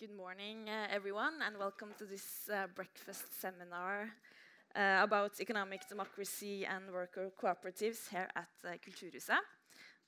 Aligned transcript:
Good 0.00 0.16
morning, 0.16 0.66
uh, 0.66 0.86
everyone, 0.90 1.42
and 1.46 1.58
welcome 1.58 1.90
to 1.98 2.06
this 2.06 2.48
uh, 2.50 2.68
breakfast 2.74 3.38
seminar 3.38 4.08
uh, 4.74 5.00
about 5.02 5.38
economic 5.38 5.86
democracy 5.90 6.64
and 6.64 6.90
worker 6.90 7.30
cooperatives 7.38 8.08
here 8.08 8.26
at 8.34 8.48
uh, 8.64 8.70
Kulturhuset. 8.82 9.44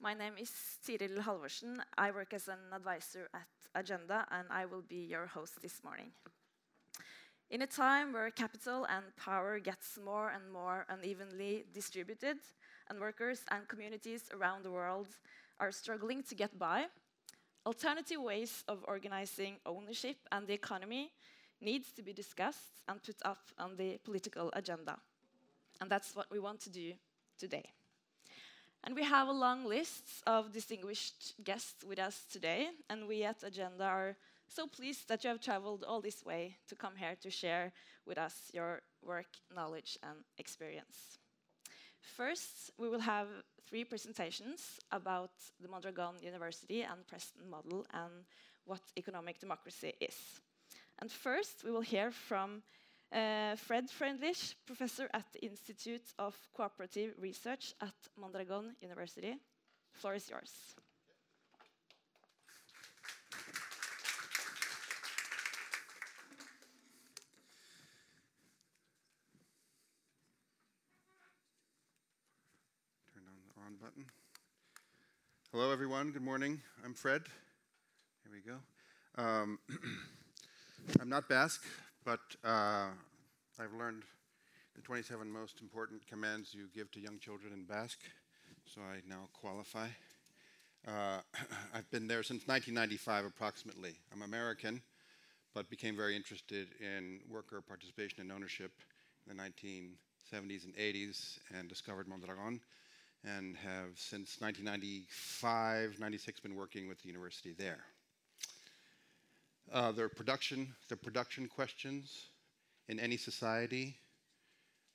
My 0.01 0.15
name 0.15 0.33
is 0.41 0.51
Tiril 0.83 1.19
Halvorsen. 1.19 1.77
I 1.99 2.11
work 2.11 2.33
as 2.33 2.49
an 2.49 2.73
advisor 2.75 3.29
at 3.35 3.49
Agenda, 3.75 4.27
and 4.31 4.49
I 4.49 4.65
will 4.65 4.81
be 4.81 5.05
your 5.05 5.27
host 5.27 5.61
this 5.61 5.85
morning. 5.85 6.13
In 7.51 7.61
a 7.61 7.67
time 7.67 8.15
where 8.15 8.31
capital 8.31 8.87
and 8.89 9.05
power 9.17 9.59
gets 9.59 9.99
more 10.03 10.31
and 10.31 10.51
more 10.51 10.87
unevenly 10.89 11.67
distributed, 11.75 12.39
and 12.89 12.99
workers 12.99 13.41
and 13.51 13.69
communities 13.69 14.31
around 14.33 14.63
the 14.63 14.71
world 14.71 15.09
are 15.61 15.71
struggling 15.71 16.23
to 16.23 16.35
get 16.35 16.59
by, 16.59 16.87
Alternative 17.65 18.21
ways 18.21 18.65
of 18.67 18.85
organizing 18.89 19.57
ownership 19.65 20.17
and 20.33 20.47
the 20.47 20.55
economy 20.55 21.13
needs 21.61 21.93
to 21.93 22.03
be 22.03 22.13
discussed 22.13 22.83
and 22.89 23.03
put 23.03 23.17
up 23.25 23.51
on 23.59 23.77
the 23.77 23.99
political 24.05 24.51
agenda. 24.55 24.99
And 25.81 25.89
that's 25.89 26.17
what 26.17 26.27
we 26.31 26.41
want 26.41 26.61
to 26.63 26.71
do 26.71 26.93
today. 27.39 27.65
And 28.85 28.97
we 28.97 29.05
have 29.05 29.29
a 29.29 29.33
long 29.33 29.65
list 29.65 30.23
of 30.27 30.53
distinguished 30.53 31.35
guests 31.45 31.85
with 31.85 32.01
us 32.01 32.25
today, 32.33 32.71
and 32.91 33.07
we 33.07 33.23
at 33.23 33.45
Agenda 33.45 33.85
are 33.85 34.17
so 34.49 34.67
pleased 34.67 35.09
that 35.09 35.23
you 35.23 35.31
have 35.31 35.41
traveled 35.41 35.85
all 35.87 36.01
this 36.01 36.25
way 36.25 36.57
to 36.69 36.75
come 36.75 36.97
here 36.97 37.15
to 37.23 37.31
share 37.31 37.73
with 38.07 38.19
us 38.19 38.51
your 38.53 38.83
work, 39.01 39.29
knowledge, 39.55 39.97
and 40.03 40.25
experience. 40.37 41.19
First, 42.01 42.73
we 42.77 42.89
will 42.89 43.01
have 43.01 43.29
three 43.69 43.85
presentations 43.85 44.79
about 44.91 45.33
the 45.61 45.69
Mondragon 45.69 46.15
University 46.23 46.83
and 46.83 47.07
Preston 47.07 47.49
model 47.49 47.87
and 47.93 48.25
what 48.65 48.81
economic 48.97 49.39
democracy 49.39 49.95
is. 50.01 50.41
And 51.01 51.11
first, 51.11 51.65
we 51.65 51.71
will 51.71 51.81
hear 51.81 52.11
from 52.11 52.63
uh, 53.13 53.57
Fred 53.57 53.89
Freundlich, 53.91 54.55
professor 54.67 55.09
at 55.13 55.25
the 55.33 55.45
Institute 55.45 56.13
of 56.19 56.37
Cooperative 56.55 57.15
Research 57.19 57.75
at 57.81 57.95
Mondragon 58.17 58.75
University. 58.81 59.33
The 59.93 59.99
floor 59.99 60.15
is 60.15 60.31
yours. 60.31 60.77
Hello, 75.55 75.71
everyone. 75.71 76.13
Good 76.13 76.23
morning. 76.23 76.63
I'm 76.83 76.95
Fred. 76.95 77.25
Here 78.25 78.33
we 78.33 78.41
go. 78.41 78.57
Um, 79.23 79.59
I'm 80.99 81.11
not 81.11 81.29
Basque, 81.29 81.63
but 82.07 82.21
uh, 82.43 82.87
I've 83.61 83.75
learned 83.79 84.05
the 84.75 84.81
27 84.81 85.31
most 85.31 85.61
important 85.61 86.07
commands 86.07 86.55
you 86.55 86.69
give 86.75 86.91
to 86.93 87.01
young 87.01 87.19
children 87.19 87.53
in 87.53 87.65
Basque, 87.65 88.01
so 88.65 88.81
I 88.81 89.01
now 89.07 89.29
qualify. 89.35 89.89
Uh, 90.89 91.19
I've 91.75 91.91
been 91.91 92.09
there 92.09 92.23
since 92.23 92.49
1995, 92.49 93.27
approximately. 93.27 93.99
I'm 94.11 94.23
American, 94.23 94.81
but 95.53 95.69
became 95.69 95.95
very 95.95 96.17
interested 96.17 96.69
in 96.81 97.21
worker 97.31 97.61
participation 97.61 98.23
and 98.23 98.33
ownership 98.33 98.73
in 99.29 99.37
the 99.37 99.43
1970s 99.43 100.65
and 100.65 100.75
80s 100.77 101.41
and 101.55 101.69
discovered 101.69 102.09
Mondragon 102.09 102.59
and 103.25 103.57
have 103.57 103.97
since 103.97 104.41
1995, 104.41 105.99
96 106.01 106.41
been 106.41 106.57
working 106.57 106.89
with 106.89 107.01
the 107.03 107.09
university 107.09 107.55
there. 107.57 107.85
Uh, 109.73 109.93
their 109.93 110.09
production, 110.09 110.75
the 110.89 110.97
production 110.97 111.47
questions 111.47 112.27
in 112.89 112.99
any 112.99 113.17
society. 113.17 113.97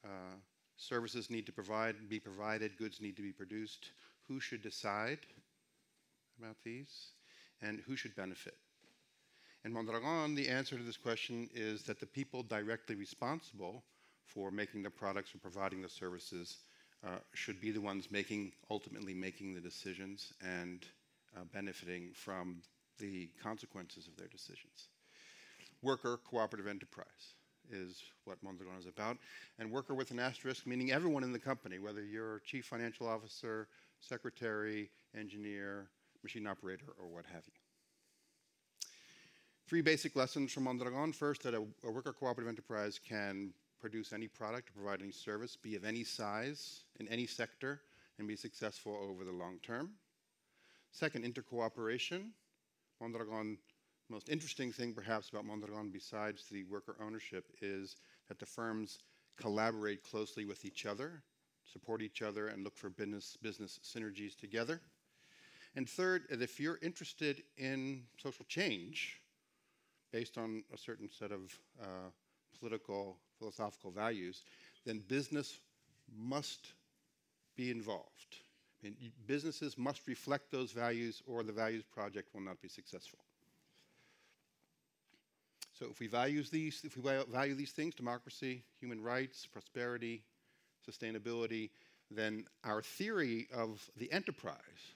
Uh, 0.04 0.36
services 0.76 1.30
need 1.30 1.46
to 1.46 1.54
provide, 1.54 1.96
be 2.10 2.20
provided, 2.20 2.78
goods 2.78 3.02
need 3.02 3.16
to 3.16 3.22
be 3.22 3.32
produced. 3.32 3.92
Who 4.28 4.40
should 4.40 4.62
decide 4.62 5.20
about 6.38 6.58
these? 6.64 7.12
And 7.62 7.82
who 7.88 7.96
should 7.96 8.16
benefit? 8.16 8.56
In 9.66 9.74
Mondragon, 9.74 10.36
the 10.36 10.48
answer 10.48 10.78
to 10.78 10.84
this 10.84 10.98
question 10.98 11.50
is 11.54 11.84
that 11.84 12.00
the 12.00 12.06
people 12.06 12.44
directly 12.44 12.96
responsible 12.96 13.84
for 14.26 14.52
making 14.52 14.84
the 14.84 14.90
products 14.90 15.34
or 15.34 15.40
providing 15.40 15.82
the 15.82 15.90
services 15.90 16.58
uh, 17.06 17.20
should 17.34 17.62
be 17.62 17.72
the 17.72 17.82
ones 17.82 18.10
making, 18.12 18.52
ultimately 18.70 19.14
making 19.14 19.54
the 19.54 19.62
decisions 19.62 20.34
and 20.42 20.86
uh, 21.36 21.42
benefiting 21.54 22.12
from 22.14 22.58
the 23.00 23.30
consequences 23.42 24.08
of 24.08 24.16
their 24.18 24.28
decisions. 24.28 24.90
Worker 25.82 26.20
cooperative 26.30 26.68
enterprise 26.68 27.36
is 27.72 28.02
what 28.26 28.42
Mondragon 28.44 28.78
is 28.80 28.88
about. 28.88 29.18
And 29.60 29.72
worker 29.72 29.94
with 29.94 30.12
an 30.12 30.20
asterisk, 30.20 30.66
meaning 30.66 30.92
everyone 30.92 31.24
in 31.24 31.34
the 31.34 31.40
company, 31.40 31.80
whether 31.80 32.04
you're 32.04 32.40
chief 32.46 32.66
financial 32.66 33.08
officer, 33.08 33.68
secretary, 34.00 34.90
engineer, 35.18 35.88
machine 36.24 36.48
operator, 36.48 36.86
or 37.00 37.08
what 37.08 37.26
have 37.26 37.44
you. 37.46 37.54
Three 39.68 39.82
basic 39.82 40.16
lessons 40.16 40.52
from 40.52 40.64
Mondragon. 40.64 41.12
First, 41.12 41.44
that 41.44 41.54
a, 41.54 41.64
a 41.86 41.92
worker 41.92 42.14
cooperative 42.14 42.50
enterprise 42.50 43.00
can 43.06 43.54
produce 43.80 44.14
any 44.14 44.28
product 44.28 44.70
or 44.70 44.74
provide 44.74 45.02
any 45.02 45.12
service, 45.12 45.56
be 45.56 45.76
of 45.76 45.86
any 45.86 46.04
size, 46.04 46.84
in 47.00 47.08
any 47.08 47.26
sector, 47.26 47.82
and 48.20 48.28
be 48.28 48.36
successful 48.36 48.98
over 49.10 49.24
the 49.24 49.32
long 49.32 49.60
term. 49.62 49.92
Second, 50.92 51.24
intercooperation. 51.24 52.30
Mondragon, 53.00 53.58
most 54.10 54.30
interesting 54.30 54.72
thing 54.72 54.94
perhaps 54.94 55.30
about 55.30 55.46
Mondragon 55.46 55.90
besides 55.92 56.46
the 56.50 56.64
worker 56.64 56.96
ownership 57.04 57.46
is 57.62 57.98
that 58.28 58.40
the 58.40 58.46
firms 58.46 59.00
collaborate 59.38 60.04
closely 60.04 60.46
with 60.46 60.66
each 60.66 60.86
other, 60.86 61.22
support 61.72 62.02
each 62.02 62.22
other, 62.22 62.48
and 62.48 62.64
look 62.64 62.76
for 62.76 62.90
business, 62.90 63.38
business 63.42 63.80
synergies 63.84 64.36
together. 64.36 64.82
And 65.76 65.88
third, 65.88 66.24
if 66.32 66.60
you're 66.60 66.80
interested 66.82 67.44
in 67.58 68.04
social 68.18 68.46
change 68.46 69.22
based 70.12 70.38
on 70.38 70.64
a 70.74 70.78
certain 70.78 71.10
set 71.10 71.32
of 71.32 71.60
uh, 71.80 72.10
political, 72.60 73.18
philosophical 73.40 73.92
values, 73.92 74.44
then 74.86 75.04
business 75.08 75.60
must 76.18 76.74
be 77.56 77.72
involved. 77.72 78.38
I 78.82 78.88
mean, 78.88 79.12
businesses 79.26 79.78
must 79.78 80.08
reflect 80.08 80.52
those 80.52 80.72
values, 80.72 81.22
or 81.26 81.44
the 81.44 81.52
values 81.52 81.84
project 81.84 82.34
will 82.34 82.42
not 82.42 82.62
be 82.62 82.68
successful. 82.68 83.20
So, 85.78 85.88
if 85.92 86.00
we 86.00 86.08
value 86.08 86.44
these, 86.44 86.82
if 86.84 86.98
we 86.98 87.04
value 87.30 87.54
these 87.54 87.72
things, 87.72 87.94
democracy, 87.94 88.64
human 88.80 89.02
rights, 89.02 89.46
prosperity, 89.46 90.24
sustainability, 90.90 91.70
then 92.10 92.46
our 92.64 92.82
theory 92.82 93.48
of 93.54 93.90
the 93.98 94.12
enterprise, 94.12 94.96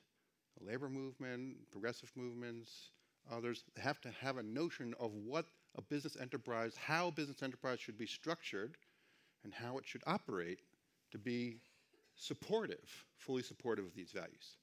the 0.60 0.66
labor 0.66 0.90
movement, 0.90 1.58
progressive 1.72 2.12
movements, 2.16 2.92
others, 3.32 3.64
have 3.78 4.00
to 4.02 4.10
have 4.22 4.38
a 4.38 4.44
notion 4.44 4.94
of 5.00 5.12
what 5.14 5.46
a 5.78 5.82
business 5.82 6.18
enterprise, 6.20 6.76
how 6.76 7.08
a 7.08 7.12
business 7.12 7.44
enterprise 7.44 7.80
should 7.80 7.98
be 7.98 8.06
structured, 8.06 8.78
and 9.44 9.54
how 9.54 9.78
it 9.78 9.88
should 9.88 10.04
operate 10.06 10.60
to 11.12 11.18
be 11.18 11.58
supportive, 12.16 13.06
fully 13.18 13.42
supportive 13.42 13.86
of 13.86 13.96
these 13.96 14.12
values. 14.12 14.58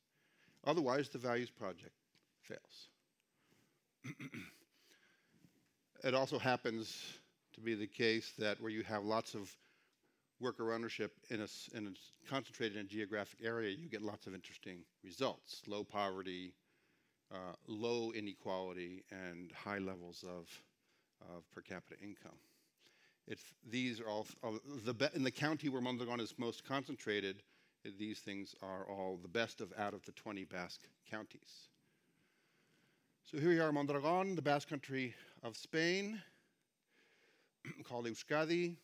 Otherwise, 0.65 1.09
the 1.09 1.19
values 1.19 1.51
project 1.51 1.95
fails. 2.43 2.89
it 6.05 6.15
also 6.15 6.39
happens 6.39 7.19
to 7.55 7.61
be 7.61 7.75
the 7.75 7.87
case 7.87 8.33
that 8.39 8.61
where 8.61 8.71
you 8.71 8.83
have 8.83 9.05
lots 9.05 9.35
of 9.35 9.55
worker 10.41 10.73
ownership 10.73 11.13
in 11.31 11.41
a, 11.41 11.49
in 11.77 11.89
a 11.89 12.31
concentrated 12.31 12.77
in 12.77 12.87
a 12.87 12.89
geographic 12.89 13.41
area, 13.43 13.71
you 13.71 13.89
get 13.89 14.03
lots 14.03 14.27
of 14.27 14.35
interesting 14.35 14.79
results 15.03 15.63
low 15.67 15.83
poverty, 15.83 16.53
uh, 17.33 17.55
low 17.67 18.13
inequality, 18.13 19.05
and 19.11 19.53
high 19.53 19.79
levels 19.79 20.25
of 20.29 20.49
of 21.23 21.51
per 21.51 21.61
capita 21.61 22.01
income. 22.03 22.39
It's, 23.27 23.43
these 23.69 24.01
are 24.01 24.09
all, 24.09 24.27
the, 24.85 25.11
in 25.15 25.23
the 25.23 25.31
county 25.31 25.69
where 25.69 25.83
Mondragon 25.83 26.21
is 26.21 26.35
most 26.39 26.65
concentrated, 26.65 27.43
these 27.99 28.21
things 28.21 28.55
are 28.63 28.87
all 28.89 29.19
the 29.21 29.29
best 29.29 29.61
of 29.61 29.73
out 29.79 29.95
of 29.95 30.05
the 30.05 30.13
20 30.13 30.45
Basque 30.45 30.89
counties. 31.11 31.69
So 33.31 33.39
here 33.39 33.51
we 33.51 33.61
are, 33.61 33.71
Mondragon, 33.71 34.35
the 34.35 34.43
Basque 34.43 34.69
country 34.69 35.15
of 35.43 35.57
Spain, 35.57 36.21
called 37.85 38.07
Euskadi, 38.07 38.77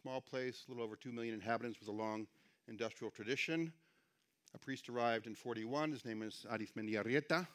small 0.00 0.20
place, 0.20 0.64
a 0.66 0.70
little 0.70 0.84
over 0.84 0.96
2 0.96 1.10
million 1.10 1.34
inhabitants 1.34 1.80
with 1.80 1.88
a 1.88 1.92
long 1.92 2.26
industrial 2.68 3.10
tradition. 3.10 3.72
A 4.54 4.58
priest 4.58 4.88
arrived 4.90 5.26
in 5.26 5.34
41, 5.34 5.92
his 5.92 6.04
name 6.04 6.22
is 6.22 6.44
Arizmendiarrieta 6.50 7.46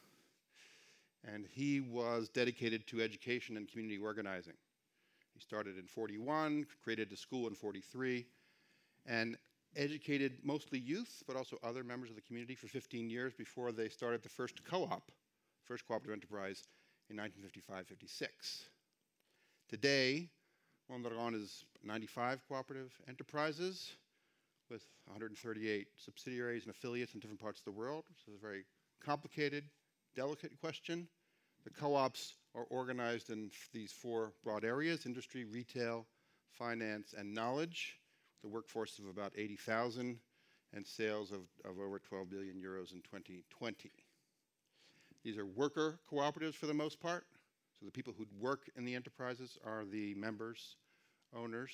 and 1.31 1.45
he 1.51 1.81
was 1.81 2.29
dedicated 2.29 2.87
to 2.87 3.01
education 3.01 3.57
and 3.57 3.67
community 3.67 3.99
organizing. 3.99 4.53
He 5.33 5.39
started 5.39 5.77
in 5.77 5.87
41, 5.87 6.65
created 6.83 7.11
a 7.11 7.17
school 7.17 7.47
in 7.47 7.55
43, 7.55 8.25
and 9.05 9.37
educated 9.75 10.33
mostly 10.43 10.79
youth, 10.79 11.23
but 11.27 11.35
also 11.35 11.57
other 11.63 11.83
members 11.83 12.09
of 12.09 12.15
the 12.15 12.21
community 12.21 12.55
for 12.55 12.67
15 12.67 13.09
years 13.09 13.33
before 13.33 13.71
they 13.71 13.89
started 13.89 14.21
the 14.21 14.29
first 14.29 14.63
co 14.63 14.83
op, 14.83 15.11
first 15.63 15.87
cooperative 15.87 16.13
enterprise 16.13 16.63
in 17.09 17.17
1955-56. 17.17 18.27
Today, 19.69 20.29
Mondragon 20.89 21.33
is 21.33 21.65
95 21.83 22.41
cooperative 22.47 22.93
enterprises 23.07 23.93
with 24.69 24.83
138 25.05 25.87
subsidiaries 25.97 26.63
and 26.65 26.71
affiliates 26.71 27.13
in 27.13 27.19
different 27.19 27.39
parts 27.39 27.59
of 27.59 27.65
the 27.65 27.71
world. 27.71 28.05
So 28.25 28.31
it's 28.33 28.41
very 28.41 28.65
complicated, 29.03 29.63
delicate 30.15 30.59
question. 30.59 31.07
The 31.63 31.69
co-ops 31.69 32.35
are 32.55 32.65
organized 32.69 33.29
in 33.29 33.51
these 33.71 33.91
four 33.91 34.33
broad 34.43 34.63
areas, 34.63 35.05
industry, 35.05 35.45
retail, 35.45 36.05
finance, 36.51 37.13
and 37.17 37.33
knowledge. 37.33 37.99
The 38.41 38.49
workforce 38.49 38.99
of 38.99 39.07
about 39.07 39.31
80,000 39.35 40.19
and 40.73 40.85
sales 40.85 41.31
of, 41.31 41.41
of 41.63 41.79
over 41.79 41.99
12 41.99 42.29
billion 42.29 42.55
euros 42.55 42.93
in 42.93 43.01
2020. 43.01 43.91
These 45.23 45.37
are 45.37 45.45
worker 45.45 45.99
cooperatives 46.11 46.55
for 46.55 46.65
the 46.65 46.73
most 46.73 46.99
part. 46.99 47.25
So 47.79 47.85
the 47.85 47.91
people 47.91 48.13
who 48.17 48.25
work 48.39 48.69
in 48.75 48.85
the 48.85 48.95
enterprises 48.95 49.57
are 49.65 49.85
the 49.85 50.13
members, 50.15 50.75
owners. 51.35 51.71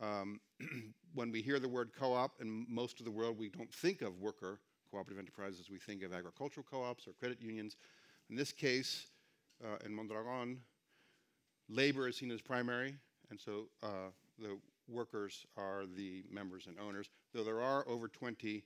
Um, 0.00 0.40
when 1.14 1.30
we 1.30 1.42
hear 1.42 1.58
the 1.58 1.68
word 1.68 1.90
co-op 1.98 2.40
in 2.40 2.66
most 2.68 3.00
of 3.00 3.04
the 3.04 3.10
world, 3.10 3.38
we 3.38 3.48
don't 3.48 3.72
think 3.74 4.02
of 4.02 4.18
worker 4.20 4.60
cooperative 4.90 5.18
enterprises. 5.18 5.70
We 5.70 5.78
think 5.78 6.02
of 6.02 6.12
agricultural 6.12 6.66
co-ops 6.70 7.06
or 7.06 7.12
credit 7.12 7.40
unions. 7.40 7.76
In 8.28 8.36
this 8.36 8.52
case, 8.52 9.06
uh, 9.64 9.76
in 9.84 9.94
Mondragon, 9.94 10.58
labor 11.68 12.08
is 12.08 12.16
seen 12.16 12.30
as 12.30 12.40
primary, 12.40 12.96
and 13.30 13.38
so 13.38 13.68
uh, 13.82 14.10
the 14.38 14.58
workers 14.88 15.46
are 15.56 15.84
the 15.96 16.24
members 16.30 16.66
and 16.66 16.76
owners, 16.78 17.10
though 17.32 17.44
there 17.44 17.60
are 17.60 17.86
over 17.88 18.08
20 18.08 18.64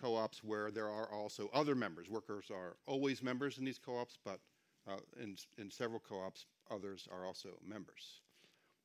co-ops 0.00 0.44
where 0.44 0.70
there 0.70 0.88
are 0.88 1.10
also 1.12 1.50
other 1.52 1.74
members. 1.74 2.08
Workers 2.08 2.50
are 2.52 2.76
always 2.86 3.22
members 3.22 3.58
in 3.58 3.64
these 3.64 3.78
co-ops, 3.78 4.18
but 4.24 4.40
uh, 4.88 4.98
in, 5.20 5.36
in 5.58 5.70
several 5.70 6.00
co-ops, 6.00 6.46
others 6.70 7.08
are 7.10 7.26
also 7.26 7.50
members. 7.66 8.20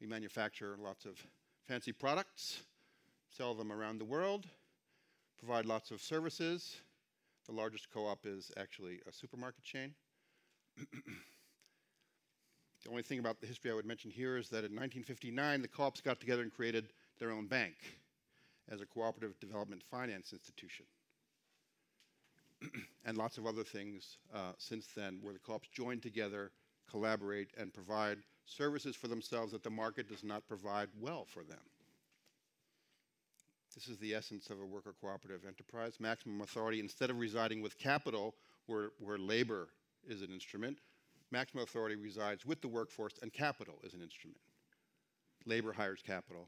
We 0.02 0.08
manufacture 0.08 0.76
lots 0.82 1.06
of 1.06 1.24
fancy 1.68 1.92
products, 1.92 2.62
sell 3.30 3.54
them 3.54 3.72
around 3.72 4.00
the 4.00 4.06
world, 4.06 4.48
provide 5.44 5.66
lots 5.66 5.92
of 5.92 6.02
services. 6.02 6.78
The 7.48 7.52
largest 7.52 7.92
co-op 7.94 8.26
is 8.26 8.50
actually 8.56 9.02
a 9.08 9.12
supermarket 9.12 9.64
chain. 9.64 9.94
the 10.78 10.86
only 12.90 13.04
thing 13.04 13.20
about 13.20 13.42
the 13.42 13.48
history 13.48 13.70
I 13.70 13.74
would 13.74 13.86
mention 13.86 14.10
here 14.10 14.38
is 14.38 14.48
that 14.50 14.60
in 14.60 14.72
1959, 14.72 15.62
the 15.62 15.68
co-ops 15.68 16.00
got 16.00 16.22
together 16.22 16.44
and 16.44 16.54
created 16.54 16.94
their 17.20 17.32
own 17.32 17.48
bank 17.48 17.74
as 18.72 18.80
a 18.80 18.86
cooperative 18.86 19.38
development 19.42 19.84
finance 19.84 20.32
institution. 20.32 20.86
and 23.06 23.18
lots 23.18 23.38
of 23.38 23.46
other 23.46 23.66
things 23.66 24.20
uh, 24.34 24.54
since 24.58 24.88
then 24.96 25.20
where 25.22 25.34
the 25.34 25.40
co-ops 25.40 25.68
join 25.68 26.00
together, 26.00 26.52
collaborate, 26.90 27.50
and 27.58 27.74
provide 27.74 28.20
services 28.46 28.96
for 28.96 29.10
themselves 29.10 29.52
that 29.52 29.64
the 29.64 29.70
market 29.70 30.08
does 30.08 30.24
not 30.24 30.48
provide 30.48 30.88
well 31.02 31.26
for 31.26 31.44
them. 31.44 31.60
This 33.74 33.88
is 33.88 33.98
the 33.98 34.14
essence 34.14 34.50
of 34.50 34.60
a 34.60 34.66
worker 34.66 34.94
cooperative 35.02 35.48
enterprise. 35.48 35.96
Maximum 36.00 36.42
authority, 36.42 36.80
instead 36.80 37.10
of 37.10 37.18
residing 37.18 37.62
with 37.62 37.78
capital, 37.80 38.36
where, 38.68 38.92
where 39.00 39.18
labor 39.18 39.70
is 40.08 40.22
an 40.22 40.30
instrument, 40.32 40.80
maximum 41.32 41.64
authority 41.64 41.96
resides 41.96 42.46
with 42.46 42.62
the 42.62 42.68
workforce, 42.68 43.14
and 43.22 43.34
capital 43.34 43.76
is 43.84 43.94
an 43.94 44.02
instrument. 44.02 44.40
Labor 45.46 45.74
hires 45.74 46.02
capital, 46.06 46.48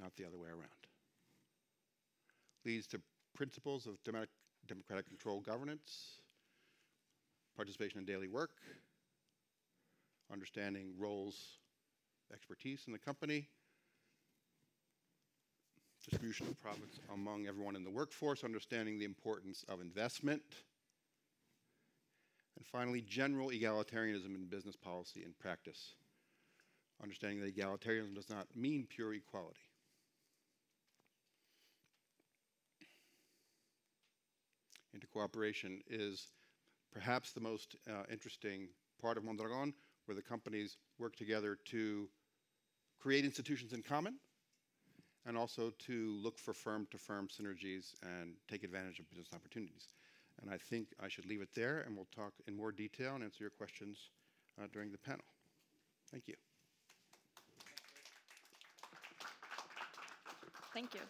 not 0.00 0.14
the 0.16 0.24
other 0.24 0.38
way 0.38 0.48
around. 0.48 0.68
Leads 2.64 2.86
to 2.88 3.00
principles 3.34 3.86
of 3.86 4.02
democratic 4.04 4.30
democratic 4.68 5.08
control 5.08 5.40
governance, 5.40 6.20
participation 7.56 7.98
in 7.98 8.04
daily 8.04 8.28
work, 8.28 8.50
understanding 10.32 10.92
roles, 10.98 11.58
expertise 12.32 12.84
in 12.86 12.92
the 12.92 12.98
company, 12.98 13.48
distribution 16.08 16.46
of 16.48 16.60
profits 16.60 16.98
among 17.12 17.46
everyone 17.46 17.76
in 17.76 17.84
the 17.84 17.90
workforce, 17.90 18.44
understanding 18.44 18.98
the 18.98 19.04
importance 19.04 19.64
of 19.68 19.80
investment, 19.80 20.42
and 22.56 22.66
finally, 22.66 23.00
general 23.00 23.48
egalitarianism 23.48 24.34
in 24.34 24.46
business 24.48 24.76
policy 24.76 25.22
and 25.24 25.38
practice, 25.38 25.94
understanding 27.02 27.40
that 27.40 27.56
egalitarianism 27.56 28.14
does 28.14 28.28
not 28.28 28.46
mean 28.54 28.86
pure 28.88 29.14
equality. 29.14 29.60
intercooperation 34.96 35.80
is 35.88 36.28
perhaps 36.92 37.32
the 37.32 37.40
most 37.40 37.76
uh, 37.88 38.02
interesting 38.10 38.68
part 39.00 39.16
of 39.16 39.24
Mondragon, 39.24 39.72
where 40.06 40.14
the 40.14 40.22
companies 40.22 40.76
work 40.98 41.16
together 41.16 41.58
to 41.64 42.08
create 43.00 43.24
institutions 43.24 43.72
in 43.72 43.82
common 43.82 44.16
and 45.26 45.36
also 45.36 45.72
to 45.86 46.18
look 46.22 46.38
for 46.38 46.52
firm 46.52 46.86
to 46.90 46.98
firm 46.98 47.28
synergies 47.28 47.94
and 48.02 48.34
take 48.48 48.64
advantage 48.64 48.98
of 48.98 49.08
business 49.08 49.28
opportunities. 49.34 49.88
And 50.40 50.50
I 50.50 50.58
think 50.58 50.88
I 51.00 51.08
should 51.08 51.26
leave 51.26 51.42
it 51.42 51.50
there 51.54 51.80
and 51.86 51.96
we'll 51.96 52.08
talk 52.14 52.32
in 52.48 52.56
more 52.56 52.72
detail 52.72 53.14
and 53.14 53.22
answer 53.22 53.44
your 53.44 53.50
questions 53.50 54.10
uh, 54.60 54.66
during 54.72 54.90
the 54.90 54.98
panel. 54.98 55.24
Thank 56.10 56.28
you. 56.28 56.34
Thank 60.74 60.94
you. 60.94 61.00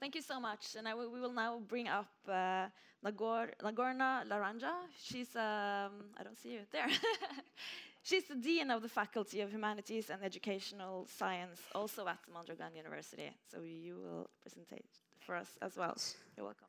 Thank 0.00 0.14
you 0.14 0.22
so 0.22 0.40
much. 0.40 0.76
And 0.76 0.86
I 0.86 0.94
we 0.94 1.20
will 1.20 1.32
now 1.32 1.60
bring 1.68 1.88
up 1.88 2.10
uh, 2.28 2.66
Nagor, 3.04 3.48
Nagorna 3.62 4.26
Laranja. 4.28 4.72
She's, 5.02 5.34
um, 5.36 5.92
I 6.18 6.22
don't 6.24 6.36
see 6.36 6.52
you 6.52 6.60
there. 6.72 6.88
She's 8.08 8.24
the 8.24 8.36
Dean 8.36 8.70
of 8.70 8.80
the 8.80 8.88
Faculty 8.88 9.42
of 9.42 9.50
Humanities 9.50 10.08
and 10.08 10.24
Educational 10.24 11.06
Science, 11.18 11.60
also 11.74 12.08
at 12.08 12.16
Mondragon 12.32 12.74
University. 12.74 13.30
So 13.52 13.58
you 13.60 13.96
will 13.96 14.30
present 14.40 14.66
for 15.20 15.34
us 15.34 15.58
as 15.60 15.76
well. 15.76 15.94
You're 16.34 16.46
welcome. 16.46 16.68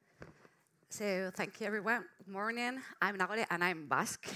So 0.90 1.32
thank 1.34 1.62
you, 1.62 1.68
everyone. 1.68 2.04
Good 2.18 2.28
morning. 2.28 2.82
I'm 3.02 3.16
Nagore, 3.16 3.46
and 3.50 3.64
I'm 3.64 3.88
Basque. 3.88 4.28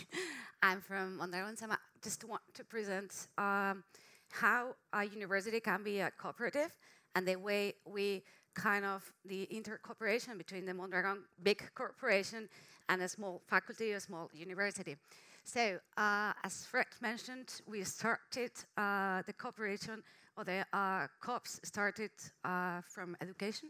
I'm 0.63 0.79
from 0.79 1.17
Mondragon. 1.17 1.57
So 1.57 1.65
I 1.69 1.75
just 2.01 2.23
want 2.23 2.41
to 2.53 2.63
present 2.63 3.27
um, 3.37 3.83
how 4.31 4.73
a 4.93 5.03
university 5.03 5.59
can 5.59 5.83
be 5.83 5.99
a 5.99 6.09
cooperative 6.11 6.73
and 7.15 7.27
the 7.27 7.35
way 7.35 7.73
we 7.85 8.23
kind 8.53 8.85
of 8.85 9.11
the 9.25 9.45
intercooperation 9.51 10.37
between 10.37 10.65
the 10.65 10.73
Mondragon 10.73 11.25
big 11.41 11.69
corporation 11.75 12.47
and 12.87 13.01
a 13.01 13.09
small 13.09 13.41
faculty, 13.45 13.91
a 13.91 13.99
small 13.99 14.29
university. 14.33 14.95
So, 15.43 15.79
uh, 15.97 16.33
as 16.43 16.65
Fred 16.65 16.87
mentioned, 17.01 17.61
we 17.67 17.83
started 17.83 18.51
uh, 18.77 19.21
the 19.25 19.33
cooperation, 19.33 20.01
or 20.37 20.43
the 20.45 20.65
uh, 20.73 21.07
co-ops 21.21 21.59
started 21.63 22.11
uh, 22.45 22.81
from 22.81 23.15
education. 23.21 23.69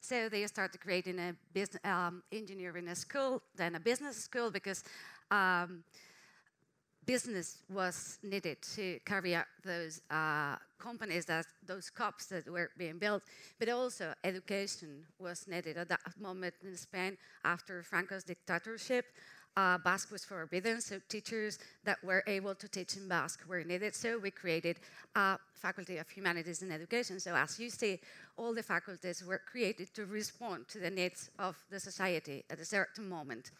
So 0.00 0.28
they 0.28 0.46
started 0.46 0.80
creating 0.80 1.18
a 1.18 1.34
business 1.52 1.80
um, 1.84 2.22
engineering 2.32 2.94
school, 2.94 3.42
then 3.56 3.74
a 3.74 3.80
business 3.80 4.16
school, 4.16 4.50
because 4.50 4.84
um, 5.30 5.84
business 7.06 7.62
was 7.68 8.18
needed 8.22 8.58
to 8.76 8.98
carry 9.04 9.34
out 9.34 9.46
those 9.64 10.02
uh, 10.10 10.56
companies, 10.78 11.24
that 11.26 11.46
those 11.66 11.90
co-ops 11.90 12.26
that 12.26 12.48
were 12.48 12.70
being 12.78 12.98
built, 12.98 13.22
but 13.58 13.68
also 13.68 14.12
education 14.22 15.04
was 15.18 15.46
needed 15.48 15.76
at 15.76 15.88
that 15.88 16.00
moment 16.20 16.54
in 16.62 16.76
Spain 16.76 17.16
after 17.44 17.82
Franco's 17.82 18.24
dictatorship. 18.24 19.06
Uh, 19.60 19.76
Basque 19.76 20.10
was 20.10 20.24
forbidden, 20.24 20.80
so 20.80 20.98
teachers 21.10 21.58
that 21.84 22.02
were 22.02 22.22
able 22.26 22.54
to 22.54 22.66
teach 22.66 22.96
in 22.96 23.06
Basque 23.06 23.42
were 23.46 23.62
needed. 23.62 23.94
So 23.94 24.18
we 24.18 24.30
created 24.30 24.76
a 25.14 25.36
Faculty 25.52 25.98
of 25.98 26.08
Humanities 26.08 26.62
and 26.62 26.72
Education. 26.72 27.20
So 27.20 27.34
as 27.34 27.60
you 27.60 27.68
see, 27.68 28.00
all 28.38 28.54
the 28.54 28.62
faculties 28.62 29.22
were 29.22 29.42
created 29.52 29.92
to 29.92 30.06
respond 30.06 30.66
to 30.68 30.78
the 30.78 30.88
needs 30.88 31.28
of 31.38 31.62
the 31.70 31.78
society 31.78 32.42
at 32.48 32.58
a 32.58 32.64
certain 32.64 33.06
moment. 33.06 33.50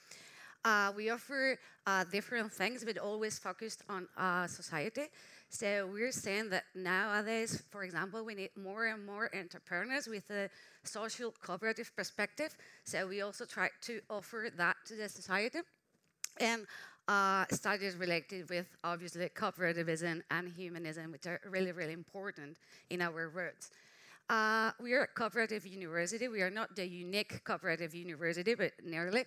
Uh, 0.65 0.91
we 0.97 1.11
offer 1.11 1.59
uh, 1.87 2.05
different 2.11 2.51
things, 2.51 2.83
but 2.83 2.97
always 2.97 3.39
focused 3.39 3.83
on 3.91 4.09
uh, 4.17 4.47
society. 4.47 5.07
So 5.51 5.87
we're 5.93 6.13
saying 6.13 6.49
that 6.51 6.65
nowadays, 6.75 7.63
for 7.69 7.83
example, 7.85 8.25
we 8.25 8.35
need 8.35 8.53
more 8.57 8.87
and 8.87 9.05
more 9.05 9.29
entrepreneurs 9.35 10.07
with 10.07 10.31
a 10.31 10.49
social 10.83 11.35
cooperative 11.43 11.95
perspective. 11.95 12.57
So 12.85 13.07
we 13.07 13.21
also 13.21 13.45
try 13.45 13.69
to 13.83 14.01
offer 14.09 14.49
that 14.57 14.77
to 14.87 14.95
the 14.95 15.09
society. 15.11 15.61
And 16.41 16.67
uh, 17.07 17.45
studies 17.51 17.97
related 17.97 18.49
with 18.49 18.67
obviously 18.83 19.29
cooperativism 19.29 20.23
and 20.31 20.49
humanism, 20.49 21.13
which 21.13 21.27
are 21.27 21.39
really, 21.49 21.73
really 21.73 21.93
important 21.93 22.57
in 22.89 23.03
our 23.03 23.29
roots. 23.29 23.71
Uh, 24.31 24.71
we 24.81 24.95
are 24.95 25.03
a 25.03 25.07
cooperative 25.09 25.67
university. 25.67 26.29
We 26.29 26.41
are 26.41 26.51
not 26.51 26.75
the 26.77 26.87
unique 26.87 27.45
cooperative 27.45 27.95
university, 27.95 28.55
but 28.55 28.73
nearly. 28.83 29.25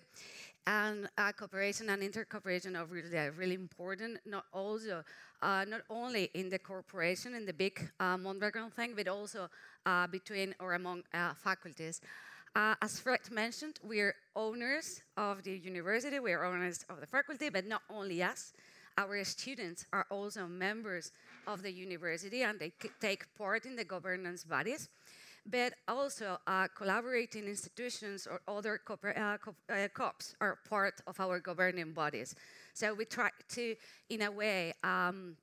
And 0.66 1.08
uh, 1.18 1.30
cooperation 1.32 1.90
and 1.90 2.02
intercooperation 2.02 2.74
are 2.76 2.86
really, 2.86 3.30
really 3.36 3.54
important, 3.54 4.18
not 4.24 4.46
also 4.52 5.04
uh, 5.42 5.64
not 5.68 5.82
only 5.90 6.30
in 6.34 6.48
the 6.48 6.58
corporation, 6.58 7.34
in 7.34 7.44
the 7.44 7.52
big 7.52 7.78
uh, 8.00 8.16
Mondragon 8.16 8.70
thing, 8.70 8.94
but 8.96 9.06
also 9.06 9.50
uh, 9.84 10.06
between 10.06 10.54
or 10.58 10.72
among 10.72 11.02
uh, 11.12 11.34
faculties. 11.34 12.00
Uh, 12.56 12.74
as 12.82 13.00
Fred 13.00 13.20
mentioned, 13.32 13.80
we 13.82 14.00
are 14.00 14.14
owners 14.36 15.00
of 15.16 15.42
the 15.42 15.56
university, 15.58 16.20
we 16.20 16.32
are 16.32 16.44
owners 16.44 16.84
of 16.88 17.00
the 17.00 17.06
faculty, 17.06 17.48
but 17.50 17.66
not 17.66 17.82
only 17.90 18.22
us. 18.22 18.52
Our 18.96 19.24
students 19.24 19.86
are 19.92 20.06
also 20.08 20.46
members 20.46 21.10
of 21.48 21.62
the 21.62 21.72
university 21.72 22.42
and 22.42 22.60
they 22.60 22.72
take 23.00 23.26
part 23.36 23.66
in 23.66 23.74
the 23.74 23.84
governance 23.84 24.44
bodies 24.44 24.88
but 25.46 25.74
also 25.88 26.38
uh, 26.46 26.68
collaborating 26.74 27.44
institutions 27.46 28.26
or 28.26 28.40
other 28.48 28.80
uh, 28.88 29.36
uh, 29.68 29.88
co-ops 29.92 30.34
are 30.40 30.58
part 30.68 31.00
of 31.06 31.20
our 31.20 31.38
governing 31.38 31.92
bodies. 31.92 32.34
So 32.72 32.94
we 32.94 33.04
try 33.04 33.30
to, 33.50 33.76
in 34.08 34.22
a 34.22 34.30
way, 34.30 34.72
um, 34.82 35.36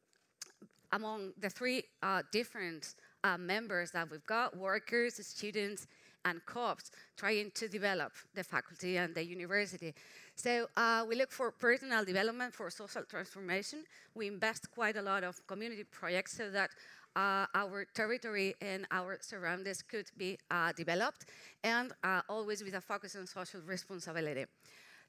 among 0.92 1.34
the 1.40 1.50
three 1.50 1.84
uh, 2.02 2.24
different 2.32 2.96
uh, 3.24 3.38
members 3.38 3.92
that 3.92 4.10
we've 4.10 4.26
got, 4.26 4.58
workers, 4.58 5.26
students, 5.26 5.88
and 6.26 6.46
co-ops, 6.46 6.92
trying 7.18 7.52
to 7.56 7.68
develop 7.68 8.12
the 8.34 8.44
faculty 8.44 8.98
and 8.98 9.14
the 9.16 9.26
university. 9.26 9.94
So 10.36 10.68
uh, 10.78 11.06
we 11.08 11.16
look 11.16 11.32
for 11.32 11.52
personal 11.52 12.06
development 12.06 12.54
for 12.54 12.70
social 12.70 13.04
transformation. 13.04 13.84
We 14.16 14.28
invest 14.28 14.72
quite 14.72 14.98
a 14.98 15.02
lot 15.02 15.24
of 15.24 15.46
community 15.48 15.84
projects 15.84 16.38
so 16.38 16.50
that 16.52 16.72
uh, 17.16 17.46
our 17.54 17.86
territory 17.94 18.56
and 18.62 18.88
our 18.92 19.18
surroundings 19.22 19.82
could 19.82 20.10
be 20.18 20.38
uh, 20.50 20.72
developed, 20.74 21.26
and 21.64 21.92
uh, 22.04 22.22
always 22.30 22.64
with 22.64 22.74
a 22.74 22.82
focus 22.82 23.16
on 23.16 23.28
social 23.28 23.62
responsibility. 23.66 24.46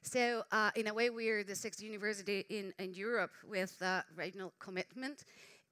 So, 0.01 0.43
uh, 0.51 0.69
in 0.75 0.87
a 0.87 0.93
way, 0.93 1.09
we're 1.09 1.45
the 1.45 1.55
sixth 1.55 1.81
university 1.81 2.45
in, 2.49 2.73
in 2.77 2.93
Europe 2.93 3.31
with 3.47 3.81
regional 4.17 4.51
commitment. 4.59 5.23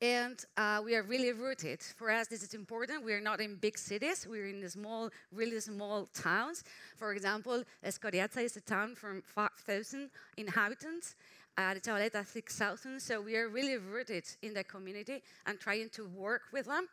And 0.02 0.44
uh, 0.58 0.82
we 0.84 0.96
are 0.96 1.04
really 1.04 1.32
rooted. 1.32 1.80
For 1.82 2.10
us, 2.10 2.28
this 2.28 2.42
is 2.42 2.56
important. 2.56 3.06
We 3.06 3.14
are 3.14 3.22
not 3.22 3.40
in 3.40 3.56
big 3.56 3.78
cities. 3.78 4.26
We're 4.28 4.48
in 4.48 4.68
small, 4.68 5.12
really 5.32 5.60
small 5.60 6.08
towns. 6.14 6.64
For 6.98 7.14
example, 7.14 7.64
Escoriaza 7.86 8.44
is 8.44 8.58
a 8.58 8.62
town 8.62 8.96
from 8.96 9.22
5,000 9.22 10.10
inhabitants 10.38 11.16
uh, 11.58 11.74
the 11.74 11.80
Chavaleta 11.80 12.26
6000. 12.26 13.00
So 13.00 13.22
we 13.22 13.36
are 13.36 13.50
really 13.50 13.78
rooted 13.78 14.26
in 14.42 14.54
the 14.54 14.64
community 14.64 15.22
and 15.46 15.60
trying 15.60 15.90
to 15.90 16.08
work 16.08 16.44
with 16.52 16.66
them, 16.66 16.88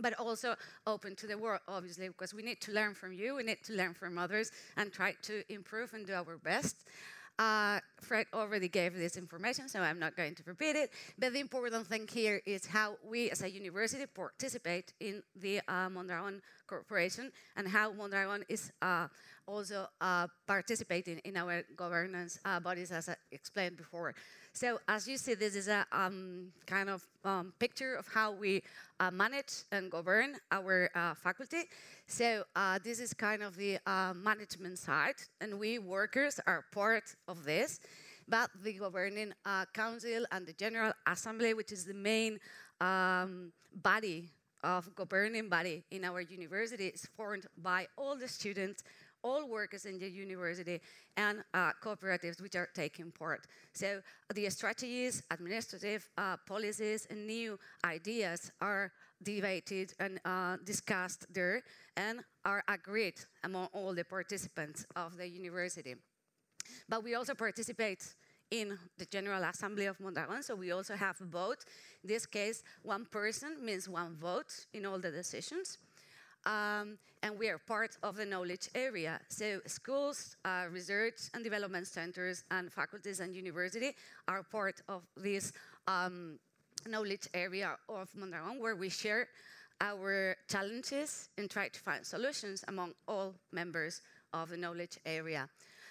but 0.00 0.14
also 0.18 0.56
open 0.86 1.16
to 1.16 1.26
the 1.26 1.38
world, 1.38 1.60
obviously, 1.68 2.08
because 2.08 2.34
we 2.34 2.42
need 2.42 2.60
to 2.62 2.72
learn 2.72 2.94
from 2.94 3.12
you, 3.12 3.36
we 3.36 3.42
need 3.42 3.62
to 3.64 3.74
learn 3.74 3.94
from 3.94 4.18
others, 4.18 4.50
and 4.76 4.92
try 4.92 5.14
to 5.22 5.42
improve 5.52 5.94
and 5.94 6.06
do 6.06 6.14
our 6.14 6.36
best. 6.38 6.76
Uh, 7.38 7.80
Fred 8.00 8.26
already 8.32 8.68
gave 8.68 8.94
this 8.94 9.16
information, 9.16 9.68
so 9.68 9.80
I'm 9.80 9.98
not 9.98 10.16
going 10.16 10.36
to 10.36 10.42
repeat 10.46 10.76
it. 10.76 10.90
But 11.18 11.32
the 11.32 11.40
important 11.40 11.86
thing 11.86 12.06
here 12.06 12.40
is 12.46 12.64
how 12.66 12.94
we, 13.04 13.30
as 13.30 13.42
a 13.42 13.50
university, 13.50 14.06
participate 14.06 14.92
in 15.00 15.22
the 15.34 15.60
uh, 15.66 15.88
Mondragon 15.88 16.40
Corporation 16.68 17.32
and 17.56 17.66
how 17.66 17.92
Mondragon 17.92 18.44
is 18.48 18.70
uh, 18.80 19.08
also 19.46 19.88
uh, 20.00 20.28
participating 20.46 21.18
in 21.24 21.36
our 21.36 21.62
governance 21.76 22.38
uh, 22.44 22.60
bodies, 22.60 22.92
as 22.92 23.08
I 23.08 23.16
explained 23.32 23.76
before. 23.76 24.14
So 24.56 24.78
as 24.86 25.08
you 25.08 25.16
see, 25.16 25.34
this 25.34 25.56
is 25.56 25.66
a 25.66 25.84
um, 25.90 26.52
kind 26.64 26.88
of 26.88 27.04
um, 27.24 27.52
picture 27.58 27.96
of 27.96 28.06
how 28.06 28.30
we 28.30 28.62
uh, 29.00 29.10
manage 29.10 29.64
and 29.72 29.90
govern 29.90 30.36
our 30.52 30.88
uh, 30.94 31.14
faculty. 31.14 31.64
So 32.06 32.44
uh, 32.54 32.78
this 32.84 33.00
is 33.00 33.12
kind 33.12 33.42
of 33.42 33.56
the 33.56 33.78
uh, 33.84 34.14
management 34.14 34.78
side, 34.78 35.16
and 35.40 35.58
we 35.58 35.80
workers 35.80 36.38
are 36.46 36.66
part 36.70 37.16
of 37.26 37.44
this. 37.44 37.80
But 38.28 38.48
the 38.62 38.74
governing 38.74 39.32
uh, 39.44 39.64
council 39.74 40.24
and 40.30 40.46
the 40.46 40.52
general 40.52 40.92
assembly, 41.04 41.52
which 41.54 41.72
is 41.72 41.84
the 41.84 41.94
main 41.94 42.38
um, 42.80 43.50
body 43.82 44.28
of 44.62 44.88
governing 44.94 45.48
body 45.48 45.82
in 45.90 46.04
our 46.04 46.20
university, 46.20 46.86
is 46.86 47.08
formed 47.16 47.46
by 47.60 47.88
all 47.98 48.14
the 48.14 48.28
students 48.28 48.84
all 49.24 49.48
workers 49.48 49.86
in 49.86 49.98
the 49.98 50.08
university 50.08 50.80
and 51.16 51.42
uh, 51.54 51.72
cooperatives 51.82 52.40
which 52.40 52.54
are 52.54 52.68
taking 52.74 53.10
part. 53.10 53.46
So 53.72 54.00
the 54.32 54.48
strategies, 54.50 55.22
administrative 55.30 56.08
uh, 56.16 56.36
policies, 56.46 57.06
and 57.10 57.26
new 57.26 57.58
ideas 57.84 58.52
are 58.60 58.92
debated 59.22 59.94
and 59.98 60.20
uh, 60.24 60.58
discussed 60.64 61.26
there 61.32 61.62
and 61.96 62.20
are 62.44 62.62
agreed 62.68 63.14
among 63.42 63.68
all 63.72 63.94
the 63.94 64.04
participants 64.04 64.86
of 64.94 65.16
the 65.16 65.26
university. 65.26 65.94
But 66.88 67.02
we 67.02 67.14
also 67.14 67.34
participate 67.34 68.14
in 68.50 68.78
the 68.98 69.06
General 69.06 69.42
Assembly 69.44 69.86
of 69.86 69.98
Mondragon, 69.98 70.42
so 70.42 70.54
we 70.54 70.70
also 70.70 70.94
have 70.94 71.20
a 71.20 71.24
vote. 71.24 71.64
In 72.02 72.08
this 72.08 72.26
case, 72.26 72.62
one 72.82 73.06
person 73.06 73.56
means 73.64 73.88
one 73.88 74.16
vote 74.16 74.66
in 74.72 74.86
all 74.86 74.98
the 74.98 75.10
decisions. 75.10 75.78
Um, 76.46 76.98
and 77.22 77.38
we 77.38 77.48
are 77.48 77.58
part 77.58 77.96
of 78.02 78.16
the 78.16 78.26
knowledge 78.26 78.68
area. 78.74 79.18
So 79.28 79.60
schools, 79.66 80.36
uh, 80.44 80.66
research 80.70 81.30
and 81.32 81.42
development 81.42 81.86
centers, 81.86 82.44
and 82.50 82.70
faculties 82.70 83.20
and 83.20 83.34
university 83.34 83.92
are 84.28 84.42
part 84.42 84.82
of 84.88 85.02
this 85.16 85.52
um, 85.88 86.38
knowledge 86.86 87.28
area 87.32 87.76
of 87.88 88.08
Mondragon, 88.14 88.60
where 88.60 88.76
we 88.76 88.90
share 88.90 89.28
our 89.80 90.36
challenges 90.48 91.30
and 91.38 91.50
try 91.50 91.68
to 91.68 91.80
find 91.80 92.04
solutions 92.04 92.64
among 92.68 92.92
all 93.08 93.34
members 93.52 94.02
of 94.32 94.50
the 94.50 94.56
knowledge 94.56 94.98
area. 95.06 95.48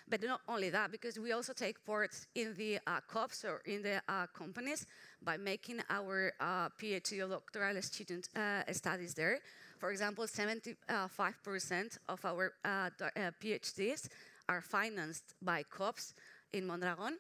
But 0.08 0.22
not 0.22 0.42
only 0.48 0.70
that, 0.70 0.92
because 0.92 1.18
we 1.18 1.32
also 1.32 1.54
take 1.54 1.84
part 1.86 2.12
in 2.36 2.54
the 2.56 2.78
uh, 2.86 3.00
co-ops 3.08 3.46
or 3.46 3.62
in 3.66 3.82
the 3.82 4.02
uh, 4.08 4.28
companies 4.28 4.86
by 5.22 5.38
making 5.38 5.80
our 5.90 6.34
uh, 6.40 6.70
PhD 6.70 7.24
or 7.24 7.30
doctoral 7.30 7.82
student 7.82 8.28
uh, 8.36 8.64
studies 8.74 9.14
there. 9.14 9.40
For 9.84 9.92
example, 9.92 10.26
75% 10.28 11.98
of 12.08 12.24
our 12.24 12.54
uh, 12.64 12.90
uh, 13.02 13.32
PhDs 13.42 14.08
are 14.48 14.62
financed 14.62 15.36
by 15.42 15.64
co-ops 15.64 16.14
in 16.54 16.66
Mondragon. 16.66 17.18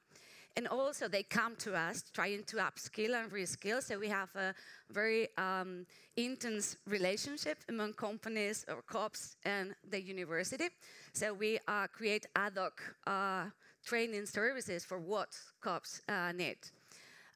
And 0.56 0.70
also, 0.70 1.10
they 1.10 1.24
come 1.24 1.58
to 1.58 1.76
us 1.76 2.06
trying 2.14 2.46
to 2.46 2.56
upskill 2.58 3.22
and 3.22 3.30
reskill. 3.34 3.84
So, 3.84 4.00
we 4.00 4.08
have 4.08 4.34
a 4.38 4.56
very 4.90 5.28
um, 5.38 5.86
intense 6.16 6.78
relationship 6.88 7.58
among 7.68 7.96
companies 7.96 8.64
or 8.70 8.82
co-ops 8.84 9.36
and 9.44 9.76
the 9.90 10.02
university. 10.02 10.70
So, 11.12 11.34
we 11.34 11.60
uh, 11.68 11.88
create 11.88 12.28
ad 12.34 12.54
hoc 12.56 12.82
uh, 13.06 13.48
training 13.86 14.26
services 14.26 14.86
for 14.86 15.00
what 15.00 15.38
co-ops 15.60 16.02
uh, 16.08 16.32
need. 16.32 16.60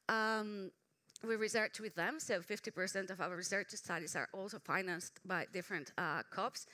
Um, 0.08 0.70
we 1.26 1.36
research 1.36 1.80
with 1.80 1.94
them, 1.94 2.20
so 2.20 2.40
50% 2.40 3.10
of 3.10 3.20
our 3.20 3.34
research 3.34 3.70
studies 3.70 4.14
are 4.14 4.28
also 4.32 4.58
financed 4.58 5.20
by 5.24 5.46
different 5.52 5.92
uh, 5.98 6.22
co-ops. 6.30 6.66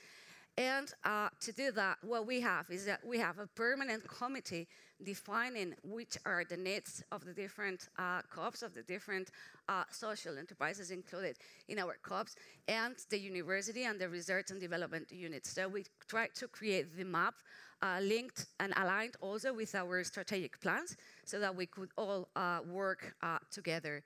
And 0.56 0.92
uh, 1.04 1.30
to 1.40 1.52
do 1.52 1.72
that, 1.72 1.98
what 2.02 2.26
we 2.26 2.40
have 2.40 2.70
is 2.70 2.84
that 2.86 3.04
we 3.04 3.18
have 3.18 3.38
a 3.38 3.46
permanent 3.46 4.06
committee 4.06 4.68
defining 5.02 5.74
which 5.82 6.16
are 6.24 6.44
the 6.48 6.56
needs 6.56 7.02
of 7.10 7.24
the 7.24 7.32
different 7.32 7.88
uh, 7.98 8.22
co-ops, 8.30 8.62
of 8.62 8.72
the 8.72 8.82
different 8.82 9.30
uh, 9.68 9.82
social 9.90 10.38
enterprises 10.38 10.92
included 10.92 11.36
in 11.68 11.80
our 11.80 11.96
co-ops, 12.02 12.36
and 12.68 12.94
the 13.10 13.18
university 13.18 13.84
and 13.84 13.98
the 13.98 14.08
research 14.08 14.50
and 14.50 14.60
development 14.60 15.10
units. 15.10 15.50
So 15.50 15.66
we 15.66 15.84
try 16.06 16.28
to 16.34 16.46
create 16.46 16.96
the 16.96 17.04
map 17.04 17.34
uh, 17.82 17.98
linked 18.00 18.46
and 18.60 18.72
aligned 18.76 19.16
also 19.20 19.52
with 19.52 19.74
our 19.74 20.04
strategic 20.04 20.60
plans 20.60 20.96
so 21.24 21.40
that 21.40 21.54
we 21.54 21.66
could 21.66 21.90
all 21.98 22.28
uh, 22.36 22.60
work 22.70 23.14
uh, 23.22 23.38
together. 23.50 24.04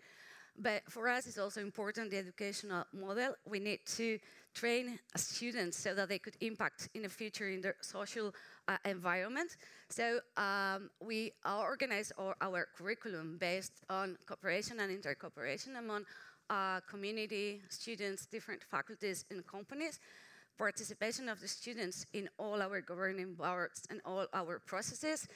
But 0.61 0.83
for 0.89 1.09
us, 1.09 1.27
it's 1.27 1.39
also 1.39 1.61
important 1.61 2.11
the 2.11 2.19
educational 2.19 2.85
model. 2.93 3.35
We 3.47 3.61
need 3.61 3.81
to 3.97 4.19
train 4.55 4.99
students 5.15 5.79
so 5.79 5.95
that 5.95 6.09
they 6.09 6.19
could 6.19 6.37
impact 6.41 6.89
in 6.95 7.03
the 7.03 7.09
future 7.09 7.49
in 7.49 7.61
their 7.61 7.77
social 7.81 8.35
uh, 8.67 8.77
environment. 8.85 9.57
So 9.89 10.19
um, 10.37 10.91
we 11.01 11.33
organize 11.47 12.13
our, 12.19 12.35
our, 12.41 12.67
curriculum 12.77 13.37
based 13.39 13.85
on 13.89 14.17
cooperation 14.27 14.81
and 14.81 14.91
intercooperation 14.91 15.79
among 15.79 16.05
uh, 16.51 16.81
community, 16.81 17.63
students, 17.69 18.27
different 18.27 18.63
faculties 18.65 19.25
and 19.31 19.47
companies, 19.47 20.01
participation 20.59 21.29
of 21.29 21.41
the 21.41 21.49
students 21.49 22.05
in 22.15 22.29
all 22.39 22.61
our 22.61 22.81
governing 22.81 23.35
boards 23.35 23.87
and 23.91 24.01
all 24.05 24.27
our 24.35 24.59
processes, 24.59 25.29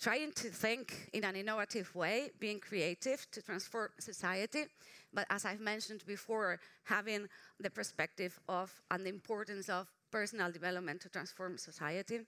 trying 0.00 0.32
to 0.32 0.48
think 0.48 1.10
in 1.12 1.24
an 1.24 1.36
innovative 1.36 1.94
way, 1.94 2.30
being 2.40 2.60
creative 2.60 3.26
to 3.30 3.42
transform 3.42 3.90
society. 3.98 4.64
But 5.12 5.26
as 5.30 5.44
I've 5.44 5.60
mentioned 5.60 6.04
before, 6.06 6.58
having 6.84 7.28
the 7.60 7.70
perspective 7.70 8.38
of 8.48 8.72
and 8.90 9.04
the 9.04 9.10
importance 9.10 9.68
of 9.68 9.90
personal 10.10 10.50
development 10.50 11.00
to 11.02 11.08
transform 11.08 11.58
society, 11.58 12.20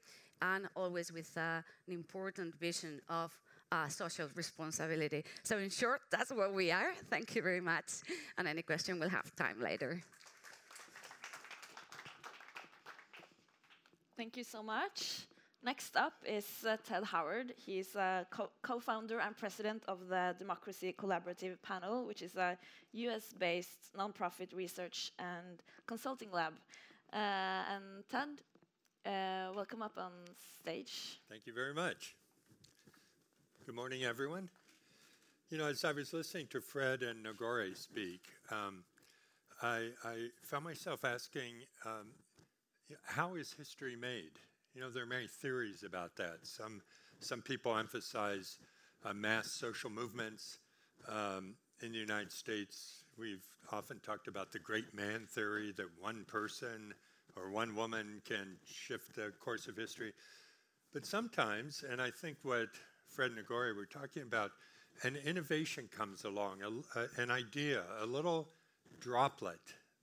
and 0.42 0.68
always 0.76 1.12
with 1.12 1.36
uh, 1.36 1.62
an 1.86 1.92
important 1.92 2.54
vision 2.56 3.00
of 3.08 3.38
uh, 3.72 3.88
social 3.88 4.28
responsibility. 4.34 5.24
So, 5.42 5.58
in 5.58 5.70
short, 5.70 6.00
that's 6.10 6.30
what 6.30 6.52
we 6.54 6.70
are. 6.70 6.92
Thank 7.10 7.34
you 7.34 7.42
very 7.42 7.60
much. 7.60 8.02
And 8.38 8.46
any 8.46 8.62
question, 8.62 9.00
we'll 9.00 9.08
have 9.08 9.34
time 9.34 9.60
later. 9.60 10.00
Thank 14.16 14.36
you 14.36 14.44
so 14.44 14.62
much. 14.62 15.26
Next 15.66 15.96
up 15.96 16.12
is 16.24 16.46
uh, 16.64 16.76
Ted 16.86 17.02
Howard. 17.02 17.52
He's 17.56 17.96
a 17.96 18.24
co 18.62 18.78
founder 18.78 19.18
and 19.18 19.36
president 19.36 19.82
of 19.88 20.06
the 20.06 20.32
Democracy 20.38 20.94
Collaborative 20.96 21.60
Panel, 21.60 22.06
which 22.06 22.22
is 22.22 22.36
a 22.36 22.56
US 22.92 23.32
based 23.36 23.92
nonprofit 23.98 24.54
research 24.54 25.10
and 25.18 25.60
consulting 25.88 26.30
lab. 26.30 26.52
Uh, 27.12 27.74
and 27.74 27.84
Ted, 28.08 28.28
Uh, 29.04 29.52
welcome 29.56 29.82
up 29.82 29.98
on 29.98 30.12
stage. 30.60 31.20
Thank 31.28 31.46
you 31.48 31.52
very 31.52 31.74
much. 31.74 32.14
Good 33.64 33.74
morning, 33.74 34.04
everyone. 34.04 34.48
You 35.50 35.58
know, 35.58 35.66
as 35.66 35.84
I 35.84 35.90
was 35.90 36.12
listening 36.12 36.46
to 36.50 36.60
Fred 36.60 37.02
and 37.02 37.24
Nagore 37.24 37.74
speak, 37.74 38.22
um, 38.52 38.84
I, 39.62 39.90
I, 40.04 40.30
found 40.42 40.64
myself 40.64 41.04
asking, 41.04 41.54
um, 41.84 42.06
how 43.02 43.34
is 43.34 43.52
history 43.52 43.96
made? 43.96 44.38
You 44.76 44.82
know, 44.82 44.90
there 44.90 45.04
are 45.04 45.06
many 45.06 45.26
theories 45.26 45.84
about 45.84 46.16
that. 46.16 46.40
Some, 46.42 46.82
some 47.20 47.40
people 47.40 47.78
emphasize 47.78 48.58
uh, 49.06 49.14
mass 49.14 49.50
social 49.50 49.88
movements. 49.88 50.58
Um, 51.08 51.54
in 51.80 51.92
the 51.92 51.98
United 51.98 52.30
States, 52.30 53.04
we've 53.18 53.46
often 53.72 54.00
talked 54.00 54.28
about 54.28 54.52
the 54.52 54.58
great 54.58 54.92
man 54.92 55.26
theory 55.30 55.72
that 55.78 55.86
one 55.98 56.26
person 56.28 56.92
or 57.36 57.48
one 57.48 57.74
woman 57.74 58.20
can 58.26 58.58
shift 58.66 59.16
the 59.16 59.32
course 59.40 59.66
of 59.66 59.78
history. 59.78 60.12
But 60.92 61.06
sometimes, 61.06 61.82
and 61.90 61.98
I 61.98 62.10
think 62.10 62.36
what 62.42 62.68
Fred 63.08 63.28
and 63.28 63.36
Nagore 63.36 63.72
were 63.74 63.86
talking 63.86 64.24
about, 64.24 64.50
an 65.04 65.16
innovation 65.16 65.88
comes 65.90 66.24
along, 66.24 66.58
a, 66.60 66.98
a, 67.00 67.06
an 67.16 67.30
idea, 67.30 67.82
a 68.02 68.04
little 68.04 68.50
droplet 69.00 69.60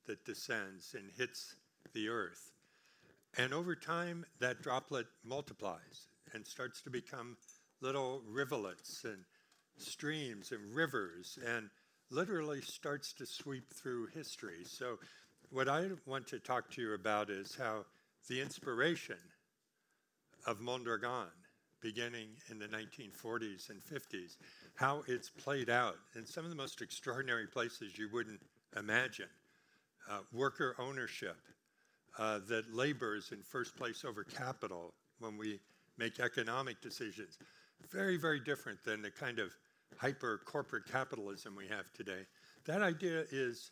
that 0.08 0.26
descends 0.26 0.96
and 0.98 1.12
hits 1.16 1.58
the 1.94 2.10
earth. 2.10 2.53
And 3.38 3.54
over 3.54 3.76
time, 3.76 4.26
that 4.40 4.62
droplet 4.62 5.08
multiplies 5.24 6.08
and 6.34 6.46
starts 6.46 6.82
to 6.82 6.90
become 6.90 7.38
little 7.82 8.22
rivulets 8.28 9.04
and 9.04 9.24
streams 9.78 10.52
and 10.52 10.76
rivers 10.76 11.40
and 11.46 11.70
literally 12.10 12.62
starts 12.62 13.12
to 13.14 13.26
sweep 13.26 13.74
through 13.74 14.08
history. 14.08 14.64
So, 14.64 15.00
what 15.50 15.68
I 15.68 15.88
want 16.06 16.28
to 16.28 16.40
talk 16.40 16.70
to 16.72 16.82
you 16.82 16.94
about 16.94 17.30
is 17.30 17.56
how 17.56 17.86
the 18.28 18.42
inspiration 18.42 19.18
of 20.46 20.60
Mondragon, 20.60 21.28
beginning 21.82 22.30
in 22.50 22.60
the 22.60 22.68
1940s 22.68 23.70
and 23.70 23.82
50s, 23.82 24.38
how 24.76 25.04
it's 25.08 25.30
played 25.30 25.70
out 25.70 25.98
in 26.16 26.26
some 26.26 26.44
of 26.44 26.50
the 26.50 26.56
most 26.56 26.82
extraordinary 26.82 27.48
places 27.48 27.98
you 27.98 28.10
wouldn't 28.12 28.42
imagine. 28.78 29.30
Uh, 30.10 30.20
worker 30.32 30.76
ownership, 30.80 31.38
uh, 32.18 32.40
that 32.48 32.74
labor 32.74 33.16
is 33.16 33.32
in 33.32 33.42
first 33.42 33.76
place 33.76 34.04
over 34.06 34.24
capital 34.24 34.94
when 35.20 35.38
we 35.38 35.60
make 35.98 36.20
economic 36.20 36.82
decisions. 36.82 37.38
Very, 37.92 38.18
very 38.18 38.40
different 38.40 38.84
than 38.84 39.02
the 39.02 39.12
kind 39.12 39.40
of 39.40 39.52
hyper 39.98 40.42
corporate 40.46 40.86
capitalism 40.92 41.56
we 41.56 41.68
have 41.68 41.92
today. 41.94 42.26
That 42.66 42.82
idea 42.82 43.24
is 43.32 43.72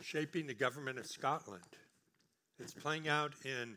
shaping 0.00 0.46
the 0.46 0.54
government 0.54 0.98
of 0.98 1.06
Scotland. 1.06 1.62
It's 2.58 2.74
playing 2.74 3.08
out 3.08 3.32
in 3.44 3.76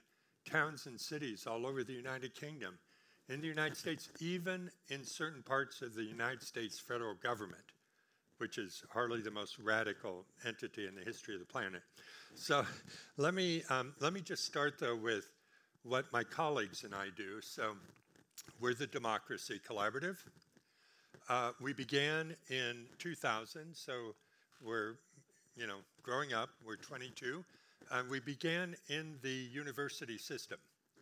towns 0.49 0.85
and 0.85 0.99
cities 0.99 1.45
all 1.47 1.65
over 1.65 1.83
the 1.83 1.93
United 1.93 2.35
Kingdom, 2.35 2.77
in 3.29 3.41
the 3.41 3.47
United 3.47 3.77
States, 3.77 4.09
even 4.19 4.69
in 4.89 5.01
certain 5.03 5.41
parts 5.43 5.81
of 5.81 5.95
the 5.95 6.03
United 6.03 6.43
States 6.43 6.79
federal 6.79 7.15
government, 7.15 7.63
which 8.37 8.57
is 8.57 8.83
hardly 8.91 9.21
the 9.21 9.31
most 9.31 9.57
radical 9.59 10.25
entity 10.45 10.87
in 10.87 10.95
the 10.95 11.01
history 11.01 11.35
of 11.35 11.39
the 11.39 11.45
planet. 11.45 11.81
So 12.35 12.65
let 13.17 13.33
me, 13.33 13.63
um, 13.69 13.93
let 13.99 14.13
me 14.13 14.21
just 14.21 14.45
start, 14.45 14.79
though, 14.79 14.95
with 14.95 15.27
what 15.83 16.11
my 16.11 16.23
colleagues 16.23 16.83
and 16.83 16.95
I 16.95 17.07
do. 17.15 17.41
So 17.41 17.73
we're 18.59 18.73
the 18.73 18.87
Democracy 18.87 19.59
Collaborative. 19.67 20.17
Uh, 21.29 21.51
we 21.61 21.73
began 21.73 22.35
in 22.49 22.85
2000, 22.97 23.73
so 23.73 24.15
we're, 24.63 24.95
you 25.55 25.67
know, 25.67 25.77
growing 26.01 26.33
up. 26.33 26.49
We're 26.65 26.75
22. 26.75 27.43
And 27.91 28.09
we 28.09 28.19
began 28.19 28.75
in 28.89 29.15
the 29.21 29.29
university 29.29 30.17
system 30.17 30.57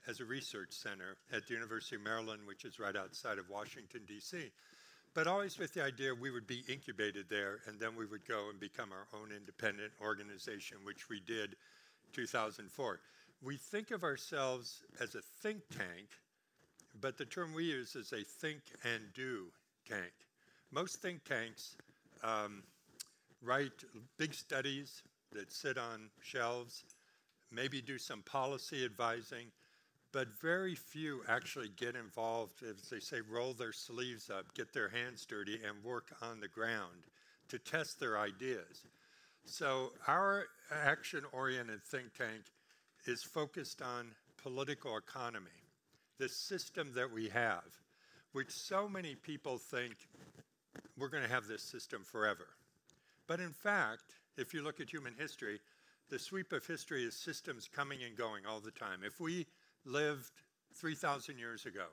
as 0.08 0.20
a 0.20 0.26
research 0.26 0.72
center 0.72 1.16
at 1.32 1.48
the 1.48 1.54
University 1.54 1.96
of 1.96 2.02
Maryland, 2.02 2.42
which 2.46 2.66
is 2.66 2.80
right 2.80 2.96
outside 2.96 3.38
of 3.38 3.50
Washington, 3.50 4.02
D.C. 4.08 4.52
But 5.14 5.28
always 5.28 5.60
with 5.60 5.74
the 5.74 5.84
idea 5.84 6.16
we 6.16 6.32
would 6.32 6.48
be 6.48 6.64
incubated 6.70 7.26
there 7.30 7.60
and 7.68 7.80
then 7.80 7.96
we 7.96 8.06
would 8.06 8.26
go 8.26 8.50
and 8.50 8.60
become 8.60 8.92
our 8.92 9.08
own 9.20 9.32
independent 9.36 9.92
organization, 10.02 10.78
which 10.84 11.10
we 11.10 11.20
did 11.20 11.56
2004. 12.14 13.00
We 13.42 13.58
think 13.58 13.92
of 13.92 14.04
ourselves 14.04 14.84
as 15.02 15.16
a 15.16 15.22
think 15.22 15.62
tank, 15.70 16.10
but 17.02 17.18
the 17.18 17.26
term 17.26 17.54
we 17.54 17.66
use 17.66 17.96
is 17.96 18.14
a 18.14 18.24
think 18.24 18.62
and 18.84 19.02
do 19.14 19.48
tank. 19.88 20.14
Most 20.72 21.02
think 21.02 21.24
tanks 21.26 21.76
um, 22.24 22.64
write 23.42 23.84
big 24.18 24.34
studies 24.34 25.04
that 25.34 25.52
sit 25.52 25.78
on 25.78 26.10
shelves, 26.22 26.86
maybe 27.52 27.82
do 27.82 27.98
some 27.98 28.22
policy 28.22 28.86
advising, 28.86 29.48
but 30.12 30.28
very 30.42 30.76
few 30.76 31.22
actually 31.28 31.70
get 31.78 31.96
involved, 31.96 32.64
as 32.64 32.90
they 32.90 33.00
say, 33.00 33.22
roll 33.22 33.54
their 33.54 33.72
sleeves 33.72 34.30
up, 34.30 34.54
get 34.54 34.74
their 34.74 34.90
hands 34.90 35.26
dirty, 35.26 35.60
and 35.66 35.84
work 35.84 36.14
on 36.22 36.40
the 36.40 36.48
ground 36.48 37.06
to 37.48 37.58
test 37.58 38.00
their 38.00 38.18
ideas. 38.18 38.84
So, 39.46 39.94
our 40.08 40.46
action 40.72 41.24
oriented 41.32 41.84
think 41.84 42.14
tank 42.14 42.44
is 43.06 43.24
focused 43.24 43.82
on 43.82 44.12
political 44.42 44.98
economy, 44.98 45.50
the 46.18 46.30
system 46.30 46.92
that 46.96 47.12
we 47.12 47.30
have, 47.30 47.64
which 48.34 48.52
so 48.52 48.88
many 48.88 49.16
people 49.16 49.58
think 49.58 49.96
we're 50.98 51.10
going 51.10 51.24
to 51.24 51.30
have 51.30 51.48
this 51.48 51.64
system 51.64 52.04
forever. 52.04 52.48
But 53.28 53.40
in 53.40 53.54
fact, 53.54 54.16
if 54.38 54.54
you 54.54 54.62
look 54.62 54.80
at 54.80 54.90
human 54.90 55.16
history, 55.18 55.60
the 56.10 56.20
sweep 56.20 56.52
of 56.52 56.66
history 56.66 57.04
is 57.04 57.16
systems 57.16 57.70
coming 57.74 58.04
and 58.04 58.16
going 58.16 58.46
all 58.46 58.60
the 58.60 58.72
time. 58.72 59.00
If 59.04 59.20
we 59.20 59.48
lived 59.86 60.32
3,000 60.76 61.38
years 61.38 61.66
ago 61.66 61.86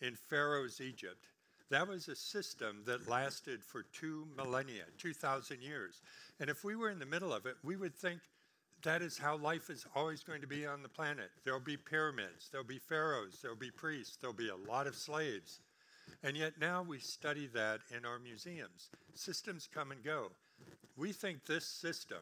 in 0.00 0.14
Pharaoh's 0.14 0.80
Egypt, 0.80 1.26
that 1.70 1.86
was 1.86 2.08
a 2.08 2.16
system 2.16 2.82
that 2.86 3.08
lasted 3.08 3.62
for 3.62 3.84
two 3.92 4.26
millennia, 4.36 4.84
2,000 4.98 5.62
years. 5.62 6.00
And 6.40 6.50
if 6.50 6.64
we 6.64 6.74
were 6.74 6.90
in 6.90 6.98
the 6.98 7.06
middle 7.06 7.32
of 7.32 7.46
it, 7.46 7.56
we 7.62 7.76
would 7.76 7.94
think 7.94 8.20
that 8.82 9.02
is 9.02 9.18
how 9.18 9.36
life 9.36 9.70
is 9.70 9.86
always 9.94 10.22
going 10.22 10.40
to 10.40 10.46
be 10.46 10.66
on 10.66 10.82
the 10.82 10.88
planet. 10.88 11.30
There'll 11.44 11.60
be 11.60 11.76
pyramids, 11.76 12.48
there'll 12.50 12.66
be 12.66 12.78
pharaohs, 12.78 13.38
there'll 13.40 13.56
be 13.56 13.70
priests, 13.70 14.16
there'll 14.16 14.34
be 14.34 14.48
a 14.48 14.70
lot 14.70 14.86
of 14.86 14.96
slaves. 14.96 15.60
And 16.22 16.36
yet 16.36 16.54
now 16.60 16.82
we 16.82 16.98
study 16.98 17.48
that 17.54 17.80
in 17.96 18.04
our 18.04 18.18
museums. 18.18 18.90
Systems 19.14 19.68
come 19.72 19.92
and 19.92 20.02
go. 20.02 20.32
We 20.96 21.12
think 21.12 21.44
this 21.44 21.66
system 21.66 22.18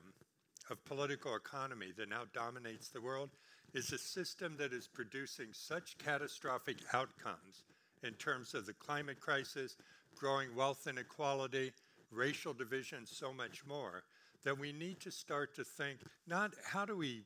of 0.70 0.84
political 0.84 1.34
economy 1.34 1.92
that 1.96 2.10
now 2.10 2.24
dominates 2.34 2.88
the 2.88 3.00
world 3.00 3.30
is 3.74 3.92
a 3.92 3.98
system 3.98 4.56
that 4.58 4.72
is 4.72 4.86
producing 4.86 5.48
such 5.52 5.98
catastrophic 5.98 6.78
outcomes 6.92 7.64
in 8.02 8.12
terms 8.14 8.54
of 8.54 8.66
the 8.66 8.72
climate 8.72 9.20
crisis, 9.20 9.76
growing 10.16 10.54
wealth 10.54 10.86
inequality, 10.86 11.72
racial 12.10 12.54
division, 12.54 13.04
so 13.04 13.32
much 13.32 13.64
more, 13.66 14.02
that 14.44 14.58
we 14.58 14.72
need 14.72 15.00
to 15.00 15.10
start 15.10 15.54
to 15.54 15.64
think 15.64 15.98
not 16.26 16.52
how 16.64 16.84
do 16.84 16.96
we 16.96 17.24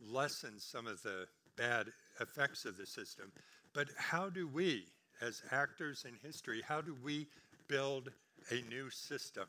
lessen 0.00 0.58
some 0.58 0.86
of 0.86 1.02
the 1.02 1.26
bad 1.56 1.88
effects 2.20 2.64
of 2.64 2.76
the 2.76 2.86
system, 2.86 3.32
but 3.74 3.88
how 3.96 4.30
do 4.30 4.46
we, 4.46 4.84
as 5.20 5.42
actors 5.50 6.04
in 6.06 6.14
history, 6.22 6.62
how 6.66 6.80
do 6.80 6.96
we 7.02 7.26
build 7.68 8.10
a 8.50 8.62
new 8.68 8.88
system? 8.90 9.46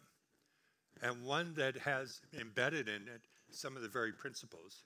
And 1.02 1.24
one 1.24 1.54
that 1.56 1.78
has 1.78 2.22
embedded 2.40 2.88
in 2.88 3.04
it 3.04 3.22
some 3.50 3.76
of 3.76 3.82
the 3.82 3.88
very 3.90 4.12
principles 4.12 4.84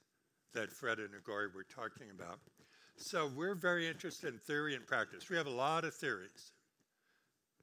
that 0.56 0.72
Fred 0.72 1.00
and 1.00 1.12
Nagore 1.12 1.52
were 1.54 1.64
talking 1.64 2.08
about. 2.18 2.40
So 2.98 3.30
we're 3.36 3.56
very 3.56 3.88
interested 3.88 4.34
in 4.34 4.40
theory 4.40 4.74
and 4.74 4.88
practice. 4.88 5.30
We 5.30 5.36
have 5.36 5.48
a 5.48 5.52
lot 5.52 5.84
of 5.84 5.94
theories. 5.94 6.54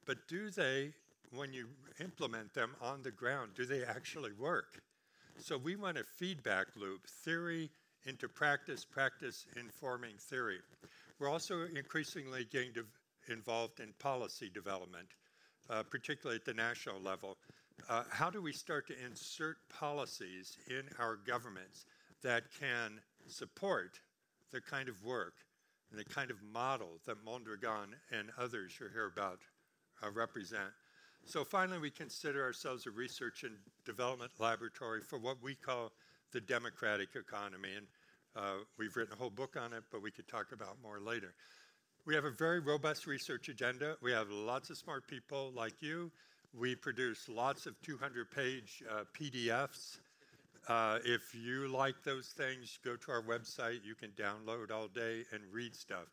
But 0.05 0.27
do 0.27 0.51
they, 0.51 0.93
when 1.31 1.53
you 1.53 1.67
implement 1.99 2.53
them 2.53 2.75
on 2.79 3.01
the 3.01 3.11
ground, 3.11 3.51
do 3.55 3.65
they 3.65 3.83
actually 3.83 4.31
work? 4.39 4.81
So 5.39 5.57
we 5.57 5.75
want 5.75 5.97
a 5.97 6.03
feedback 6.03 6.67
loop, 6.75 7.07
theory 7.07 7.71
into 8.05 8.29
practice, 8.29 8.85
practice 8.85 9.47
informing 9.59 10.15
theory. 10.19 10.59
We're 11.17 11.29
also 11.29 11.63
increasingly 11.75 12.45
getting 12.51 12.73
involved 13.27 13.79
in 13.79 13.93
policy 13.97 14.51
development, 14.53 15.07
uh, 15.69 15.81
particularly 15.81 16.35
at 16.37 16.45
the 16.45 16.53
national 16.53 17.01
level. 17.01 17.37
Uh, 17.89 18.03
how 18.11 18.29
do 18.29 18.39
we 18.39 18.53
start 18.53 18.85
to 18.87 18.93
insert 19.03 19.57
policies 19.69 20.57
in 20.69 20.83
our 20.99 21.15
governments 21.15 21.85
that 22.23 22.43
can 22.59 22.99
support 23.27 23.99
the 24.51 24.61
kind 24.61 24.89
of 24.89 25.03
work 25.03 25.33
and 25.91 25.99
the 25.99 26.05
kind 26.05 26.31
of 26.31 26.37
model 26.51 26.99
that 27.05 27.23
Mondragon 27.23 27.95
and 28.11 28.29
others 28.37 28.73
you 28.79 28.87
hear 28.91 29.11
about 29.15 29.39
uh, 30.03 30.09
represent. 30.11 30.71
So 31.25 31.45
finally, 31.45 31.79
we 31.79 31.89
consider 31.89 32.43
ourselves 32.43 32.85
a 32.85 32.91
research 32.91 33.43
and 33.43 33.53
development 33.85 34.31
laboratory 34.39 35.01
for 35.01 35.17
what 35.17 35.37
we 35.41 35.55
call 35.55 35.91
the 36.33 36.41
democratic 36.41 37.09
economy. 37.15 37.69
And 37.77 37.87
uh, 38.35 38.63
we've 38.77 38.95
written 38.95 39.13
a 39.13 39.17
whole 39.17 39.29
book 39.29 39.55
on 39.57 39.71
it, 39.73 39.83
but 39.91 40.01
we 40.01 40.11
could 40.11 40.27
talk 40.27 40.51
about 40.51 40.77
more 40.81 40.99
later. 40.99 41.33
We 42.05 42.15
have 42.15 42.25
a 42.25 42.31
very 42.31 42.59
robust 42.59 43.07
research 43.07 43.47
agenda. 43.47 43.95
We 44.01 44.11
have 44.11 44.29
lots 44.29 44.69
of 44.69 44.77
smart 44.77 45.07
people 45.07 45.53
like 45.55 45.81
you. 45.81 46.11
We 46.53 46.75
produce 46.75 47.29
lots 47.29 47.65
of 47.65 47.79
200 47.81 48.29
page 48.29 48.83
uh, 48.91 49.03
PDFs 49.17 49.99
if 51.05 51.35
you 51.35 51.67
like 51.67 51.95
those 52.03 52.27
things, 52.27 52.79
go 52.83 52.95
to 52.95 53.11
our 53.11 53.21
website. 53.21 53.79
You 53.83 53.95
can 53.95 54.11
download 54.11 54.71
all 54.71 54.87
day 54.87 55.23
and 55.31 55.41
read 55.51 55.75
stuff. 55.75 56.07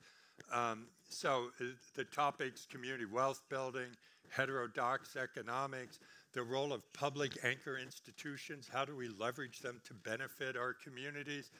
Um, 0.52 0.86
so 1.08 1.48
uh, 1.60 1.64
the 1.94 2.04
topics 2.04 2.66
community 2.66 3.04
wealth 3.04 3.42
building, 3.48 3.88
heterodox 4.30 5.16
economics, 5.16 5.98
the 6.32 6.42
role 6.42 6.72
of 6.72 6.80
public 6.92 7.32
anchor 7.44 7.78
institutions, 7.78 8.68
how 8.72 8.84
do 8.84 8.96
we 8.96 9.08
leverage 9.08 9.60
them 9.60 9.80
to 9.86 9.94
benefit 9.94 10.56
our 10.56 10.72
communities, 10.72 11.50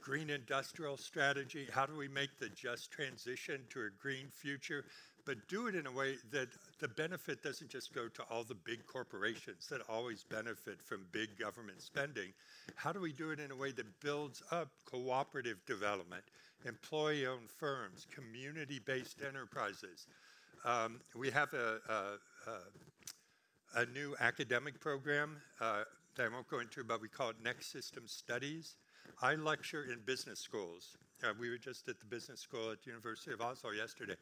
green 0.00 0.30
industrial 0.30 0.96
strategy, 0.96 1.66
how 1.72 1.86
do 1.86 1.96
we 1.96 2.08
make 2.08 2.38
the 2.38 2.48
just 2.48 2.90
transition 2.90 3.60
to 3.70 3.80
a 3.80 3.90
green 4.00 4.26
future, 4.30 4.84
but 5.26 5.36
do 5.48 5.66
it 5.66 5.74
in 5.74 5.86
a 5.86 5.92
way 5.92 6.16
that 6.30 6.48
the 6.78 6.88
benefit 6.88 7.42
doesn't 7.42 7.68
just 7.68 7.92
go 7.92 8.08
to 8.08 8.22
all 8.30 8.44
the 8.44 8.54
big 8.54 8.86
corporations 8.86 9.66
that 9.68 9.80
always 9.88 10.22
benefit 10.22 10.80
from 10.82 11.04
big 11.12 11.36
government 11.38 11.82
spending. 11.82 12.32
How 12.76 12.92
do 12.92 13.00
we 13.00 13.12
do 13.12 13.30
it 13.30 13.40
in 13.40 13.50
a 13.50 13.56
way 13.56 13.72
that 13.72 14.00
builds 14.00 14.42
up 14.50 14.68
cooperative 14.84 15.58
development, 15.66 16.22
employee 16.64 17.26
owned 17.26 17.50
firms, 17.50 18.06
community 18.14 18.80
based 18.86 19.18
enterprises? 19.26 20.06
Um, 20.64 21.00
we 21.14 21.30
have 21.30 21.52
a, 21.52 21.80
a, 21.88 22.50
a 22.50 22.58
a 23.76 23.84
new 23.86 24.16
academic 24.20 24.80
program 24.80 25.36
uh, 25.60 25.82
that 26.16 26.26
I 26.26 26.28
won't 26.28 26.48
go 26.48 26.60
into, 26.60 26.82
but 26.82 27.02
we 27.02 27.08
call 27.08 27.30
it 27.30 27.36
Next 27.44 27.70
System 27.70 28.04
Studies. 28.06 28.76
I 29.20 29.34
lecture 29.34 29.84
in 29.92 30.00
business 30.06 30.40
schools. 30.40 30.96
Uh, 31.22 31.32
we 31.38 31.50
were 31.50 31.58
just 31.58 31.88
at 31.88 31.98
the 31.98 32.06
business 32.06 32.40
school 32.40 32.70
at 32.70 32.82
the 32.82 32.90
University 32.90 33.32
of 33.32 33.40
Oslo 33.40 33.70
yesterday, 33.70 34.16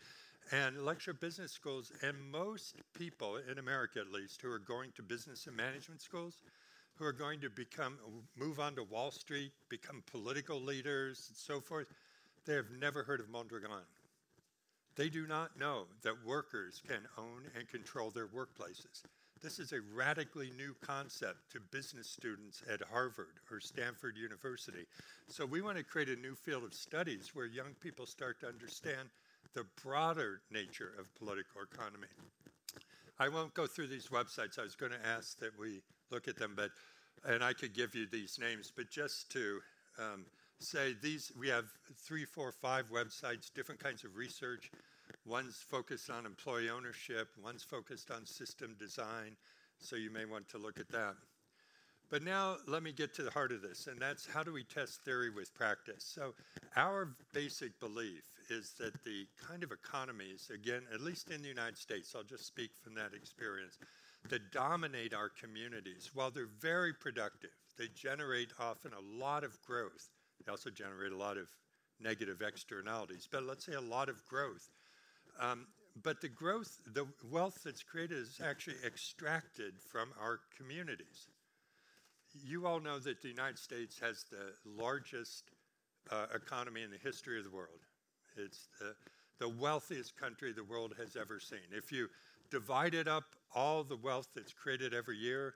and 0.53 0.85
lecture 0.85 1.13
business 1.13 1.53
schools. 1.53 1.93
And 2.03 2.17
most 2.31 2.77
people 2.99 3.39
in 3.51 3.59
America, 3.59 4.01
at 4.01 4.13
least, 4.13 4.43
who 4.43 4.51
are 4.51 4.59
going 4.59 4.93
to 4.97 5.03
business 5.03 5.47
and 5.47 5.57
management 5.57 6.01
schools, 6.01 6.39
who 6.97 7.05
are 7.05 7.13
going 7.13 7.41
to 7.41 7.51
become 7.51 7.99
move 8.37 8.61
on 8.61 8.75
to 8.77 8.83
Wall 8.85 9.11
Street, 9.11 9.53
become 9.69 10.03
political 10.11 10.61
leaders, 10.61 11.27
and 11.29 11.37
so 11.37 11.61
forth, 11.61 11.87
they 12.47 12.55
have 12.55 12.71
never 12.79 13.03
heard 13.03 13.21
of 13.21 13.29
Mondragon. 13.29 13.83
They 14.97 15.09
do 15.09 15.27
not 15.27 15.59
know 15.59 15.87
that 16.03 16.25
workers 16.25 16.81
can 16.87 17.01
own 17.19 17.43
and 17.59 17.69
control 17.69 18.11
their 18.11 18.29
workplaces. 18.29 19.03
This 19.43 19.59
is 19.59 19.73
a 19.73 19.81
radically 19.95 20.53
new 20.57 20.75
concept 20.81 21.51
to 21.53 21.61
business 21.61 22.09
students 22.09 22.63
at 22.73 22.81
Harvard 22.81 23.35
or 23.51 23.61
Stanford 23.61 24.17
University. 24.17 24.87
So 25.29 25.45
we 25.45 25.61
want 25.61 25.77
to 25.77 25.85
create 25.85 26.09
a 26.09 26.17
new 26.17 26.35
field 26.35 26.65
of 26.65 26.73
studies 26.73 27.33
where 27.35 27.47
young 27.47 27.75
people 27.81 28.07
start 28.07 28.41
to 28.41 28.47
understand 28.47 29.09
the 29.55 29.65
broader 29.83 30.41
nature 30.51 30.93
of 30.99 31.15
political 31.15 31.63
economy. 31.63 32.09
I 33.19 33.29
won't 33.29 33.55
go 33.55 33.67
through 33.67 33.87
these 33.87 34.09
websites. 34.09 34.59
I 34.59 34.63
was 34.63 34.75
going 34.75 34.93
to 34.93 35.07
ask 35.07 35.39
that 35.39 35.59
we 35.59 35.83
look 36.11 36.27
at 36.27 36.37
them, 36.37 36.55
but 36.57 36.71
and 37.27 37.43
I 37.43 37.53
could 37.53 37.75
give 37.75 37.95
you 37.95 38.07
these 38.07 38.39
names, 38.39 38.73
but 38.75 38.91
just 38.91 39.31
to 39.33 39.61
um, 39.99 40.27
say 40.59 40.95
these, 41.01 41.33
we 41.39 41.49
have 41.49 41.65
three, 41.97 42.25
four, 42.25 42.53
five 42.53 42.91
websites, 42.91 43.53
different 43.55 43.83
kinds 43.83 44.05
of 44.05 44.17
research. 44.17 44.71
One's 45.25 45.57
focused 45.57 46.11
on 46.11 46.27
employee 46.27 46.69
ownership, 46.69 47.29
one's 47.43 47.63
focused 47.63 48.11
on 48.11 48.27
system 48.27 48.77
design, 48.79 49.37
so 49.79 49.97
you 49.97 50.11
may 50.11 50.25
want 50.25 50.49
to 50.51 50.59
look 50.59 50.79
at 50.79 50.89
that. 50.91 51.15
But 52.11 52.23
now 52.23 52.57
let 52.67 52.83
me 52.83 52.93
get 52.93 53.15
to 53.15 53.23
the 53.23 53.31
heart 53.31 53.53
of 53.53 53.63
this, 53.63 53.87
and 53.87 53.99
that's 53.99 54.27
how 54.27 54.43
do 54.43 54.53
we 54.53 54.65
test 54.65 55.03
theory 55.05 55.31
with 55.31 55.55
practice? 55.55 56.05
So, 56.05 56.35
our 56.77 57.09
basic 57.33 57.81
belief 57.81 58.23
is 58.51 58.73
that 58.79 59.05
the 59.05 59.27
kind 59.49 59.63
of 59.63 59.73
economies, 59.73 60.51
again, 60.53 60.83
at 60.93 61.01
least 61.01 61.31
in 61.31 61.43
the 61.43 61.49
United 61.49 61.79
States, 61.79 62.15
I'll 62.15 62.23
just 62.23 62.47
speak 62.47 62.71
from 62.83 62.95
that 62.95 63.15
experience, 63.15 63.79
that 64.29 64.53
dominate 64.53 65.15
our 65.15 65.29
communities, 65.29 66.11
while 66.15 66.31
they're 66.31 66.49
very 66.61 66.93
productive, 66.95 67.51
they 67.79 67.89
generate 67.95 68.53
often 68.59 68.93
a 68.93 69.23
lot 69.23 69.45
of 69.45 69.61
growth. 69.63 70.09
They 70.45 70.51
also 70.51 70.71
generate 70.71 71.13
a 71.13 71.17
lot 71.17 71.37
of 71.37 71.49
negative 72.01 72.43
externalities, 72.43 73.29
but 73.31 73.45
let's 73.45 73.65
say 73.65 73.75
a 73.75 73.81
lot 73.81 74.09
of 74.09 74.25
growth. 74.27 74.69
Um, 75.41 75.67
but 76.03 76.21
the 76.21 76.29
growth, 76.29 76.79
the 76.93 77.07
wealth 77.31 77.61
that's 77.65 77.83
created 77.83 78.19
is 78.19 78.41
actually 78.45 78.77
extracted 78.85 79.75
from 79.93 80.11
our 80.21 80.41
communities. 80.57 81.29
You 82.45 82.67
all 82.67 82.81
know 82.81 82.99
that 82.99 83.23
the 83.23 83.29
United 83.29 83.59
States 83.59 83.99
has 84.01 84.25
the 84.31 84.55
largest 84.67 85.45
uh, 86.11 86.27
economy 86.35 86.83
in 86.83 86.91
the 86.91 86.99
history 86.99 87.39
of 87.39 87.45
the 87.45 87.51
world. 87.51 87.81
It's 88.37 88.69
the, 88.81 88.95
the 89.39 89.49
wealthiest 89.49 90.17
country 90.17 90.53
the 90.53 90.65
world 90.65 90.95
has 90.99 91.17
ever 91.17 91.41
seen. 91.41 91.59
If 91.71 91.93
you 91.93 92.09
divided 92.51 93.09
up 93.09 93.25
all 93.55 93.85
the 93.85 93.97
wealth 93.97 94.29
that's 94.35 94.53
created 94.53 94.95
every 94.95 95.17
year, 95.17 95.55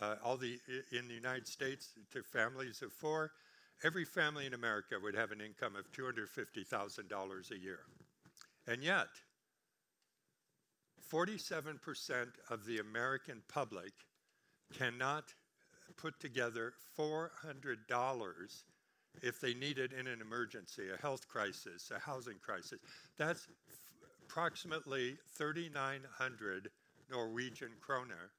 uh, 0.00 0.16
all 0.24 0.36
the 0.36 0.58
in 0.92 1.08
the 1.08 1.14
United 1.14 1.46
States 1.46 1.94
to 2.12 2.22
families 2.22 2.82
of 2.82 2.92
four, 2.92 3.32
every 3.84 4.04
family 4.04 4.46
in 4.46 4.54
America 4.54 4.96
would 5.02 5.14
have 5.14 5.32
an 5.32 5.40
income 5.40 5.74
of 5.76 5.90
$250,000 5.92 7.50
a 7.50 7.58
year. 7.58 7.80
And 8.66 8.82
yet, 8.82 9.08
47% 11.12 12.28
of 12.50 12.64
the 12.66 12.78
American 12.78 13.42
public 13.48 13.92
cannot 14.72 15.34
put 15.96 16.20
together 16.20 16.72
$400 16.98 18.62
if 19.22 19.40
they 19.40 19.54
need 19.54 19.78
it 19.78 19.92
in 19.92 20.06
an 20.06 20.20
emergency, 20.20 20.84
a 20.92 21.00
health 21.00 21.28
crisis, 21.28 21.90
a 21.94 21.98
housing 21.98 22.38
crisis. 22.40 22.78
That's 23.16 23.48
f- 23.68 23.76
approximately 24.26 25.16
3,900 25.36 26.70
Norwegian 27.10 27.70
kroner. 27.80 28.30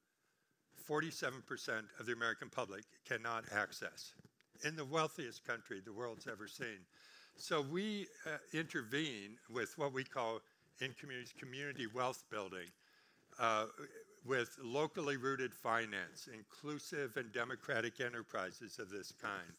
47% 0.90 1.84
of 2.00 2.06
the 2.06 2.14
American 2.14 2.50
public 2.50 2.84
cannot 3.08 3.46
access 3.54 4.14
in 4.64 4.76
the 4.76 4.86
wealthiest 4.86 5.46
country 5.46 5.82
the 5.84 5.94
world's 5.94 6.28
ever 6.28 6.48
seen. 6.48 6.80
So 7.36 7.62
we 7.62 8.08
uh, 8.26 8.38
intervene 8.54 9.38
with 9.50 9.78
what 9.78 9.94
we 9.94 10.04
call 10.04 10.42
in 10.80 10.94
communities 11.00 11.34
community 11.38 11.88
wealth 11.94 12.24
building, 12.30 12.68
uh, 13.40 13.66
with 14.26 14.58
locally 14.62 15.18
rooted 15.18 15.54
finance, 15.54 16.28
inclusive 16.34 17.18
and 17.18 17.32
democratic 17.32 18.00
enterprises 18.00 18.78
of 18.80 18.90
this 18.90 19.12
kind, 19.22 19.54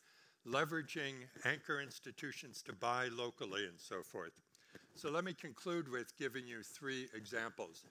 leveraging 0.46 1.14
anchor 1.44 1.80
institutions 1.80 2.62
to 2.62 2.72
buy 2.72 3.08
locally 3.08 3.66
and 3.66 3.78
so 3.78 4.02
forth. 4.02 4.32
So 4.94 5.10
let 5.10 5.24
me 5.24 5.32
conclude 5.32 5.88
with 5.88 6.16
giving 6.18 6.46
you 6.46 6.62
three 6.62 7.08
examples. 7.14 7.84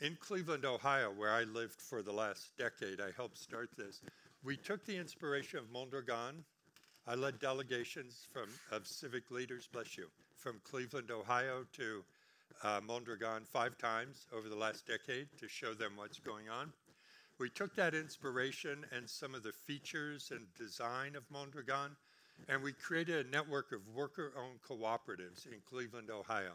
In 0.00 0.16
Cleveland, 0.20 0.64
Ohio, 0.64 1.12
where 1.14 1.30
I 1.30 1.42
lived 1.42 1.80
for 1.80 2.02
the 2.02 2.12
last 2.12 2.56
decade, 2.56 3.00
I 3.00 3.10
helped 3.16 3.36
start 3.36 3.70
this. 3.76 4.00
We 4.42 4.56
took 4.56 4.86
the 4.86 4.96
inspiration 4.96 5.58
of 5.58 5.70
Mondragon, 5.70 6.44
I 7.06 7.14
led 7.14 7.40
delegations 7.40 8.26
from, 8.32 8.48
of 8.70 8.86
civic 8.86 9.30
leaders, 9.30 9.68
bless 9.70 9.98
you, 9.98 10.06
from 10.36 10.60
Cleveland, 10.64 11.10
Ohio 11.10 11.66
to 11.74 12.04
uh, 12.62 12.80
Mondragon 12.86 13.42
five 13.44 13.76
times 13.78 14.26
over 14.32 14.48
the 14.48 14.56
last 14.56 14.86
decade 14.86 15.28
to 15.38 15.48
show 15.48 15.74
them 15.74 15.92
what's 15.96 16.18
going 16.18 16.48
on. 16.48 16.72
We 17.40 17.48
took 17.48 17.74
that 17.76 17.94
inspiration 17.94 18.84
and 18.94 19.08
some 19.08 19.34
of 19.34 19.42
the 19.42 19.52
features 19.52 20.30
and 20.30 20.46
design 20.58 21.16
of 21.16 21.22
Mondragon, 21.32 21.96
and 22.50 22.62
we 22.62 22.74
created 22.74 23.24
a 23.24 23.30
network 23.30 23.72
of 23.72 23.80
worker 23.94 24.34
owned 24.36 24.60
cooperatives 24.60 25.46
in 25.46 25.58
Cleveland, 25.64 26.10
Ohio. 26.10 26.52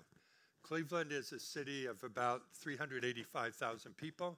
Cleveland 0.61 1.11
is 1.11 1.31
a 1.31 1.39
city 1.39 1.87
of 1.87 2.03
about 2.03 2.43
385,000 2.53 3.97
people, 3.97 4.37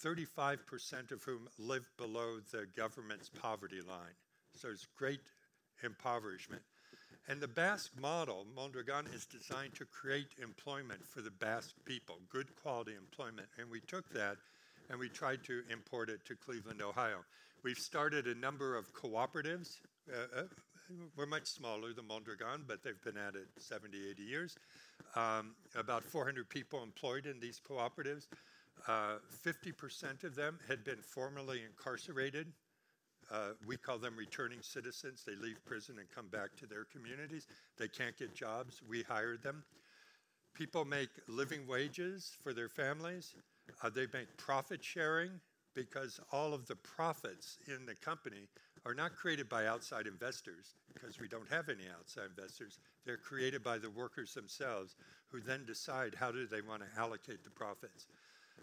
35% 0.00 1.10
of 1.10 1.24
whom 1.24 1.48
live 1.58 1.90
below 1.96 2.38
the 2.52 2.68
government's 2.76 3.28
poverty 3.28 3.80
line. 3.80 4.14
So 4.54 4.68
it's 4.68 4.86
great 4.96 5.20
impoverishment. 5.82 6.62
And 7.26 7.40
the 7.40 7.48
Basque 7.48 7.90
model, 8.00 8.46
Mondragon, 8.54 9.06
is 9.12 9.26
designed 9.26 9.74
to 9.74 9.84
create 9.84 10.28
employment 10.40 11.04
for 11.04 11.22
the 11.22 11.32
Basque 11.32 11.74
people, 11.84 12.20
good 12.30 12.54
quality 12.54 12.92
employment. 12.94 13.48
And 13.58 13.68
we 13.68 13.80
took 13.80 14.08
that 14.10 14.36
and 14.90 14.98
we 14.98 15.08
tried 15.08 15.44
to 15.44 15.62
import 15.70 16.08
it 16.08 16.24
to 16.26 16.34
Cleveland, 16.34 16.82
Ohio. 16.82 17.18
We've 17.62 17.78
started 17.78 18.26
a 18.26 18.34
number 18.34 18.76
of 18.76 18.92
cooperatives. 18.92 19.80
Uh, 20.10 20.40
uh, 20.40 20.42
we're 21.16 21.26
much 21.26 21.46
smaller 21.46 21.92
than 21.92 22.06
Mondragon, 22.06 22.64
but 22.66 22.82
they've 22.82 23.02
been 23.02 23.18
at 23.18 23.34
it 23.34 23.48
70, 23.58 23.96
80 24.10 24.22
years. 24.22 24.56
Um, 25.16 25.54
about 25.76 26.04
400 26.04 26.48
people 26.48 26.82
employed 26.82 27.26
in 27.26 27.40
these 27.40 27.60
cooperatives. 27.60 28.26
Uh, 28.86 29.16
50% 29.44 30.24
of 30.24 30.34
them 30.34 30.58
had 30.68 30.84
been 30.84 31.02
formerly 31.02 31.62
incarcerated 31.68 32.46
uh, 33.30 33.50
we 33.66 33.76
call 33.76 33.98
them 33.98 34.16
returning 34.16 34.60
citizens. 34.62 35.22
They 35.26 35.34
leave 35.34 35.62
prison 35.66 35.96
and 35.98 36.08
come 36.08 36.28
back 36.28 36.56
to 36.56 36.66
their 36.66 36.84
communities. 36.84 37.46
They 37.76 37.88
can't 37.88 38.16
get 38.16 38.34
jobs. 38.34 38.80
We 38.88 39.02
hire 39.02 39.36
them. 39.36 39.64
People 40.54 40.84
make 40.84 41.10
living 41.28 41.66
wages 41.66 42.36
for 42.42 42.52
their 42.52 42.68
families. 42.68 43.34
Uh, 43.82 43.90
they 43.90 44.06
make 44.12 44.36
profit 44.36 44.82
sharing 44.82 45.30
because 45.74 46.20
all 46.32 46.52
of 46.54 46.66
the 46.66 46.76
profits 46.76 47.58
in 47.68 47.86
the 47.86 47.94
company 47.94 48.48
are 48.84 48.94
not 48.94 49.14
created 49.14 49.48
by 49.48 49.66
outside 49.66 50.06
investors 50.06 50.74
because 50.92 51.20
we 51.20 51.28
don't 51.28 51.48
have 51.50 51.68
any 51.68 51.84
outside 51.96 52.30
investors. 52.36 52.78
They're 53.04 53.16
created 53.16 53.62
by 53.62 53.78
the 53.78 53.90
workers 53.90 54.34
themselves 54.34 54.96
who 55.28 55.40
then 55.40 55.64
decide 55.66 56.14
how 56.14 56.32
do 56.32 56.46
they 56.46 56.62
want 56.62 56.82
to 56.82 57.00
allocate 57.00 57.44
the 57.44 57.50
profits. 57.50 58.06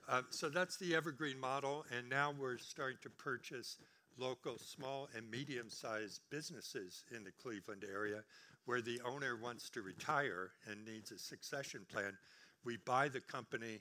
Uh, 0.10 0.22
so 0.30 0.50
that's 0.50 0.78
the 0.78 0.96
evergreen 0.96 1.40
model, 1.40 1.86
and 1.96 2.10
now 2.10 2.34
we're 2.38 2.58
starting 2.58 2.98
to 3.02 3.10
purchase 3.10 3.78
local 4.18 4.58
small 4.58 5.10
and 5.16 5.30
medium 5.30 5.70
sized 5.70 6.22
businesses 6.30 7.04
in 7.16 7.24
the 7.24 7.32
Cleveland 7.32 7.84
area 7.92 8.24
where 8.66 8.82
the 8.82 9.00
owner 9.06 9.38
wants 9.42 9.70
to 9.70 9.82
retire 9.82 10.52
and 10.70 10.86
needs 10.86 11.12
a 11.12 11.20
succession 11.20 11.86
plan. 11.92 12.18
We 12.64 12.78
buy 12.78 13.10
the 13.10 13.20
company, 13.20 13.80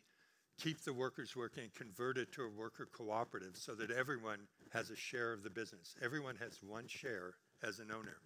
keep 0.58 0.82
the 0.82 0.92
workers 0.92 1.36
working, 1.36 1.70
convert 1.76 2.18
it 2.18 2.32
to 2.32 2.42
a 2.42 2.48
worker 2.48 2.88
cooperative 2.92 3.56
so 3.56 3.74
that 3.74 3.90
everyone 3.90 4.40
has 4.72 4.90
a 4.90 4.96
share 4.96 5.32
of 5.32 5.42
the 5.42 5.50
business. 5.50 5.94
Everyone 6.02 6.36
has 6.36 6.60
one 6.62 6.86
share 6.86 7.34
as 7.62 7.78
an 7.78 7.90
owner. 7.90 8.16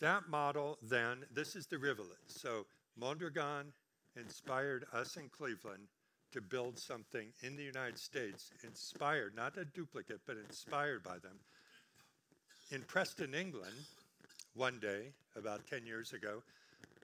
That 0.00 0.28
model, 0.28 0.78
then, 0.82 1.24
this 1.32 1.56
is 1.56 1.66
the 1.66 1.78
rivulet. 1.78 2.18
So 2.26 2.66
Mondragon 2.98 3.72
inspired 4.16 4.86
us 4.92 5.16
in 5.16 5.28
Cleveland 5.28 5.88
to 6.32 6.40
build 6.40 6.78
something 6.78 7.28
in 7.42 7.56
the 7.56 7.62
United 7.62 7.98
States, 7.98 8.50
inspired, 8.64 9.34
not 9.34 9.56
a 9.56 9.64
duplicate, 9.64 10.20
but 10.26 10.36
inspired 10.36 11.02
by 11.02 11.18
them. 11.18 11.38
In 12.70 12.82
Preston, 12.82 13.32
England, 13.34 13.76
one 14.54 14.78
day, 14.80 15.12
about 15.36 15.66
10 15.68 15.86
years 15.86 16.12
ago, 16.12 16.42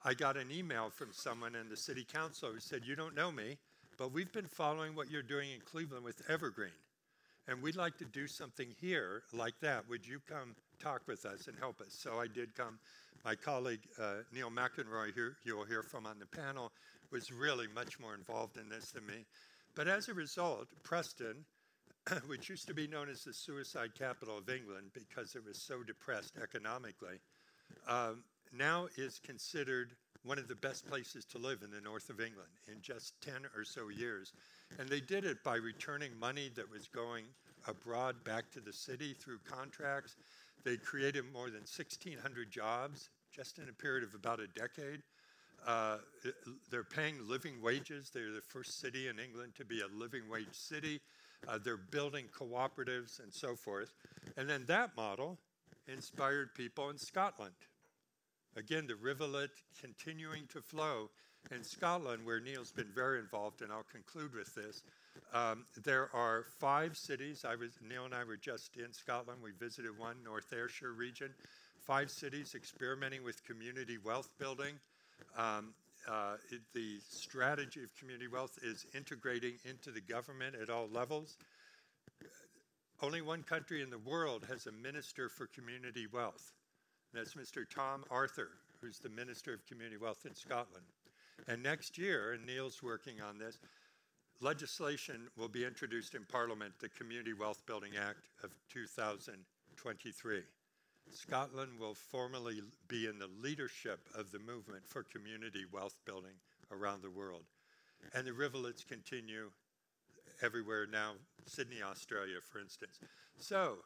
I 0.03 0.13
got 0.13 0.35
an 0.35 0.51
email 0.51 0.89
from 0.89 1.09
someone 1.11 1.55
in 1.55 1.69
the 1.69 1.77
city 1.77 2.05
council 2.11 2.51
who 2.51 2.59
said, 2.59 2.81
You 2.85 2.95
don't 2.95 3.15
know 3.15 3.31
me, 3.31 3.57
but 4.03 4.11
we've 4.11 4.33
been 4.33 4.49
following 4.49 4.95
what 4.95 5.09
you're 5.09 5.21
doing 5.21 5.49
in 5.51 5.61
Cleveland 5.61 6.03
with 6.03 6.29
Evergreen. 6.29 6.75
And 7.47 7.63
we'd 7.63 7.77
like 7.77 7.97
to 7.99 8.03
do 8.03 8.27
something 8.27 8.67
here 8.81 9.23
like 9.31 9.53
that. 9.61 9.87
Would 9.87 10.05
you 10.05 10.19
come 10.27 10.57
talk 10.77 11.03
with 11.07 11.25
us 11.25 11.47
and 11.47 11.57
help 11.57 11.79
us? 11.79 11.95
So 11.97 12.19
I 12.19 12.27
did 12.27 12.53
come. 12.53 12.79
My 13.23 13.35
colleague 13.35 13.79
uh, 13.97 14.15
Neil 14.33 14.49
McInroy, 14.49 15.13
who 15.15 15.29
you'll 15.45 15.63
hear 15.63 15.83
from 15.83 16.05
on 16.05 16.19
the 16.19 16.25
panel, 16.25 16.73
was 17.13 17.31
really 17.31 17.67
much 17.73 17.97
more 17.97 18.13
involved 18.13 18.57
in 18.57 18.67
this 18.67 18.91
than 18.91 19.05
me. 19.05 19.23
But 19.73 19.87
as 19.87 20.09
a 20.09 20.13
result, 20.13 20.67
Preston, 20.83 21.45
which 22.27 22.49
used 22.49 22.67
to 22.67 22.73
be 22.73 22.87
known 22.87 23.07
as 23.07 23.23
the 23.23 23.33
suicide 23.33 23.91
capital 23.97 24.37
of 24.37 24.49
England 24.49 24.87
because 24.93 25.33
it 25.35 25.45
was 25.45 25.61
so 25.61 25.81
depressed 25.81 26.33
economically, 26.43 27.21
um, 27.87 28.25
now 28.51 28.89
is 28.97 29.21
considered 29.25 29.93
one 30.23 30.39
of 30.39 30.47
the 30.47 30.55
best 30.55 30.87
places 30.87 31.25
to 31.25 31.37
live 31.37 31.63
in 31.63 31.71
the 31.71 31.81
north 31.81 32.09
of 32.09 32.21
England 32.21 32.49
in 32.71 32.81
just 32.81 33.13
10 33.21 33.33
or 33.55 33.63
so 33.63 33.89
years. 33.89 34.33
And 34.79 34.87
they 34.87 35.01
did 35.01 35.25
it 35.25 35.43
by 35.43 35.55
returning 35.55 36.11
money 36.19 36.49
that 36.55 36.69
was 36.71 36.87
going 36.87 37.25
abroad 37.67 38.15
back 38.23 38.49
to 38.51 38.59
the 38.59 38.73
city 38.73 39.13
through 39.13 39.39
contracts. 39.49 40.15
They 40.63 40.77
created 40.77 41.25
more 41.33 41.47
than 41.47 41.61
1,600 41.61 42.51
jobs 42.51 43.09
just 43.31 43.57
in 43.57 43.67
a 43.67 43.73
period 43.73 44.03
of 44.03 44.13
about 44.13 44.39
a 44.39 44.47
decade. 44.47 45.01
Uh, 45.65 45.97
they're 46.69 46.83
paying 46.83 47.15
living 47.27 47.61
wages. 47.61 48.11
They're 48.13 48.31
the 48.31 48.41
first 48.41 48.79
city 48.79 49.07
in 49.07 49.19
England 49.19 49.53
to 49.57 49.65
be 49.65 49.81
a 49.81 49.87
living 49.97 50.23
wage 50.29 50.47
city. 50.51 50.99
Uh, 51.47 51.57
they're 51.63 51.77
building 51.77 52.25
cooperatives 52.37 53.21
and 53.21 53.33
so 53.33 53.55
forth. 53.55 53.93
And 54.37 54.49
then 54.49 54.63
that 54.67 54.95
model 54.95 55.37
inspired 55.87 56.53
people 56.55 56.89
in 56.89 56.97
Scotland. 56.97 57.55
Again, 58.55 58.87
the 58.87 58.95
rivulet 58.95 59.51
continuing 59.81 60.47
to 60.53 60.61
flow. 60.61 61.09
In 61.51 61.61
Scotland, 61.61 62.25
where 62.25 62.39
Neil's 62.39 62.71
been 62.71 62.91
very 62.95 63.19
involved, 63.19 63.61
and 63.61 63.69
I'll 63.69 63.85
conclude 63.91 64.33
with 64.33 64.55
this, 64.55 64.81
um, 65.33 65.65
there 65.83 66.09
are 66.13 66.45
five 66.57 66.95
cities. 66.95 67.43
I 67.45 67.55
was 67.55 67.71
Neil 67.85 68.05
and 68.05 68.15
I 68.15 68.23
were 68.23 68.37
just 68.37 68.77
in 68.77 68.93
Scotland. 68.93 69.39
We 69.43 69.51
visited 69.51 69.97
one, 69.99 70.15
North 70.23 70.53
Ayrshire 70.53 70.93
region. 70.93 71.31
Five 71.81 72.11
cities 72.11 72.55
experimenting 72.55 73.25
with 73.25 73.43
community 73.43 73.97
wealth 73.97 74.29
building. 74.39 74.75
Um, 75.37 75.73
uh, 76.09 76.35
it, 76.49 76.61
the 76.73 76.99
strategy 77.09 77.83
of 77.83 77.93
community 77.99 78.27
wealth 78.27 78.57
is 78.63 78.85
integrating 78.95 79.55
into 79.65 79.91
the 79.91 80.01
government 80.01 80.55
at 80.61 80.69
all 80.69 80.87
levels. 80.87 81.37
Only 83.01 83.21
one 83.21 83.43
country 83.43 83.81
in 83.81 83.89
the 83.89 83.99
world 83.99 84.45
has 84.49 84.65
a 84.65 84.71
minister 84.71 85.27
for 85.27 85.47
community 85.47 86.07
wealth. 86.11 86.53
That's 87.13 87.35
Mr. 87.35 87.63
Tom 87.69 88.03
Arthur, 88.09 88.49
who's 88.81 88.97
the 88.97 89.09
Minister 89.09 89.53
of 89.53 89.65
Community 89.67 89.97
Wealth 89.97 90.25
in 90.25 90.33
Scotland. 90.33 90.85
And 91.47 91.61
next 91.61 91.97
year, 91.97 92.33
and 92.33 92.43
Neil's 92.43 92.81
working 92.81 93.21
on 93.21 93.37
this, 93.37 93.59
legislation 94.41 95.27
will 95.37 95.47
be 95.47 95.63
introduced 95.63 96.15
in 96.15 96.25
Parliament, 96.25 96.73
the 96.79 96.89
Community 96.89 97.33
Wealth 97.33 97.63
Building 97.67 97.91
Act 98.01 98.25
of 98.43 98.49
2023. 98.71 100.41
Scotland 101.11 101.71
will 101.79 101.93
formally 101.93 102.61
be 102.87 103.05
in 103.05 103.19
the 103.19 103.29
leadership 103.41 103.99
of 104.15 104.31
the 104.31 104.39
movement 104.39 104.87
for 104.87 105.03
community 105.03 105.65
wealth 105.71 105.97
building 106.05 106.33
around 106.71 107.03
the 107.03 107.11
world. 107.11 107.43
And 108.15 108.25
the 108.25 108.33
rivulets 108.33 108.83
continue 108.83 109.51
everywhere 110.41 110.87
now, 110.91 111.13
Sydney, 111.45 111.83
Australia, 111.83 112.37
for 112.41 112.59
instance. 112.59 112.99
So, 113.37 113.77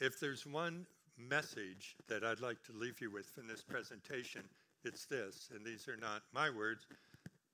if 0.00 0.18
there's 0.18 0.46
one 0.46 0.86
message 1.18 1.96
that 2.08 2.24
I'd 2.24 2.40
like 2.40 2.62
to 2.64 2.72
leave 2.72 3.00
you 3.00 3.10
with 3.10 3.26
from 3.26 3.46
this 3.46 3.62
presentation, 3.62 4.42
it's 4.84 5.04
this, 5.04 5.50
and 5.54 5.64
these 5.64 5.88
are 5.88 5.96
not 5.96 6.22
my 6.32 6.50
words, 6.50 6.86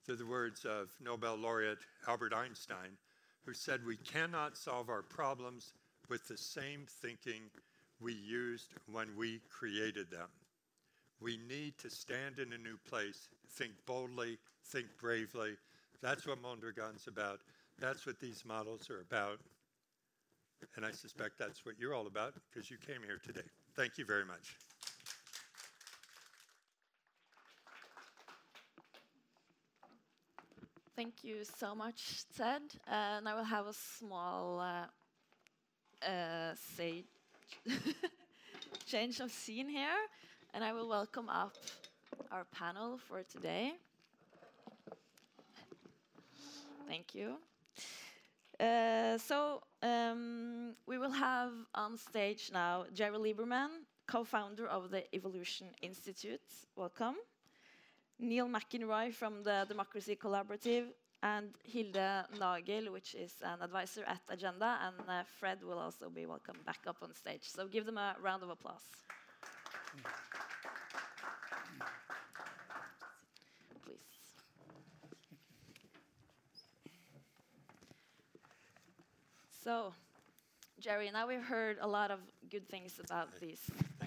they're 0.06 0.16
the 0.16 0.26
words 0.26 0.64
of 0.66 0.90
Nobel 1.00 1.36
laureate 1.36 1.78
Albert 2.06 2.34
Einstein, 2.34 2.98
who 3.46 3.54
said, 3.54 3.84
We 3.84 3.96
cannot 3.96 4.56
solve 4.56 4.90
our 4.90 5.02
problems 5.02 5.72
with 6.10 6.28
the 6.28 6.36
same 6.36 6.86
thinking 7.00 7.42
we 8.00 8.12
used 8.12 8.74
when 8.90 9.16
we 9.16 9.40
created 9.48 10.10
them. 10.10 10.28
We 11.20 11.38
need 11.48 11.78
to 11.78 11.88
stand 11.88 12.38
in 12.38 12.52
a 12.52 12.58
new 12.58 12.76
place, 12.88 13.28
think 13.56 13.72
boldly, 13.86 14.38
think 14.66 14.86
bravely. 15.00 15.52
That's 16.02 16.26
what 16.26 16.42
Mondragon's 16.42 17.06
about. 17.06 17.40
That's 17.78 18.04
what 18.04 18.20
these 18.20 18.44
models 18.44 18.90
are 18.90 19.00
about. 19.00 19.40
And 20.76 20.84
I 20.84 20.90
suspect 20.92 21.38
that's 21.38 21.64
what 21.64 21.78
you're 21.78 21.94
all 21.94 22.06
about 22.06 22.34
because 22.52 22.70
you 22.70 22.76
came 22.78 23.02
here 23.06 23.18
today. 23.24 23.46
Thank 23.76 23.98
you 23.98 24.04
very 24.04 24.24
much. 24.24 24.56
Thank 30.96 31.24
you 31.24 31.44
so 31.58 31.74
much, 31.74 32.24
Ted. 32.36 32.62
Uh, 32.88 33.18
and 33.18 33.28
I 33.28 33.34
will 33.34 33.44
have 33.44 33.66
a 33.66 33.72
small 33.72 34.60
uh, 34.60 34.86
uh, 36.08 36.54
say 36.76 37.02
change 38.86 39.18
of 39.18 39.32
scene 39.32 39.68
here, 39.68 39.88
and 40.54 40.62
I 40.62 40.72
will 40.72 40.88
welcome 40.88 41.28
up 41.28 41.56
our 42.30 42.44
panel 42.44 42.98
for 43.08 43.24
today. 43.24 43.72
Thank 46.86 47.14
you. 47.14 47.38
Uh, 48.60 49.18
so 49.18 49.62
um, 49.82 50.74
we 50.86 50.98
will 50.98 51.10
have 51.10 51.52
on 51.74 51.96
stage 51.96 52.50
now 52.52 52.84
Jerry 52.94 53.18
Lieberman, 53.18 53.68
co-founder 54.06 54.66
of 54.66 54.90
the 54.90 55.02
Evolution 55.14 55.68
Institute. 55.82 56.40
Welcome. 56.76 57.16
Neil 58.18 58.48
McInroy 58.48 59.12
from 59.12 59.42
the 59.42 59.66
Democracy 59.68 60.16
Collaborative, 60.16 60.86
and 61.24 61.54
Hilde 61.64 62.26
Nagel, 62.38 62.92
which 62.92 63.14
is 63.14 63.32
an 63.42 63.62
advisor 63.62 64.04
at 64.06 64.20
Agenda, 64.28 64.78
and 64.82 65.08
uh, 65.08 65.22
Fred 65.40 65.62
will 65.64 65.78
also 65.78 66.10
be 66.10 66.26
welcome 66.26 66.56
back 66.66 66.80
up 66.86 66.98
on 67.02 67.14
stage. 67.14 67.44
So 67.44 67.66
give 67.66 67.86
them 67.86 67.96
a 67.96 68.14
round 68.22 68.42
of 68.42 68.50
applause. 68.50 68.84
So, 79.64 79.94
Jerry, 80.78 81.10
now 81.10 81.26
we've 81.26 81.42
heard 81.42 81.78
a 81.80 81.86
lot 81.88 82.10
of 82.10 82.18
good 82.50 82.68
things 82.68 83.00
about 83.02 83.28
this, 83.40 83.70
uh, 84.02 84.06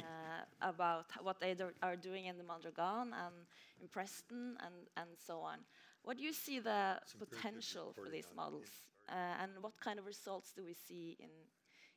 about 0.61 1.05
what 1.23 1.39
they 1.39 1.55
do 1.55 1.69
are 1.81 1.95
doing 1.95 2.25
in 2.25 2.37
the 2.37 2.43
Mondragon 2.43 3.11
and 3.11 3.33
in 3.81 3.87
Preston 3.87 4.55
and, 4.63 4.75
and 4.97 5.09
so 5.25 5.39
on. 5.39 5.57
What 6.03 6.17
do 6.17 6.23
you 6.23 6.31
see 6.31 6.59
the 6.59 6.99
potential 7.17 7.91
for 7.95 8.07
these 8.07 8.27
models? 8.35 8.67
Uh, 9.09 9.41
and 9.41 9.51
what 9.61 9.71
kind 9.79 9.97
of 9.97 10.05
results 10.05 10.53
do 10.55 10.63
we 10.63 10.75
see 10.75 11.17
in 11.19 11.29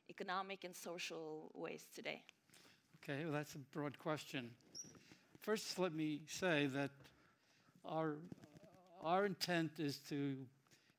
economic 0.08 0.64
and 0.64 0.74
social 0.74 1.50
ways 1.52 1.84
today? 1.94 2.22
Okay, 3.04 3.24
well, 3.24 3.34
that's 3.34 3.56
a 3.56 3.62
broad 3.76 3.98
question. 3.98 4.48
First, 5.42 5.78
let 5.78 5.92
me 5.92 6.22
say 6.26 6.64
that 6.72 6.92
our, 7.84 8.16
our 9.04 9.26
intent 9.26 9.72
is 9.78 9.98
to 10.08 10.34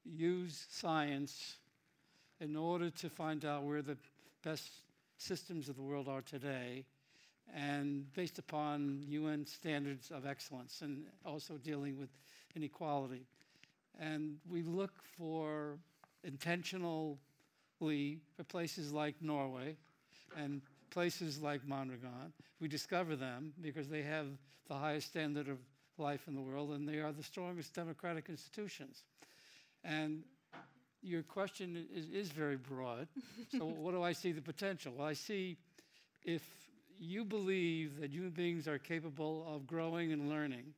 use 0.05 0.67
science 0.69 1.57
in 2.41 2.55
order 2.55 2.89
to 2.89 3.09
find 3.09 3.45
out 3.45 3.63
where 3.63 3.83
the 3.83 3.97
best 4.43 4.69
systems 5.17 5.69
of 5.69 5.75
the 5.75 5.81
world 5.81 6.07
are 6.07 6.21
today 6.21 6.83
and 7.55 8.11
based 8.13 8.39
upon 8.39 9.03
UN 9.07 9.45
standards 9.45 10.09
of 10.09 10.25
excellence 10.25 10.81
and 10.81 11.05
also 11.23 11.57
dealing 11.57 11.99
with 11.99 12.09
inequality. 12.55 13.27
And 13.99 14.37
we 14.49 14.63
look 14.63 14.91
for 15.17 15.77
intentionally 16.23 17.17
for 17.77 18.43
places 18.47 18.91
like 18.91 19.15
Norway 19.21 19.75
and 20.35 20.61
places 20.89 21.41
like 21.41 21.65
Mondragon. 21.67 22.33
We 22.59 22.67
discover 22.67 23.15
them 23.15 23.53
because 23.61 23.87
they 23.87 24.01
have 24.01 24.27
the 24.67 24.75
highest 24.75 25.07
standard 25.07 25.47
of 25.47 25.57
life 25.97 26.27
in 26.27 26.35
the 26.35 26.41
world 26.41 26.71
and 26.71 26.87
they 26.87 26.99
are 26.99 27.11
the 27.11 27.23
strongest 27.23 27.73
democratic 27.73 28.29
institutions. 28.29 29.03
And 29.83 30.23
your 31.01 31.23
question 31.23 31.87
is, 31.93 32.05
is 32.09 32.29
very 32.31 32.57
broad. 32.57 33.07
so, 33.57 33.65
what 33.79 33.91
do 33.91 34.03
I 34.03 34.13
see 34.13 34.31
the 34.31 34.41
potential? 34.41 34.93
Well, 34.97 35.07
I 35.07 35.13
see 35.13 35.57
if 36.23 36.43
you 36.99 37.25
believe 37.25 37.99
that 37.99 38.11
human 38.11 38.31
beings 38.31 38.67
are 38.67 38.77
capable 38.77 39.45
of 39.47 39.65
growing 39.65 40.11
and 40.11 40.29
learning, 40.29 40.73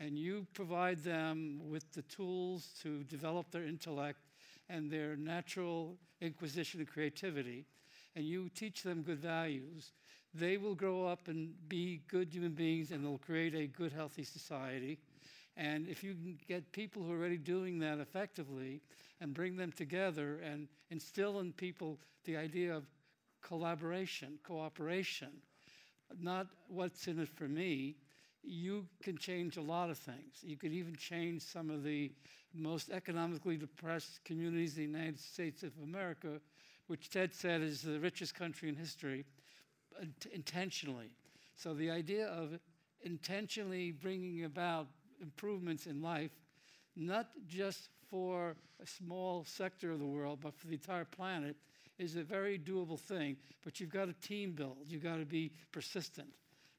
and 0.00 0.18
you 0.18 0.46
provide 0.54 1.02
them 1.04 1.60
with 1.68 1.90
the 1.92 2.02
tools 2.02 2.68
to 2.82 3.04
develop 3.04 3.50
their 3.50 3.64
intellect 3.64 4.18
and 4.68 4.90
their 4.90 5.16
natural 5.16 5.96
inquisition 6.20 6.80
and 6.80 6.88
creativity, 6.88 7.66
and 8.16 8.24
you 8.24 8.48
teach 8.54 8.82
them 8.82 9.02
good 9.02 9.18
values, 9.18 9.92
they 10.34 10.56
will 10.56 10.74
grow 10.74 11.06
up 11.06 11.28
and 11.28 11.52
be 11.68 12.02
good 12.08 12.32
human 12.32 12.52
beings 12.52 12.90
and 12.90 13.04
they'll 13.04 13.18
create 13.18 13.54
a 13.54 13.66
good, 13.66 13.92
healthy 13.92 14.24
society. 14.24 14.98
And 15.56 15.86
if 15.88 16.02
you 16.02 16.14
can 16.14 16.38
get 16.48 16.72
people 16.72 17.02
who 17.02 17.12
are 17.12 17.18
already 17.18 17.38
doing 17.38 17.78
that 17.80 17.98
effectively 17.98 18.80
and 19.20 19.32
bring 19.32 19.56
them 19.56 19.70
together 19.72 20.40
and 20.44 20.68
instill 20.90 21.40
in 21.40 21.52
people 21.52 21.98
the 22.24 22.36
idea 22.36 22.74
of 22.74 22.84
collaboration, 23.40 24.38
cooperation, 24.42 25.30
not 26.20 26.48
what's 26.68 27.06
in 27.06 27.20
it 27.20 27.28
for 27.28 27.48
me, 27.48 27.96
you 28.42 28.86
can 29.02 29.16
change 29.16 29.56
a 29.56 29.62
lot 29.62 29.90
of 29.90 29.98
things. 29.98 30.42
You 30.42 30.56
could 30.56 30.72
even 30.72 30.96
change 30.96 31.42
some 31.42 31.70
of 31.70 31.82
the 31.82 32.12
most 32.52 32.90
economically 32.90 33.56
depressed 33.56 34.24
communities 34.24 34.76
in 34.76 34.92
the 34.92 34.98
United 34.98 35.20
States 35.20 35.62
of 35.62 35.72
America, 35.82 36.40
which 36.88 37.10
Ted 37.10 37.32
said 37.32 37.62
is 37.62 37.82
the 37.82 37.98
richest 37.98 38.34
country 38.34 38.68
in 38.68 38.76
history, 38.76 39.24
uh, 40.00 40.04
intentionally. 40.32 41.10
So 41.56 41.72
the 41.74 41.90
idea 41.90 42.26
of 42.28 42.58
intentionally 43.02 43.92
bringing 43.92 44.44
about 44.44 44.88
improvements 45.24 45.86
in 45.86 46.00
life, 46.02 46.30
not 46.94 47.28
just 47.48 47.88
for 48.08 48.54
a 48.82 48.86
small 48.86 49.44
sector 49.44 49.90
of 49.90 49.98
the 49.98 50.06
world, 50.06 50.38
but 50.42 50.54
for 50.54 50.66
the 50.68 50.74
entire 50.74 51.04
planet, 51.04 51.56
is 51.98 52.16
a 52.16 52.22
very 52.22 52.58
doable 52.58 52.98
thing. 52.98 53.36
But 53.64 53.80
you've 53.80 53.92
got 53.92 54.06
to 54.06 54.12
team 54.14 54.52
build, 54.52 54.86
you've 54.86 55.02
got 55.02 55.16
to 55.16 55.24
be 55.24 55.52
persistent. 55.72 56.28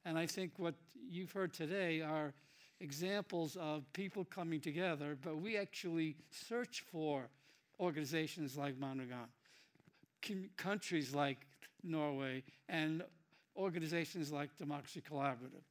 And 0.04 0.16
I 0.16 0.26
think 0.26 0.52
what 0.56 0.74
you've 1.10 1.32
heard 1.32 1.52
today 1.52 2.00
are 2.00 2.32
examples 2.80 3.56
of 3.56 3.90
people 3.92 4.24
coming 4.24 4.60
together, 4.60 5.16
but 5.20 5.40
we 5.40 5.56
actually 5.56 6.16
search 6.30 6.84
for 6.92 7.28
organizations 7.80 8.56
like 8.56 8.78
Mondragon, 8.78 9.28
countries 10.56 11.14
like 11.14 11.46
Norway, 11.82 12.42
and 12.68 13.02
organizations 13.56 14.30
like 14.30 14.56
Democracy 14.58 15.02
Collaborative, 15.08 15.64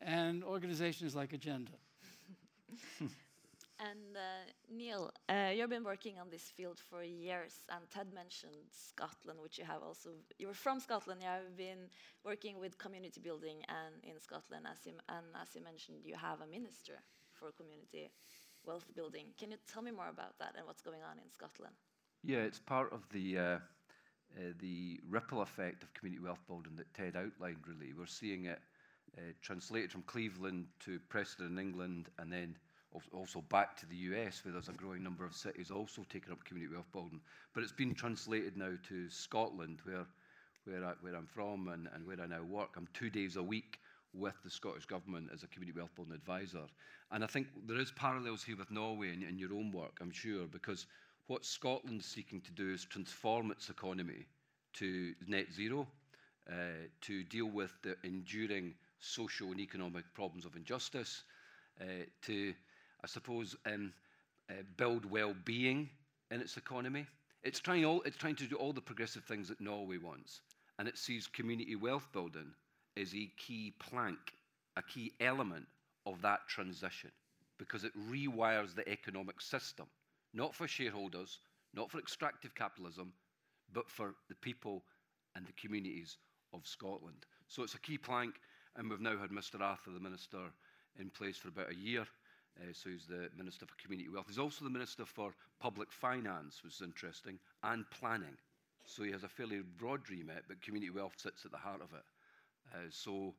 and 0.00 0.42
organizations 0.44 1.14
like 1.14 1.32
Agenda. 1.32 1.72
And 3.80 4.16
uh, 4.16 4.44
Neil, 4.70 5.10
uh, 5.28 5.50
you've 5.54 5.70
been 5.70 5.82
working 5.82 6.18
on 6.20 6.30
this 6.30 6.52
field 6.56 6.78
for 6.78 7.02
years, 7.02 7.54
and 7.68 7.82
Ted 7.90 8.12
mentioned 8.14 8.54
Scotland, 8.70 9.40
which 9.42 9.58
you 9.58 9.64
have 9.64 9.82
also. 9.82 10.10
You're 10.38 10.54
from 10.54 10.78
Scotland. 10.78 11.20
You 11.22 11.28
have 11.28 11.56
been 11.56 11.90
working 12.24 12.60
with 12.60 12.78
community 12.78 13.20
building 13.20 13.64
and 13.68 13.94
in 14.04 14.20
Scotland, 14.20 14.66
as 14.70 14.86
you, 14.86 14.92
and 15.08 15.26
as 15.40 15.54
you 15.54 15.64
mentioned, 15.64 15.98
you 16.04 16.14
have 16.14 16.40
a 16.42 16.46
minister 16.46 17.02
for 17.32 17.50
community 17.50 18.12
wealth 18.64 18.86
building. 18.94 19.26
Can 19.36 19.50
you 19.50 19.56
tell 19.66 19.82
me 19.82 19.90
more 19.90 20.08
about 20.08 20.38
that 20.38 20.54
and 20.56 20.66
what's 20.66 20.82
going 20.82 21.02
on 21.02 21.18
in 21.18 21.28
Scotland? 21.30 21.74
Yeah, 22.22 22.38
it's 22.38 22.60
part 22.60 22.92
of 22.92 23.08
the 23.10 23.38
uh, 23.38 23.42
uh, 23.42 24.52
the 24.60 25.00
ripple 25.08 25.42
effect 25.42 25.82
of 25.82 25.92
community 25.94 26.22
wealth 26.22 26.46
building 26.46 26.76
that 26.76 26.92
Ted 26.94 27.16
outlined. 27.16 27.64
Really, 27.66 27.92
we're 27.98 28.06
seeing 28.06 28.44
it 28.44 28.60
uh, 29.18 29.32
translated 29.42 29.92
from 29.92 30.02
Cleveland 30.02 30.66
to 30.80 30.98
Preston 31.08 31.46
in 31.46 31.58
England, 31.58 32.08
and 32.18 32.32
then 32.32 32.56
also 33.12 33.40
back 33.42 33.76
to 33.78 33.86
the 33.86 33.96
US, 33.96 34.44
where 34.44 34.52
there's 34.52 34.68
a 34.68 34.72
growing 34.72 35.02
number 35.02 35.24
of 35.24 35.34
cities 35.34 35.70
also 35.70 36.04
taking 36.10 36.32
up 36.32 36.44
community 36.44 36.74
wealth 36.74 36.90
building. 36.92 37.20
But 37.54 37.62
it's 37.62 37.72
been 37.72 37.94
translated 37.94 38.56
now 38.56 38.72
to 38.88 39.08
Scotland, 39.08 39.80
where, 39.84 40.06
where, 40.64 40.84
I, 40.84 40.92
where 41.00 41.16
I'm 41.16 41.26
from 41.26 41.68
and, 41.68 41.88
and 41.94 42.06
where 42.06 42.20
I 42.20 42.26
now 42.26 42.42
work. 42.42 42.70
I'm 42.76 42.88
two 42.92 43.10
days 43.10 43.36
a 43.36 43.42
week 43.42 43.78
with 44.14 44.34
the 44.44 44.50
Scottish 44.50 44.84
Government 44.84 45.30
as 45.32 45.42
a 45.42 45.46
community 45.46 45.78
wealth 45.78 45.94
building 45.94 46.14
advisor. 46.14 46.64
And 47.10 47.24
I 47.24 47.26
think 47.26 47.46
there 47.66 47.78
is 47.78 47.92
parallels 47.92 48.42
here 48.42 48.56
with 48.56 48.70
Norway 48.70 49.12
in, 49.12 49.22
in 49.22 49.38
your 49.38 49.54
own 49.54 49.72
work, 49.72 49.98
I'm 50.00 50.12
sure, 50.12 50.46
because 50.46 50.86
what 51.26 51.44
Scotland's 51.44 52.06
seeking 52.06 52.40
to 52.42 52.52
do 52.52 52.72
is 52.72 52.84
transform 52.84 53.50
its 53.50 53.68
economy 53.70 54.26
to 54.74 55.14
net 55.26 55.46
zero, 55.52 55.86
uh, 56.50 56.86
to 57.02 57.24
deal 57.24 57.46
with 57.46 57.72
the 57.82 57.96
enduring 58.04 58.74
social 59.02 59.50
and 59.50 59.60
economic 59.60 60.04
problems 60.14 60.46
of 60.46 60.56
injustice, 60.56 61.24
uh, 61.80 61.84
to 62.22 62.54
I 63.02 63.08
suppose, 63.08 63.56
um, 63.66 63.92
uh, 64.48 64.62
build 64.76 65.04
well-being 65.04 65.90
in 66.30 66.40
its 66.40 66.56
economy. 66.56 67.06
It's 67.42 67.58
trying, 67.58 67.84
all, 67.84 68.00
it's 68.02 68.16
trying 68.16 68.36
to 68.36 68.46
do 68.46 68.54
all 68.54 68.72
the 68.72 68.80
progressive 68.80 69.24
things 69.24 69.48
that 69.48 69.60
Norway 69.60 69.98
wants, 69.98 70.40
and 70.78 70.86
it 70.86 70.96
sees 70.96 71.26
community 71.26 71.74
wealth 71.74 72.06
building 72.12 72.54
as 72.96 73.12
a 73.14 73.28
key 73.36 73.74
plank, 73.80 74.18
a 74.76 74.82
key 74.82 75.12
element 75.20 75.66
of 76.06 76.22
that 76.22 76.46
transition, 76.48 77.10
because 77.58 77.82
it 77.82 77.92
rewires 78.08 78.74
the 78.74 78.88
economic 78.88 79.40
system, 79.40 79.86
not 80.32 80.54
for 80.54 80.68
shareholders, 80.68 81.40
not 81.74 81.90
for 81.90 81.98
extractive 81.98 82.54
capitalism, 82.54 83.12
but 83.72 83.90
for 83.90 84.14
the 84.28 84.36
people 84.36 84.84
and 85.34 85.44
the 85.46 85.52
communities 85.60 86.18
of 86.54 86.66
Scotland. 86.66 87.26
So 87.48 87.64
it's 87.64 87.74
a 87.74 87.80
key 87.80 87.98
plank, 87.98 88.34
and 88.76 88.88
we've 88.88 89.00
now 89.00 89.16
had 89.16 89.30
Mr. 89.30 89.60
Arthur, 89.60 89.90
the 89.90 90.00
Minister, 90.00 90.38
in 90.98 91.10
place 91.10 91.36
for 91.36 91.48
about 91.48 91.70
a 91.70 91.74
year. 91.74 92.06
Uh, 92.60 92.72
so 92.72 92.90
he's 92.90 93.06
the 93.06 93.28
Minister 93.36 93.66
for 93.66 93.74
Community 93.82 94.08
Wealth. 94.08 94.26
He's 94.28 94.38
also 94.38 94.64
the 94.64 94.70
Minister 94.70 95.04
for 95.04 95.34
Public 95.60 95.90
Finance, 95.90 96.62
which 96.62 96.74
is 96.74 96.82
interesting, 96.82 97.38
and 97.62 97.84
Planning. 97.90 98.36
So 98.84 99.04
he 99.04 99.12
has 99.12 99.24
a 99.24 99.28
fairly 99.28 99.60
broad 99.78 100.08
remit, 100.10 100.44
but 100.48 100.60
community 100.60 100.90
wealth 100.90 101.14
sits 101.16 101.44
at 101.44 101.52
the 101.52 101.56
heart 101.56 101.80
of 101.80 101.92
it. 101.94 102.04
Uh, 102.74 102.78
so, 102.90 103.32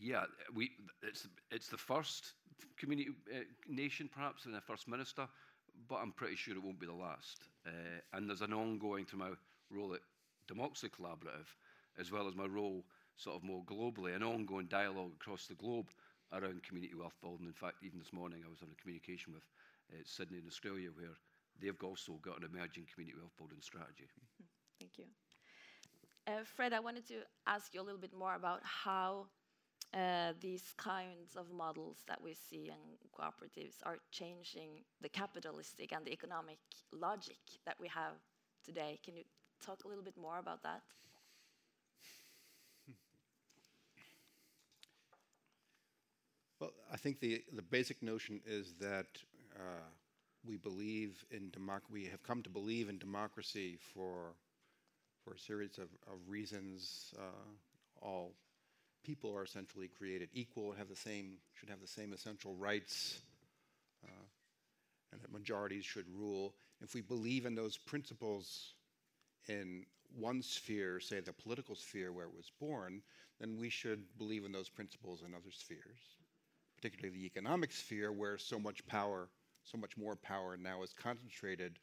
yeah, 0.00 0.24
we, 0.54 0.70
it's, 1.02 1.28
it's 1.50 1.68
the 1.68 1.76
first 1.76 2.32
community 2.78 3.10
uh, 3.34 3.40
nation, 3.68 4.08
perhaps, 4.12 4.46
and 4.46 4.54
the 4.54 4.60
first 4.60 4.88
minister, 4.88 5.26
but 5.88 5.96
I'm 5.96 6.12
pretty 6.12 6.36
sure 6.36 6.54
it 6.54 6.62
won't 6.62 6.80
be 6.80 6.86
the 6.86 6.92
last. 6.92 7.38
Uh, 7.66 7.70
and 8.12 8.28
there's 8.28 8.40
an 8.40 8.52
ongoing, 8.52 9.04
through 9.04 9.18
my 9.18 9.30
role 9.70 9.94
at 9.94 10.00
Democracy 10.46 10.88
Collaborative, 10.88 11.48
as 11.98 12.10
well 12.10 12.28
as 12.28 12.34
my 12.34 12.46
role 12.46 12.84
sort 13.16 13.36
of 13.36 13.44
more 13.44 13.62
globally, 13.64 14.14
an 14.14 14.22
ongoing 14.22 14.66
dialogue 14.66 15.12
across 15.20 15.46
the 15.46 15.54
globe 15.54 15.88
around 16.32 16.62
community 16.62 16.94
wealth 16.94 17.16
building. 17.22 17.46
In 17.46 17.52
fact, 17.52 17.82
even 17.82 17.98
this 17.98 18.12
morning 18.12 18.42
I 18.46 18.50
was 18.50 18.62
on 18.62 18.68
a 18.72 18.80
communication 18.80 19.32
with 19.32 19.44
uh, 19.92 20.02
Sydney 20.04 20.38
in 20.38 20.46
Australia 20.46 20.90
where 20.94 21.16
they've 21.60 21.82
also 21.82 22.14
got 22.22 22.38
an 22.40 22.48
emerging 22.52 22.86
community 22.92 23.18
wealth 23.18 23.36
building 23.36 23.60
strategy. 23.60 24.08
Thank 24.80 24.98
you. 24.98 25.04
Uh, 26.26 26.44
Fred, 26.44 26.72
I 26.72 26.80
wanted 26.80 27.06
to 27.08 27.22
ask 27.46 27.74
you 27.74 27.80
a 27.80 27.84
little 27.86 28.00
bit 28.00 28.12
more 28.16 28.34
about 28.34 28.60
how 28.64 29.26
uh, 29.94 30.32
these 30.40 30.72
kinds 30.76 31.36
of 31.36 31.50
models 31.50 31.98
that 32.08 32.20
we 32.22 32.34
see 32.34 32.68
in 32.68 32.80
cooperatives 33.16 33.76
are 33.84 33.98
changing 34.10 34.82
the 35.00 35.08
capitalistic 35.08 35.92
and 35.92 36.04
the 36.04 36.12
economic 36.12 36.58
logic 36.92 37.38
that 37.66 37.76
we 37.80 37.88
have 37.88 38.14
today. 38.64 38.98
Can 39.04 39.16
you 39.16 39.24
talk 39.64 39.84
a 39.84 39.88
little 39.88 40.04
bit 40.04 40.16
more 40.16 40.38
about 40.38 40.62
that? 40.62 40.82
Well, 46.62 46.70
I 46.92 46.96
think 46.96 47.18
the, 47.18 47.42
the 47.56 47.60
basic 47.60 48.00
notion 48.04 48.40
is 48.46 48.74
that 48.80 49.06
uh, 49.56 49.82
we 50.46 50.58
believe 50.58 51.24
in 51.32 51.50
democ- 51.50 51.90
we 51.90 52.04
have 52.04 52.22
come 52.22 52.40
to 52.44 52.48
believe 52.48 52.88
in 52.88 52.98
democracy 52.98 53.78
for, 53.92 54.36
for 55.24 55.34
a 55.34 55.38
series 55.40 55.78
of, 55.78 55.88
of 56.06 56.20
reasons. 56.28 57.14
Uh, 57.18 57.50
all 58.00 58.30
people 59.04 59.36
are 59.36 59.42
essentially 59.42 59.88
created 59.88 60.28
equal, 60.34 60.70
have 60.70 60.88
the 60.88 60.94
same, 60.94 61.32
should 61.58 61.68
have 61.68 61.80
the 61.80 61.88
same 61.88 62.12
essential 62.12 62.54
rights, 62.54 63.22
uh, 64.04 64.24
and 65.10 65.20
that 65.20 65.32
majorities 65.32 65.84
should 65.84 66.06
rule. 66.16 66.54
If 66.80 66.94
we 66.94 67.00
believe 67.00 67.44
in 67.44 67.56
those 67.56 67.76
principles 67.76 68.74
in 69.48 69.84
one 70.16 70.42
sphere, 70.42 71.00
say 71.00 71.18
the 71.18 71.32
political 71.32 71.74
sphere 71.74 72.12
where 72.12 72.26
it 72.26 72.36
was 72.36 72.52
born, 72.60 73.02
then 73.40 73.58
we 73.58 73.68
should 73.68 74.04
believe 74.16 74.44
in 74.44 74.52
those 74.52 74.68
principles 74.68 75.24
in 75.26 75.34
other 75.34 75.50
spheres 75.50 76.21
particularly 76.82 77.16
the 77.20 77.26
economic 77.26 77.70
sphere, 77.70 78.10
where 78.10 78.36
so 78.36 78.58
much 78.58 78.84
power, 78.86 79.28
so 79.62 79.78
much 79.78 79.96
more 79.96 80.16
power 80.16 80.56
now 80.56 80.82
is 80.82 80.92
concentrated 80.92 81.78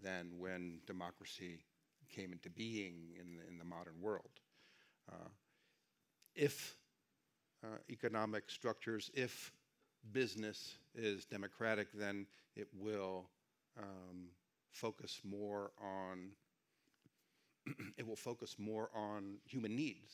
than 0.00 0.30
when 0.38 0.78
democracy 0.86 1.58
came 2.08 2.32
into 2.32 2.48
being 2.50 3.08
in 3.18 3.36
the, 3.36 3.48
in 3.48 3.58
the 3.58 3.64
modern 3.64 3.94
world. 4.00 4.30
Uh, 5.10 5.28
if 6.36 6.76
uh, 7.64 7.78
economic 7.90 8.48
structures, 8.48 9.10
if 9.14 9.52
business 10.12 10.76
is 10.94 11.24
democratic, 11.24 11.88
then 11.92 12.24
it 12.54 12.68
will 12.78 13.24
um, 13.76 14.28
focus 14.70 15.20
more 15.24 15.72
on 15.82 16.28
it 17.96 18.06
will 18.06 18.14
focus 18.14 18.54
more 18.58 18.90
on 18.94 19.34
human 19.46 19.74
needs, 19.74 20.12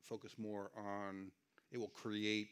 focus 0.00 0.32
more 0.36 0.72
on 0.76 1.30
it 1.70 1.78
will 1.78 1.88
create 1.88 2.48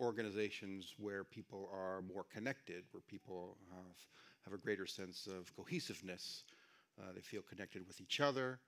organizations 0.00 0.94
where 0.98 1.24
people 1.24 1.68
are 1.72 2.02
more 2.02 2.24
connected, 2.32 2.84
where 2.92 3.02
people 3.08 3.56
have 3.70 3.96
have 4.44 4.54
a 4.54 4.58
greater 4.58 4.86
sense 4.86 5.26
of 5.26 5.54
cohesiveness. 5.54 6.44
Uh, 6.98 7.12
they 7.14 7.20
feel 7.20 7.42
connected 7.42 7.86
with 7.86 8.00
each 8.00 8.20
other. 8.20 8.58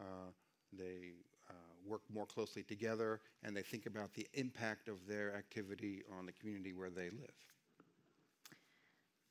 Uh, 0.00 0.30
they 0.72 1.14
uh, 1.48 1.52
work 1.86 2.02
more 2.12 2.26
closely 2.26 2.62
together, 2.62 3.20
and 3.42 3.56
they 3.56 3.62
think 3.62 3.86
about 3.86 4.12
the 4.14 4.26
impact 4.34 4.88
of 4.88 5.06
their 5.06 5.34
activity 5.36 6.02
on 6.18 6.26
the 6.26 6.32
community 6.32 6.72
where 6.72 6.90
they 6.90 7.10
live. 7.10 7.38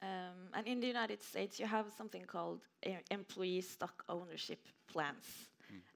Um, 0.01 0.53
and 0.53 0.65
in 0.65 0.79
the 0.79 0.87
United 0.87 1.21
States, 1.21 1.59
you 1.59 1.65
have 1.65 1.87
something 1.97 2.23
called 2.23 2.61
employee 3.11 3.61
stock 3.61 4.03
ownership 4.07 4.59
plans. 4.87 5.49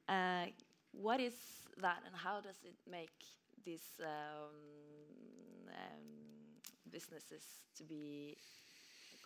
Mm. 0.10 0.48
Uh, 0.48 0.52
what 0.92 1.20
is 1.22 1.34
that, 1.82 2.00
and 2.06 2.16
how 2.16 2.42
does 2.42 2.58
it 2.66 2.76
make 2.90 3.24
these 3.66 3.88
um, 4.02 4.08
um, 4.08 4.93
businesses 6.94 7.44
to 7.78 7.84
be 7.84 8.38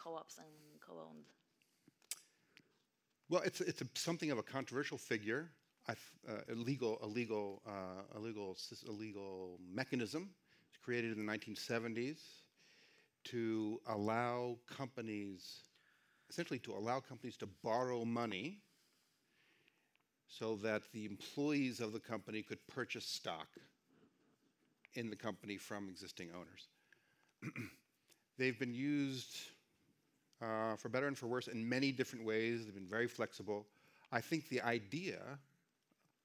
co-ops 0.01 0.37
and 0.37 0.47
co-owned? 0.79 1.25
Well, 3.29 3.41
it's 3.45 3.59
it's 3.61 3.81
a, 3.81 3.85
something 3.93 4.31
of 4.31 4.37
a 4.37 4.43
controversial 4.43 4.97
figure, 4.97 5.51
uh, 5.89 5.93
a 6.49 6.55
legal 6.55 6.97
a 7.03 7.07
legal 7.07 7.61
uh, 7.67 8.17
a 8.17 8.19
legal 8.19 8.57
a 8.87 8.91
legal 8.91 9.59
mechanism. 9.71 10.29
Created 10.83 11.17
in 11.17 11.25
the 11.25 11.33
1970s 11.33 12.19
to 13.25 13.81
allow 13.87 14.57
companies, 14.67 15.63
essentially 16.29 16.59
to 16.59 16.71
allow 16.71 17.01
companies 17.01 17.35
to 17.35 17.47
borrow 17.61 18.05
money 18.05 18.61
so 20.27 20.55
that 20.63 20.83
the 20.93 21.05
employees 21.05 21.81
of 21.81 21.91
the 21.91 21.99
company 21.99 22.41
could 22.41 22.65
purchase 22.67 23.05
stock 23.05 23.47
in 24.93 25.09
the 25.09 25.15
company 25.15 25.57
from 25.57 25.89
existing 25.89 26.29
owners. 26.33 26.69
They've 28.37 28.57
been 28.57 28.73
used 28.73 29.35
uh, 30.41 30.75
for 30.75 30.89
better 30.89 31.07
and 31.07 31.17
for 31.17 31.27
worse 31.27 31.47
in 31.47 31.67
many 31.67 31.91
different 31.91 32.25
ways. 32.25 32.65
They've 32.65 32.73
been 32.75 32.87
very 32.87 33.07
flexible. 33.07 33.65
I 34.11 34.21
think 34.21 34.49
the 34.49 34.61
idea 34.61 35.19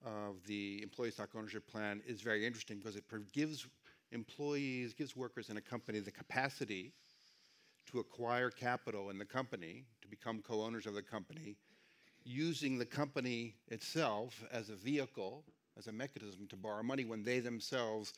of 0.04 0.36
the 0.46 0.80
employee 0.82 1.10
stock 1.10 1.30
ownership 1.36 1.66
plan 1.66 2.02
is 2.06 2.20
very 2.20 2.46
interesting 2.46 2.78
because 2.78 2.96
it 2.96 3.04
gives 3.32 3.66
employees, 4.10 4.94
gives 4.94 5.16
workers 5.16 5.48
in 5.48 5.56
a 5.56 5.60
company 5.60 6.00
the 6.00 6.10
capacity 6.10 6.92
to 7.90 7.98
acquire 7.98 8.50
capital 8.50 9.10
in 9.10 9.18
the 9.18 9.24
company, 9.24 9.84
to 10.00 10.08
become 10.08 10.42
co 10.42 10.62
owners 10.62 10.86
of 10.86 10.94
the 10.94 11.02
company, 11.02 11.56
using 12.24 12.78
the 12.78 12.86
company 12.86 13.54
itself 13.68 14.44
as 14.52 14.70
a 14.70 14.74
vehicle, 14.74 15.44
as 15.78 15.86
a 15.86 15.92
mechanism 15.92 16.46
to 16.48 16.56
borrow 16.56 16.82
money 16.82 17.04
when 17.04 17.22
they 17.22 17.40
themselves 17.40 18.12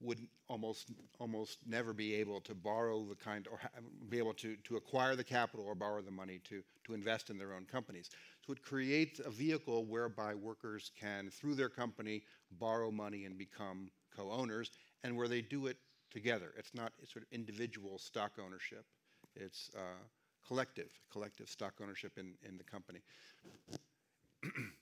would 0.00 0.18
almost 0.48 0.90
almost 1.18 1.58
never 1.66 1.92
be 1.92 2.14
able 2.14 2.40
to 2.40 2.54
borrow 2.54 3.04
the 3.04 3.14
kind 3.14 3.46
or 3.50 3.60
be 4.08 4.18
able 4.18 4.32
to, 4.32 4.56
to 4.64 4.76
acquire 4.76 5.14
the 5.14 5.24
capital 5.24 5.66
or 5.66 5.74
borrow 5.74 6.00
the 6.00 6.10
money 6.10 6.40
to, 6.48 6.62
to 6.84 6.94
invest 6.94 7.30
in 7.30 7.38
their 7.38 7.52
own 7.52 7.66
companies. 7.66 8.10
So 8.46 8.52
it 8.52 8.62
creates 8.62 9.20
a 9.20 9.30
vehicle 9.30 9.84
whereby 9.84 10.34
workers 10.34 10.90
can, 10.98 11.30
through 11.30 11.54
their 11.54 11.68
company, 11.68 12.22
borrow 12.58 12.90
money 12.90 13.26
and 13.26 13.36
become 13.36 13.90
co-owners, 14.16 14.70
and 15.04 15.16
where 15.16 15.28
they 15.28 15.42
do 15.42 15.66
it 15.66 15.76
together. 16.10 16.52
It's 16.56 16.74
not 16.74 16.92
sort 17.04 17.24
of 17.24 17.32
individual 17.32 17.98
stock 17.98 18.32
ownership. 18.44 18.84
It's 19.36 19.70
uh, 19.76 20.02
collective, 20.46 20.90
collective 21.12 21.48
stock 21.48 21.74
ownership 21.82 22.18
in, 22.18 22.34
in 22.46 22.56
the 22.56 22.64
company. 22.64 23.00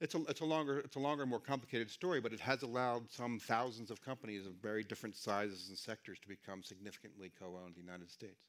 it's, 0.00 0.14
a, 0.14 0.22
it's, 0.28 0.40
a 0.40 0.44
longer, 0.44 0.78
it's 0.80 0.96
a 0.96 1.00
longer, 1.00 1.26
more 1.26 1.40
complicated 1.40 1.90
story, 1.90 2.20
but 2.20 2.32
it 2.32 2.40
has 2.40 2.62
allowed 2.62 3.10
some 3.10 3.38
thousands 3.38 3.90
of 3.90 4.00
companies 4.02 4.46
of 4.46 4.52
very 4.54 4.84
different 4.84 5.16
sizes 5.16 5.68
and 5.68 5.78
sectors 5.78 6.18
to 6.20 6.28
become 6.28 6.62
significantly 6.62 7.32
co-owned 7.38 7.76
in 7.76 7.84
the 7.84 7.86
United 7.90 8.10
States. 8.10 8.40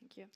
Thank 0.00 0.16
you. 0.16 0.26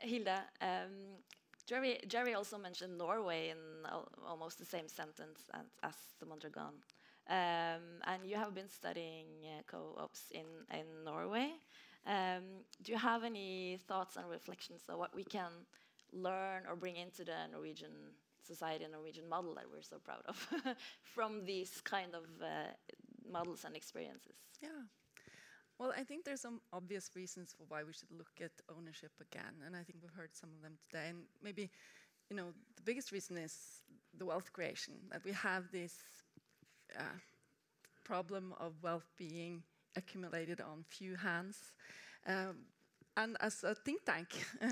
Hilda, 0.00 0.42
um, 0.60 1.18
Jerry, 1.66 1.98
Jerry, 2.06 2.34
also 2.34 2.58
mentioned 2.58 2.96
Norway 2.96 3.50
in 3.50 3.58
al 3.86 4.08
almost 4.26 4.58
the 4.58 4.64
same 4.64 4.88
sentence 4.88 5.40
as, 5.54 5.66
as 5.82 5.94
the 6.20 6.26
Mondragon. 6.26 6.74
Um, 7.28 7.82
and 8.06 8.24
you 8.24 8.36
have 8.36 8.54
been 8.54 8.70
studying 8.70 9.26
uh, 9.44 9.62
co-ops 9.66 10.30
in, 10.30 10.46
in 10.72 10.86
Norway. 11.04 11.50
Um, 12.06 12.64
do 12.82 12.92
you 12.92 12.98
have 12.98 13.22
any 13.22 13.78
thoughts 13.86 14.16
and 14.16 14.28
reflections 14.30 14.82
on 14.88 14.98
what 14.98 15.14
we 15.14 15.24
can 15.24 15.50
learn 16.12 16.62
or 16.68 16.74
bring 16.74 16.96
into 16.96 17.24
the 17.24 17.46
Norwegian 17.52 17.92
society 18.54 18.84
and 18.84 18.92
Norwegian 18.92 19.28
model 19.28 19.54
that 19.54 19.66
we're 19.72 19.82
so 19.94 19.98
proud 20.08 20.22
of 20.26 20.36
from 21.14 21.44
these 21.44 21.72
kind 21.94 22.12
of 22.14 22.24
uh, 22.42 22.72
models 23.30 23.64
and 23.64 23.76
experiences? 23.76 24.36
Yeah. 24.62 24.82
Well, 25.78 25.92
I 25.96 26.02
think 26.02 26.24
there's 26.24 26.40
some 26.40 26.60
obvious 26.72 27.10
reasons 27.14 27.54
for 27.56 27.64
why 27.68 27.84
we 27.84 27.92
should 27.92 28.10
look 28.10 28.34
at 28.40 28.50
ownership 28.76 29.12
again, 29.20 29.54
and 29.64 29.76
I 29.76 29.82
think 29.84 29.98
we've 30.02 30.18
heard 30.22 30.34
some 30.34 30.50
of 30.56 30.60
them 30.62 30.76
today. 30.82 31.06
And 31.10 31.20
maybe, 31.42 31.70
you 32.28 32.36
know, 32.36 32.48
the 32.76 32.82
biggest 32.82 33.12
reason 33.12 33.36
is 33.38 33.54
the 34.20 34.26
wealth 34.26 34.52
creation 34.52 34.94
that 35.12 35.24
we 35.24 35.32
have 35.32 35.70
this 35.70 35.94
uh, 36.98 37.18
problem 38.04 38.54
of 38.58 38.72
wealth 38.82 39.08
being 39.16 39.62
accumulated 39.96 40.60
on 40.60 40.84
few 40.88 41.14
hands. 41.16 41.72
Um, 42.26 42.56
and 43.18 43.36
as 43.40 43.64
a 43.64 43.74
think 43.74 44.04
tank, 44.04 44.28
uh, 44.62 44.68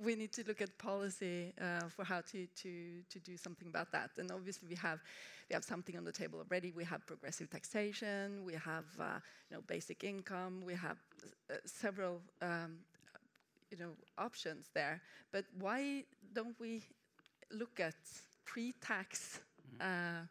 we 0.00 0.16
need 0.16 0.32
to 0.32 0.44
look 0.46 0.60
at 0.60 0.76
policy 0.78 1.52
uh, 1.60 1.88
for 1.88 2.04
how 2.04 2.20
to, 2.32 2.46
to, 2.62 3.02
to 3.08 3.18
do 3.20 3.36
something 3.36 3.68
about 3.68 3.92
that. 3.92 4.10
And 4.18 4.30
obviously, 4.32 4.68
we 4.68 4.74
have 4.76 4.98
we 5.48 5.54
have 5.54 5.64
something 5.64 5.96
on 5.96 6.04
the 6.04 6.12
table 6.12 6.38
already. 6.38 6.72
We 6.72 6.84
have 6.84 7.06
progressive 7.06 7.50
taxation. 7.50 8.44
We 8.44 8.54
have 8.54 8.86
uh, 8.98 9.20
you 9.48 9.56
know 9.56 9.62
basic 9.66 10.02
income. 10.02 10.62
We 10.66 10.74
have 10.74 10.98
uh, 11.50 11.54
several 11.64 12.20
um, 12.42 12.78
you 13.70 13.78
know 13.78 13.92
options 14.18 14.70
there. 14.74 15.00
But 15.30 15.44
why 15.60 16.04
don't 16.32 16.58
we 16.58 16.82
look 17.50 17.78
at 17.80 17.96
pre-tax? 18.44 19.40
Mm 19.64 19.78
-hmm. 19.78 20.28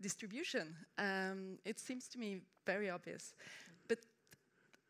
distribution. 0.00 0.76
Um, 0.98 1.58
it 1.64 1.80
seems 1.80 2.08
to 2.08 2.18
me 2.18 2.40
very 2.66 2.90
obvious 2.90 3.34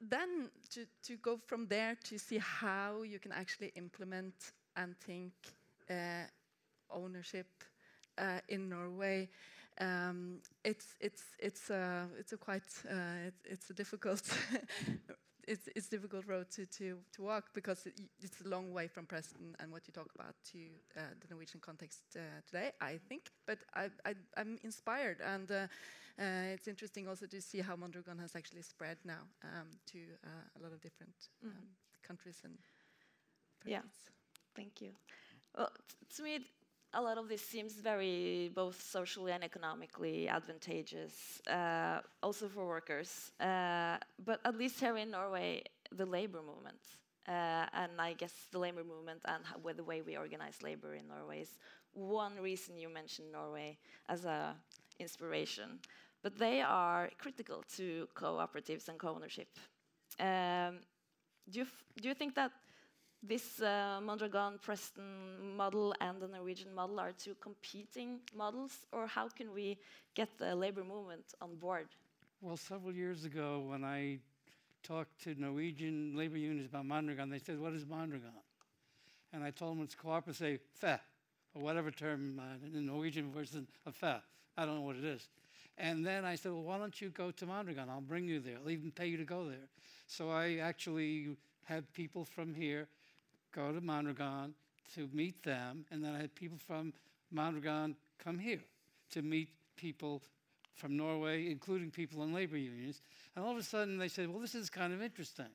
then 0.00 0.50
to, 0.70 0.86
to 1.04 1.16
go 1.16 1.38
from 1.46 1.66
there 1.66 1.96
to 2.04 2.18
see 2.18 2.38
how 2.38 3.02
you 3.02 3.18
can 3.18 3.32
actually 3.32 3.72
implement 3.76 4.34
and 4.76 4.96
think 4.98 5.32
uh, 5.90 6.24
ownership 6.90 7.46
uh, 8.18 8.40
in 8.48 8.68
Norway. 8.68 9.28
Um, 9.78 10.38
it's 10.64 10.94
it's 11.00 11.22
it's 11.38 11.68
a 11.70 12.08
it's 12.18 12.32
a 12.32 12.38
quite 12.38 12.62
uh, 12.90 13.28
it's, 13.28 13.44
it's 13.44 13.70
a 13.70 13.74
difficult 13.74 14.22
it's 15.46 15.68
it's 15.76 15.88
difficult 15.88 16.26
road 16.26 16.50
to 16.52 16.64
to 16.64 16.96
to 17.12 17.22
walk 17.22 17.52
because 17.52 17.84
it, 17.86 18.00
it's 18.22 18.40
a 18.40 18.48
long 18.48 18.72
way 18.72 18.88
from 18.88 19.04
Preston 19.04 19.54
and 19.60 19.70
what 19.70 19.86
you 19.86 19.92
talk 19.92 20.08
about 20.14 20.34
to 20.52 20.58
uh, 20.96 21.00
the 21.20 21.26
Norwegian 21.28 21.60
context 21.60 22.00
uh, 22.16 22.20
today. 22.46 22.72
I 22.80 22.98
think, 23.06 23.30
but 23.46 23.58
I, 23.74 23.90
I 24.06 24.14
am 24.38 24.58
inspired 24.64 25.20
and 25.20 25.50
uh, 25.50 25.54
uh, 25.54 25.66
it's 26.18 26.68
interesting 26.68 27.08
also 27.08 27.26
to 27.26 27.40
see 27.40 27.60
how 27.60 27.76
Mondragon 27.76 28.18
has 28.18 28.34
actually 28.34 28.62
spread 28.62 28.96
now 29.04 29.22
um, 29.44 29.68
to 29.92 29.98
uh, 30.24 30.58
a 30.58 30.62
lot 30.62 30.72
of 30.72 30.80
different 30.80 31.14
um, 31.44 31.50
mm. 31.50 32.06
countries 32.06 32.40
and 32.44 32.54
yeah. 33.66 33.80
Thank 34.54 34.80
you. 34.80 34.90
Well, 35.56 35.70
to 36.16 36.22
me, 36.22 36.38
a 36.94 37.02
lot 37.02 37.18
of 37.18 37.28
this 37.28 37.42
seems 37.42 37.74
very 37.74 38.50
both 38.54 38.80
socially 38.80 39.32
and 39.32 39.44
economically 39.44 40.28
advantageous, 40.28 41.40
uh, 41.50 42.00
also 42.22 42.48
for 42.48 42.66
workers. 42.66 43.32
Uh, 43.40 43.98
but 44.24 44.40
at 44.44 44.56
least 44.56 44.80
here 44.80 44.96
in 44.96 45.10
Norway, 45.10 45.62
the 45.92 46.06
labor 46.06 46.40
movement, 46.40 46.80
uh, 47.28 47.66
and 47.74 47.92
I 47.98 48.14
guess 48.14 48.32
the 48.52 48.58
labor 48.58 48.84
movement 48.84 49.20
and 49.26 49.44
how, 49.44 49.56
the 49.72 49.84
way 49.84 50.00
we 50.00 50.16
organize 50.16 50.62
labor 50.62 50.94
in 50.94 51.08
Norway 51.08 51.40
is 51.42 51.58
one 51.92 52.36
reason 52.40 52.78
you 52.78 52.88
mentioned 52.88 53.32
Norway 53.32 53.78
as 54.08 54.24
a 54.24 54.54
inspiration 54.98 55.80
but 56.26 56.36
they 56.38 56.60
are 56.60 57.08
critical 57.18 57.62
to 57.76 58.08
cooperatives 58.16 58.88
and 58.88 58.98
co-ownership. 58.98 59.46
Um, 60.18 60.80
do, 61.48 61.60
you 61.60 61.66
do 62.02 62.08
you 62.08 62.14
think 62.14 62.34
that 62.34 62.50
this 63.22 63.62
uh, 63.62 64.00
Mondragon 64.02 64.58
Preston 64.60 65.56
model 65.56 65.94
and 66.00 66.20
the 66.20 66.26
Norwegian 66.26 66.74
model 66.74 66.98
are 66.98 67.12
two 67.12 67.36
competing 67.40 68.18
models, 68.34 68.72
or 68.90 69.06
how 69.06 69.28
can 69.28 69.54
we 69.54 69.78
get 70.16 70.36
the 70.36 70.52
labor 70.56 70.82
movement 70.82 71.26
on 71.40 71.54
board? 71.54 71.86
Well, 72.40 72.56
several 72.56 72.92
years 72.92 73.24
ago, 73.24 73.64
when 73.70 73.84
I 73.84 74.18
talked 74.82 75.22
to 75.22 75.40
Norwegian 75.40 76.16
labor 76.16 76.38
unions 76.38 76.66
about 76.66 76.86
Mondragon, 76.86 77.30
they 77.30 77.38
said, 77.38 77.60
What 77.60 77.72
is 77.72 77.86
Mondragon? 77.86 78.42
And 79.32 79.44
I 79.44 79.52
told 79.52 79.76
them 79.76 79.84
it's 79.84 79.94
cooperative, 79.94 80.36
say, 80.36 80.58
fe, 80.74 80.96
or 81.54 81.62
whatever 81.62 81.92
term 81.92 82.40
uh, 82.40 82.66
in 82.66 82.72
the 82.72 82.80
Norwegian 82.80 83.30
version 83.30 83.68
of 83.86 83.94
fe. 83.94 84.16
I 84.56 84.64
don't 84.66 84.74
know 84.74 84.80
what 84.90 84.96
it 84.96 85.04
is. 85.04 85.28
And 85.78 86.06
then 86.06 86.24
I 86.24 86.36
said, 86.36 86.52
well, 86.52 86.62
why 86.62 86.78
don't 86.78 87.00
you 87.00 87.10
go 87.10 87.30
to 87.30 87.46
Mondragon? 87.46 87.88
I'll 87.90 88.00
bring 88.00 88.26
you 88.26 88.40
there. 88.40 88.56
I'll 88.62 88.70
even 88.70 88.90
pay 88.90 89.06
you 89.06 89.18
to 89.18 89.24
go 89.24 89.44
there. 89.44 89.68
So 90.06 90.30
I 90.30 90.56
actually 90.56 91.36
had 91.64 91.92
people 91.92 92.24
from 92.24 92.54
here 92.54 92.88
go 93.52 93.72
to 93.72 93.80
Mondragon 93.80 94.54
to 94.94 95.08
meet 95.12 95.42
them, 95.42 95.84
and 95.90 96.02
then 96.02 96.14
I 96.14 96.18
had 96.18 96.34
people 96.34 96.58
from 96.66 96.92
Mondragon 97.30 97.96
come 98.22 98.38
here 98.38 98.60
to 99.10 99.22
meet 99.22 99.48
people 99.76 100.22
from 100.74 100.96
Norway, 100.96 101.50
including 101.50 101.90
people 101.90 102.22
in 102.22 102.32
labor 102.32 102.56
unions. 102.56 103.00
And 103.34 103.44
all 103.44 103.50
of 103.50 103.58
a 103.58 103.62
sudden 103.62 103.98
they 103.98 104.08
said, 104.08 104.28
well, 104.28 104.40
this 104.40 104.54
is 104.54 104.70
kind 104.70 104.92
of 104.92 105.02
interesting. 105.02 105.46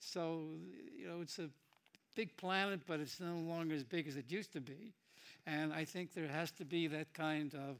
So, 0.00 0.42
you 0.98 1.06
know, 1.06 1.20
it's 1.20 1.38
a 1.38 1.48
big 2.16 2.36
planet, 2.36 2.80
but 2.86 3.00
it's 3.00 3.20
no 3.20 3.36
longer 3.36 3.74
as 3.74 3.84
big 3.84 4.08
as 4.08 4.16
it 4.16 4.30
used 4.30 4.52
to 4.54 4.60
be. 4.60 4.92
And 5.46 5.72
I 5.72 5.84
think 5.84 6.12
there 6.12 6.26
has 6.26 6.50
to 6.52 6.64
be 6.64 6.86
that 6.88 7.12
kind 7.14 7.54
of 7.54 7.76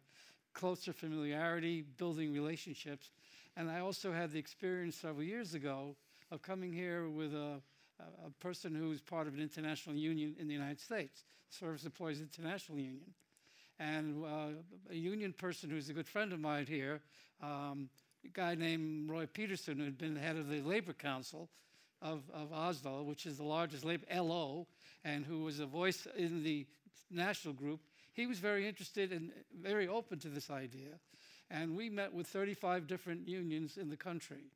closer 0.55 0.93
familiarity, 0.93 1.83
building 1.97 2.33
relationships. 2.33 3.11
And 3.57 3.71
I 3.71 3.81
also 3.81 4.13
had 4.13 4.33
the 4.33 4.39
experience 4.39 4.97
several 4.97 5.25
years 5.25 5.55
ago 5.55 5.97
of 6.31 6.43
coming 6.43 6.73
here 6.73 7.09
with 7.09 7.35
a, 7.35 7.61
a, 8.01 8.31
person 8.41 8.75
who's 8.75 9.01
part 9.01 9.27
of 9.27 9.35
an 9.35 9.41
international 9.41 9.95
union 9.95 10.35
in 10.39 10.49
the 10.49 10.55
United 10.55 10.81
States, 10.81 11.25
Service 11.51 11.85
Employees 11.85 12.21
International 12.21 12.79
Union. 12.79 13.13
And 13.79 14.25
uh, 14.25 14.49
a 14.91 14.95
union 14.95 15.33
person 15.33 15.69
who's 15.71 15.89
a 15.89 15.93
good 15.93 16.07
friend 16.07 16.33
of 16.33 16.41
mine 16.41 16.67
here, 16.67 17.01
um, 17.43 17.91
a 18.25 18.29
guy 18.29 18.55
named 18.55 19.11
Roy 19.11 19.27
Pedersen, 19.27 19.79
who 19.79 19.85
had 19.85 19.99
been 19.99 20.15
the 20.15 20.21
head 20.21 20.37
of 20.37 20.49
the 20.49 20.63
Labor 20.63 20.93
Council 20.93 21.49
of, 22.01 22.23
of 22.33 22.53
Oslo, 22.53 23.03
which 23.03 23.27
is 23.27 23.37
the 23.37 23.45
largest 23.45 23.85
labor, 23.85 24.05
LO, 24.15 24.67
and 25.05 25.25
who 25.25 25.45
was 25.45 25.61
a 25.61 25.67
voice 25.67 26.07
in 26.17 26.43
the 26.43 26.67
national 27.11 27.55
group, 27.55 27.81
he 28.13 28.27
was 28.27 28.39
very 28.39 28.69
interested 28.69 29.13
and 29.13 29.31
very 29.61 29.89
open 29.89 30.19
to 30.21 30.29
this 30.29 30.51
idea. 30.51 30.99
And 31.51 31.77
we 31.77 31.91
met 31.91 32.13
with 32.13 32.27
35 32.27 32.87
different 32.87 33.29
unions 33.29 33.77
in 33.77 33.91
the 33.91 33.97
country. 33.97 34.51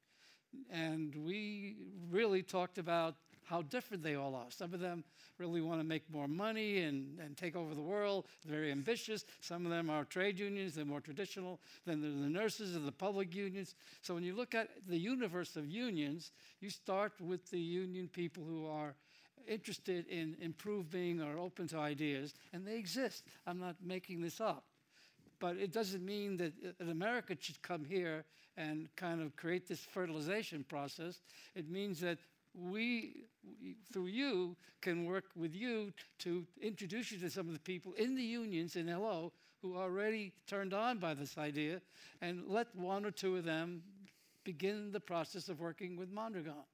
And 0.70 1.14
we 1.14 1.76
really 2.10 2.42
talked 2.42 2.78
about 2.78 3.16
how 3.44 3.62
different 3.62 4.02
they 4.02 4.16
all 4.16 4.34
are. 4.34 4.50
Some 4.50 4.74
of 4.74 4.80
them 4.80 5.04
really 5.38 5.60
want 5.60 5.80
to 5.80 5.86
make 5.86 6.02
more 6.10 6.26
money 6.26 6.78
and, 6.78 7.18
and 7.20 7.36
take 7.36 7.54
over 7.54 7.74
the 7.74 7.82
world, 7.82 8.26
They're 8.44 8.58
very 8.58 8.72
ambitious. 8.72 9.24
Some 9.40 9.64
of 9.64 9.70
them 9.70 9.88
are 9.88 10.04
trade 10.04 10.38
unions, 10.38 10.74
they're 10.74 10.84
more 10.84 11.00
traditional. 11.00 11.60
Then 11.84 12.00
the 12.00 12.08
nurses 12.08 12.74
and 12.74 12.86
the 12.86 12.92
public 12.92 13.34
unions. 13.34 13.76
So 14.02 14.14
when 14.14 14.24
you 14.24 14.34
look 14.34 14.54
at 14.54 14.70
the 14.88 14.98
universe 14.98 15.54
of 15.56 15.66
unions, 15.68 16.32
you 16.60 16.70
start 16.70 17.12
with 17.20 17.48
the 17.50 17.60
union 17.60 18.08
people 18.08 18.44
who 18.44 18.66
are 18.66 18.96
interested 19.46 20.06
in 20.08 20.36
improving 20.40 21.22
or 21.22 21.38
open 21.38 21.66
to 21.68 21.78
ideas, 21.78 22.34
and 22.52 22.66
they 22.66 22.76
exist. 22.76 23.24
I'm 23.46 23.58
not 23.58 23.76
making 23.82 24.20
this 24.20 24.40
up. 24.40 24.64
But 25.38 25.56
it 25.56 25.72
doesn't 25.72 26.04
mean 26.04 26.36
that, 26.38 26.52
uh, 26.64 26.72
that 26.78 26.88
America 26.88 27.36
should 27.38 27.60
come 27.62 27.84
here 27.84 28.24
and 28.56 28.88
kind 28.96 29.20
of 29.20 29.36
create 29.36 29.68
this 29.68 29.80
fertilization 29.80 30.64
process. 30.64 31.20
It 31.54 31.68
means 31.68 32.00
that 32.00 32.18
we, 32.54 33.24
we, 33.60 33.76
through 33.92 34.06
you, 34.06 34.56
can 34.80 35.04
work 35.04 35.24
with 35.36 35.54
you 35.54 35.92
to 36.20 36.46
introduce 36.60 37.12
you 37.12 37.18
to 37.18 37.30
some 37.30 37.48
of 37.48 37.52
the 37.52 37.60
people 37.60 37.92
in 37.94 38.14
the 38.14 38.22
unions 38.22 38.76
in 38.76 38.86
LO 38.86 39.32
who 39.60 39.76
are 39.76 39.84
already 39.84 40.32
turned 40.46 40.72
on 40.72 40.98
by 40.98 41.12
this 41.12 41.36
idea 41.36 41.80
and 42.22 42.44
let 42.46 42.74
one 42.74 43.04
or 43.04 43.10
two 43.10 43.36
of 43.36 43.44
them 43.44 43.82
begin 44.44 44.92
the 44.92 45.00
process 45.00 45.48
of 45.48 45.60
working 45.60 45.96
with 45.96 46.10
Mondragon. 46.10 46.64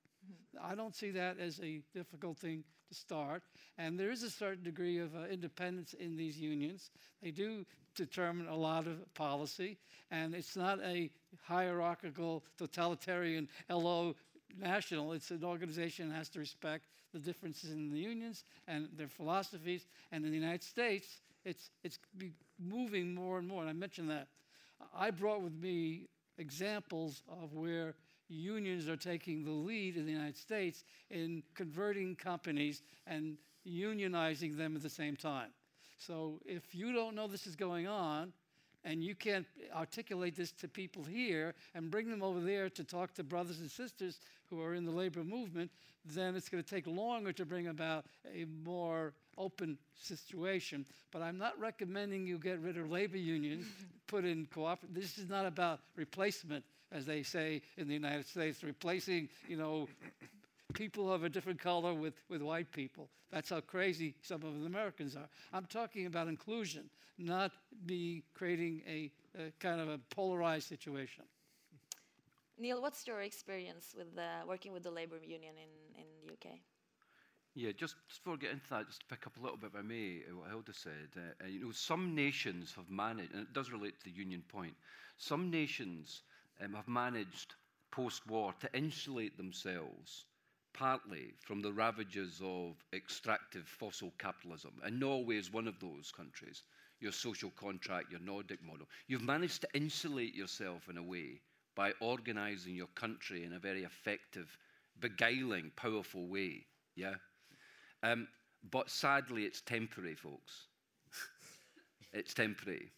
I 0.62 0.74
don't 0.74 0.94
see 0.94 1.10
that 1.12 1.38
as 1.38 1.60
a 1.60 1.80
difficult 1.94 2.38
thing 2.38 2.64
to 2.88 2.94
start. 2.94 3.42
And 3.78 3.98
there 3.98 4.10
is 4.10 4.22
a 4.22 4.30
certain 4.30 4.62
degree 4.62 4.98
of 4.98 5.14
uh, 5.14 5.24
independence 5.30 5.94
in 5.94 6.16
these 6.16 6.38
unions. 6.38 6.90
They 7.22 7.30
do 7.30 7.64
determine 7.94 8.48
a 8.48 8.56
lot 8.56 8.86
of 8.86 9.12
policy, 9.14 9.78
and 10.10 10.34
it's 10.34 10.56
not 10.56 10.80
a 10.82 11.10
hierarchical, 11.42 12.44
totalitarian 12.56 13.48
LO 13.68 14.14
national. 14.58 15.12
It's 15.12 15.30
an 15.30 15.44
organization 15.44 16.08
that 16.08 16.16
has 16.16 16.28
to 16.30 16.38
respect 16.38 16.86
the 17.12 17.18
differences 17.18 17.70
in 17.70 17.90
the 17.90 17.98
unions 17.98 18.44
and 18.66 18.88
their 18.96 19.08
philosophies. 19.08 19.86
And 20.10 20.24
in 20.24 20.30
the 20.30 20.38
United 20.38 20.62
States, 20.62 21.20
it's, 21.44 21.70
it's 21.82 21.98
moving 22.58 23.14
more 23.14 23.38
and 23.38 23.48
more. 23.48 23.60
And 23.60 23.70
I 23.70 23.74
mentioned 23.74 24.10
that. 24.10 24.28
I 24.94 25.10
brought 25.10 25.42
with 25.42 25.54
me 25.54 26.08
examples 26.38 27.22
of 27.28 27.52
where 27.52 27.94
unions 28.28 28.88
are 28.88 28.96
taking 28.96 29.44
the 29.44 29.50
lead 29.50 29.96
in 29.96 30.06
the 30.06 30.12
United 30.12 30.36
States 30.36 30.84
in 31.10 31.42
converting 31.54 32.16
companies 32.16 32.82
and 33.06 33.36
unionizing 33.66 34.56
them 34.56 34.74
at 34.76 34.82
the 34.82 34.90
same 34.90 35.16
time. 35.16 35.50
So 35.98 36.40
if 36.44 36.74
you 36.74 36.92
don't 36.92 37.14
know 37.14 37.28
this 37.28 37.46
is 37.46 37.56
going 37.56 37.86
on, 37.86 38.32
and 38.84 39.02
you 39.02 39.14
can't 39.14 39.46
articulate 39.74 40.36
this 40.36 40.50
to 40.52 40.68
people 40.68 41.04
here 41.04 41.54
and 41.74 41.90
bring 41.90 42.10
them 42.10 42.22
over 42.22 42.40
there 42.40 42.68
to 42.70 42.84
talk 42.84 43.14
to 43.14 43.22
brothers 43.22 43.60
and 43.60 43.70
sisters 43.70 44.18
who 44.50 44.60
are 44.60 44.74
in 44.74 44.84
the 44.84 44.90
labor 44.90 45.22
movement, 45.22 45.70
then 46.04 46.34
it's 46.34 46.48
going 46.48 46.62
to 46.62 46.68
take 46.68 46.86
longer 46.86 47.32
to 47.32 47.44
bring 47.44 47.68
about 47.68 48.04
a 48.34 48.44
more 48.64 49.14
open 49.38 49.78
situation. 49.94 50.84
But 51.12 51.22
I'm 51.22 51.38
not 51.38 51.58
recommending 51.60 52.26
you 52.26 52.38
get 52.38 52.58
rid 52.60 52.76
of 52.76 52.90
labor 52.90 53.18
unions, 53.18 53.66
put 54.08 54.24
in 54.24 54.46
cooperative. 54.46 54.94
This 54.94 55.16
is 55.16 55.28
not 55.28 55.46
about 55.46 55.80
replacement, 55.96 56.64
as 56.93 57.07
they 57.07 57.22
say 57.22 57.62
in 57.76 57.88
the 57.88 57.95
United 57.95 58.26
States, 58.26 58.62
replacing, 58.62 59.28
you 59.49 59.57
know, 59.57 59.88
people 60.74 61.12
of 61.12 61.24
a 61.24 61.28
different 61.28 61.61
color 61.61 61.95
with, 61.95 62.14
with 62.28 62.43
white 62.43 62.70
people. 62.72 63.09
That's 63.30 63.51
how 63.51 63.61
crazy 63.61 64.14
some 64.22 64.43
of 64.43 64.61
the 64.61 64.66
Americans 64.66 65.16
are. 65.16 65.28
I'm 65.53 65.66
talking 65.66 66.07
about 66.07 66.28
inclusion, 66.28 66.84
not 67.18 67.53
be 67.86 68.22
creating 68.34 68.82
a, 68.88 69.11
a 69.38 69.53
kind 69.59 69.80
of 69.80 69.88
a 69.88 69.99
polarized 70.11 70.68
situation. 70.68 71.24
Neil, 72.59 72.80
what's 72.80 73.07
your 73.07 73.22
experience 73.22 73.95
with 73.97 74.18
uh, 74.18 74.47
working 74.47 74.72
with 74.72 74.82
the 74.82 74.90
labor 74.90 75.16
union 75.24 75.55
in, 75.57 76.01
in 76.01 76.07
the 76.24 76.32
UK? 76.32 76.59
Yeah, 77.55 77.72
just, 77.72 77.97
just 78.09 78.22
before 78.22 78.34
I 78.34 78.36
get 78.36 78.53
into 78.53 78.68
that, 78.70 78.86
just 78.86 79.01
to 79.01 79.07
pick 79.07 79.26
up 79.26 79.36
a 79.36 79.40
little 79.40 79.59
bit 79.59 79.74
by 79.74 79.82
me, 79.82 80.20
uh, 80.30 80.36
what 80.36 80.49
Hilda 80.49 80.72
said. 80.72 81.09
Uh, 81.16 81.45
uh, 81.45 81.49
you 81.49 81.61
know, 81.61 81.70
some 81.72 82.14
nations 82.14 82.72
have 82.76 82.88
managed, 82.90 83.32
and 83.34 83.43
it 83.43 83.53
does 83.53 83.70
relate 83.70 83.99
to 83.99 84.05
the 84.05 84.16
union 84.16 84.43
point, 84.49 84.74
some 85.18 85.51
nations 85.51 86.22
um, 86.64 86.74
have 86.74 86.88
managed 86.88 87.54
post 87.90 88.26
war 88.26 88.54
to 88.60 88.68
insulate 88.74 89.36
themselves 89.36 90.26
partly 90.74 91.34
from 91.40 91.60
the 91.60 91.72
ravages 91.72 92.40
of 92.42 92.74
extractive 92.94 93.66
fossil 93.66 94.12
capitalism. 94.18 94.72
And 94.84 94.98
Norway 94.98 95.36
is 95.36 95.52
one 95.52 95.68
of 95.68 95.78
those 95.80 96.12
countries. 96.16 96.62
Your 97.00 97.12
social 97.12 97.50
contract, 97.50 98.10
your 98.10 98.20
Nordic 98.20 98.64
model. 98.64 98.86
You've 99.08 99.22
managed 99.22 99.60
to 99.62 99.68
insulate 99.74 100.34
yourself 100.34 100.88
in 100.88 100.96
a 100.96 101.02
way 101.02 101.40
by 101.74 101.92
organizing 102.00 102.74
your 102.74 102.88
country 102.94 103.44
in 103.44 103.54
a 103.54 103.58
very 103.58 103.84
effective, 103.84 104.56
beguiling, 105.00 105.72
powerful 105.76 106.26
way. 106.26 106.66
Yeah? 106.94 107.14
Um, 108.02 108.28
but 108.70 108.90
sadly, 108.90 109.44
it's 109.44 109.60
temporary, 109.60 110.14
folks. 110.14 110.66
it's 112.12 112.34
temporary. 112.34 112.90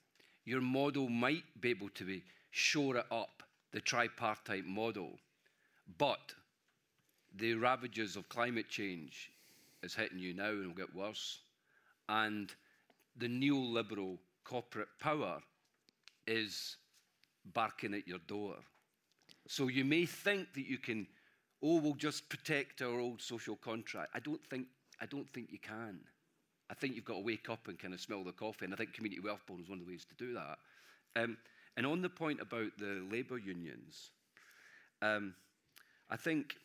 Your 0.44 0.60
model 0.60 1.08
might 1.08 1.44
be 1.60 1.70
able 1.70 1.88
to 1.90 2.04
be 2.04 2.22
shore 2.50 2.96
it 2.96 3.06
up, 3.10 3.42
the 3.74 3.80
tripartite 3.80 4.64
model, 4.64 5.10
but 5.98 6.32
the 7.36 7.54
ravages 7.54 8.14
of 8.14 8.28
climate 8.28 8.68
change 8.68 9.32
is 9.82 9.94
hitting 9.94 10.18
you 10.18 10.32
now 10.32 10.48
and 10.48 10.68
will 10.68 10.74
get 10.74 10.94
worse. 10.94 11.40
And 12.08 12.54
the 13.16 13.26
neoliberal 13.26 14.18
corporate 14.44 14.88
power 15.00 15.40
is 16.28 16.76
barking 17.52 17.94
at 17.94 18.06
your 18.06 18.20
door. 18.28 18.54
So 19.48 19.66
you 19.66 19.84
may 19.84 20.06
think 20.06 20.54
that 20.54 20.66
you 20.66 20.78
can, 20.78 21.08
oh, 21.60 21.80
we'll 21.80 21.94
just 21.94 22.28
protect 22.28 22.80
our 22.80 23.00
old 23.00 23.20
social 23.20 23.56
contract. 23.56 24.10
I 24.14 24.20
don't 24.20 24.44
think, 24.46 24.68
I 25.00 25.06
don't 25.06 25.28
think 25.30 25.50
you 25.50 25.58
can. 25.58 25.98
I 26.70 26.74
think 26.74 26.94
you've 26.94 27.04
got 27.04 27.14
to 27.14 27.20
wake 27.24 27.50
up 27.50 27.66
and 27.66 27.76
kind 27.76 27.92
of 27.92 28.00
smell 28.00 28.22
the 28.22 28.32
coffee, 28.32 28.66
and 28.66 28.72
I 28.72 28.76
think 28.76 28.94
community 28.94 29.20
wealth 29.20 29.42
bond 29.48 29.60
is 29.60 29.68
one 29.68 29.80
of 29.80 29.84
the 29.84 29.90
ways 29.90 30.06
to 30.08 30.14
do 30.14 30.32
that. 30.34 30.58
Um, 31.16 31.36
and 31.76 31.86
on 31.86 32.02
the 32.02 32.08
point 32.08 32.40
about 32.40 32.76
the 32.78 33.06
labour 33.10 33.38
unions, 33.38 34.10
um, 35.02 35.34
I 36.10 36.16
think 36.16 36.56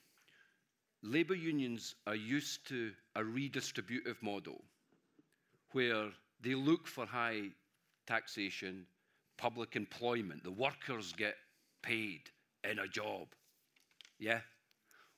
Labour 1.02 1.36
unions 1.36 1.96
are 2.08 2.16
used 2.16 2.68
to 2.68 2.92
a 3.16 3.22
redistributive 3.22 4.22
model 4.22 4.62
where 5.72 6.10
they 6.42 6.56
look 6.56 6.88
for 6.88 7.06
high 7.06 7.44
taxation, 8.06 8.86
public 9.38 9.76
employment. 9.76 10.44
The 10.44 10.52
workers 10.52 11.14
get 11.14 11.36
paid 11.82 12.22
in 12.70 12.80
a 12.80 12.88
job. 12.88 13.28
Yeah? 14.20 14.42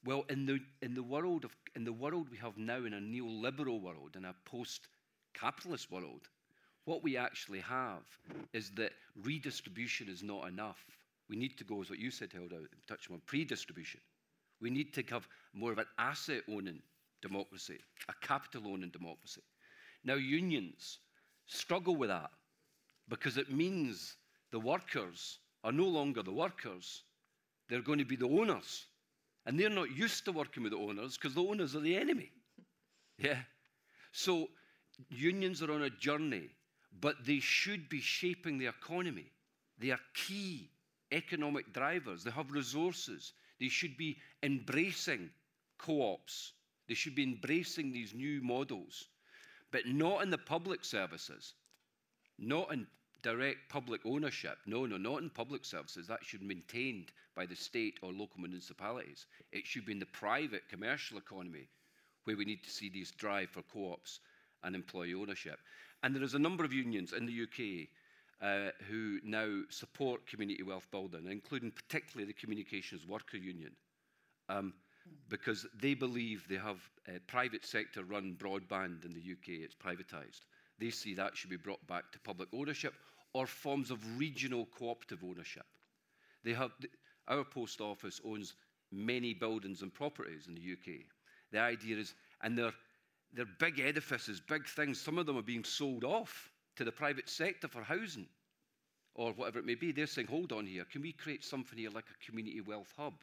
Well, 0.06 0.24
in 0.30 0.46
the, 0.46 0.60
in 0.84 0.94
the, 0.94 1.04
world, 1.04 1.46
of, 1.46 1.56
in 1.76 1.84
the 1.84 1.94
world 1.94 2.30
we 2.30 2.38
have 2.38 2.58
now, 2.58 2.78
in 2.78 2.94
a 2.94 3.00
neoliberal 3.00 3.82
world, 3.82 4.16
in 4.16 4.26
a 4.26 4.36
post 4.46 4.88
capitalist 5.34 5.92
world, 5.92 6.28
what 6.86 7.04
we 7.04 7.18
actually 7.18 7.60
have 7.60 8.04
is 8.54 8.72
that 8.72 8.92
redistribution 9.24 10.10
is 10.10 10.24
not 10.24 10.48
enough. 10.48 10.84
We 11.30 11.36
need 11.36 11.58
to 11.58 11.64
go, 11.64 11.82
as 11.82 11.90
what 11.90 12.00
you 12.00 12.12
said, 12.12 12.32
Hilda, 12.34 12.58
touch 12.88 13.10
on 13.12 13.22
pre-distribution. 13.26 14.00
We 14.60 14.70
need 14.70 14.94
to 14.94 15.04
have 15.12 15.28
more 15.54 15.72
of 15.72 15.78
an 15.80 15.86
asset 15.98 16.44
owning 16.50 16.82
democracy, 17.22 17.78
a 18.10 18.14
capital 18.26 18.64
owning 18.68 18.90
democracy. 18.90 19.42
Now, 20.04 20.16
unions 20.16 21.00
struggle 21.48 21.96
with 21.96 22.10
that 22.10 22.32
because 23.08 23.38
it 23.38 23.52
means 23.52 24.16
the 24.52 24.60
workers 24.60 25.40
are 25.64 25.72
no 25.72 25.86
longer 25.86 26.24
the 26.24 26.32
workers, 26.32 27.04
they're 27.70 27.82
going 27.82 28.00
to 28.00 28.06
be 28.06 28.16
the 28.16 28.28
owners. 28.28 28.86
And 29.46 29.60
they're 29.60 29.70
not 29.70 29.96
used 29.96 30.26
to 30.26 30.32
working 30.32 30.64
with 30.64 30.72
the 30.72 30.78
owners 30.78 31.18
because 31.18 31.34
the 31.34 31.44
owners 31.44 31.76
are 31.76 31.80
the 31.82 31.96
enemy. 31.96 32.32
Yeah. 33.18 33.38
So 34.14 34.50
unions 35.10 35.62
are 35.62 35.72
on 35.72 35.84
a 35.84 35.90
journey, 35.92 36.50
but 37.00 37.26
they 37.26 37.40
should 37.40 37.90
be 37.90 38.02
shaping 38.02 38.58
the 38.58 38.68
economy. 38.68 39.32
They 39.80 39.92
are 39.92 40.00
key 40.14 40.70
economic 41.12 41.74
drivers. 41.74 42.24
They 42.24 42.32
have 42.32 42.52
resources. 42.52 43.34
They 43.60 43.70
should 43.70 43.98
be 43.98 44.18
embracing 44.44 45.30
co 45.78 46.14
ops. 46.14 46.54
They 46.88 46.94
should 46.94 47.16
be 47.16 47.24
embracing 47.24 47.92
these 47.92 48.14
new 48.14 48.42
models, 48.42 49.08
but 49.72 49.88
not 49.88 50.24
in 50.24 50.30
the 50.30 50.38
public 50.38 50.84
services, 50.84 51.54
not 52.38 52.74
in 52.74 52.86
direct 53.24 53.70
public 53.70 54.02
ownership. 54.06 54.58
No, 54.66 54.86
no, 54.86 54.98
not 54.98 55.22
in 55.22 55.30
public 55.30 55.64
services. 55.64 56.08
That 56.08 56.26
should 56.26 56.42
be 56.42 56.48
maintained 56.48 57.12
by 57.36 57.46
the 57.46 57.56
state 57.56 58.00
or 58.02 58.12
local 58.12 58.42
municipalities. 58.42 59.26
It 59.52 59.66
should 59.66 59.86
be 59.86 59.94
in 59.94 60.00
the 60.00 60.06
private 60.08 60.68
commercial 60.70 61.18
economy 61.18 61.68
where 62.26 62.36
we 62.36 62.46
need 62.46 62.64
to 62.64 62.70
see 62.70 62.90
these 62.90 63.12
drive 63.12 63.50
for 63.50 63.62
co 63.62 63.94
ops 63.94 64.20
and 64.64 64.76
employee 64.76 65.14
ownership. 65.14 65.60
And 66.04 66.16
there 66.16 66.24
is 66.24 66.34
a 66.34 66.40
number 66.40 66.64
of 66.64 66.74
unions 66.74 67.14
in 67.14 67.26
the 67.26 67.44
UK 67.44 67.88
uh, 68.42 68.72
who 68.90 69.20
now 69.24 69.62
support 69.70 70.26
community 70.26 70.64
wealth 70.64 70.88
building, 70.92 71.28
including 71.30 71.72
particularly 71.72 72.26
the 72.26 72.40
Communications 72.40 73.06
Worker 73.06 73.38
Union, 73.38 73.72
um, 74.50 74.74
because 75.30 75.66
they 75.80 75.94
believe 75.94 76.48
they 76.48 76.56
have 76.56 76.80
uh, 77.08 77.14
private 77.28 77.66
sector 77.66 78.04
run 78.04 78.36
broadband 78.40 79.06
in 79.06 79.14
the 79.14 79.32
UK, 79.32 79.62
it's 79.62 79.76
privatised. 79.76 80.42
They 80.80 80.90
see 80.90 81.14
that 81.14 81.38
should 81.38 81.50
be 81.50 81.58
brought 81.58 81.86
back 81.88 82.12
to 82.12 82.20
public 82.20 82.50
ownership 82.54 82.96
or 83.34 83.46
forms 83.46 83.92
of 83.92 84.20
regional 84.20 84.68
cooperative 84.78 85.24
ownership. 85.24 85.66
They 86.44 86.54
have, 86.54 86.72
our 87.28 87.44
post 87.44 87.80
office 87.80 88.20
owns 88.26 88.56
many 88.92 89.34
buildings 89.34 89.84
and 89.84 89.94
properties 89.94 90.48
in 90.48 90.56
the 90.56 90.74
UK. 90.74 91.02
The 91.52 91.60
idea 91.60 91.98
is, 91.98 92.16
and 92.42 92.58
they're, 92.58 92.74
they're 93.34 93.46
big 93.60 93.80
edifices, 93.80 94.40
big 94.40 94.68
things. 94.68 95.00
Some 95.00 95.18
of 95.18 95.26
them 95.26 95.38
are 95.38 95.44
being 95.44 95.64
sold 95.64 96.04
off 96.04 96.52
to 96.76 96.84
the 96.84 96.92
private 96.92 97.30
sector 97.30 97.68
for 97.68 97.82
housing 97.82 98.28
or 99.16 99.32
whatever 99.34 99.60
it 99.60 99.66
may 99.66 99.76
be. 99.76 99.92
They're 99.92 100.08
saying, 100.08 100.28
hold 100.28 100.52
on 100.52 100.66
here, 100.66 100.86
can 100.86 101.02
we 101.02 101.12
create 101.14 101.44
something 101.44 101.78
here 101.78 101.90
like 101.90 102.06
a 102.10 102.26
community 102.26 102.62
wealth 102.62 102.94
hub, 102.98 103.14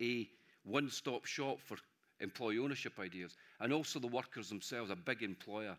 a 0.00 0.28
one 0.64 0.90
stop 0.90 1.24
shop 1.24 1.58
for 1.60 1.76
employee 2.20 2.58
ownership 2.58 2.98
ideas, 2.98 3.36
and 3.60 3.72
also 3.72 3.98
the 3.98 4.06
workers 4.06 4.48
themselves, 4.48 4.90
a 4.90 4.96
big 4.96 5.22
employer, 5.22 5.76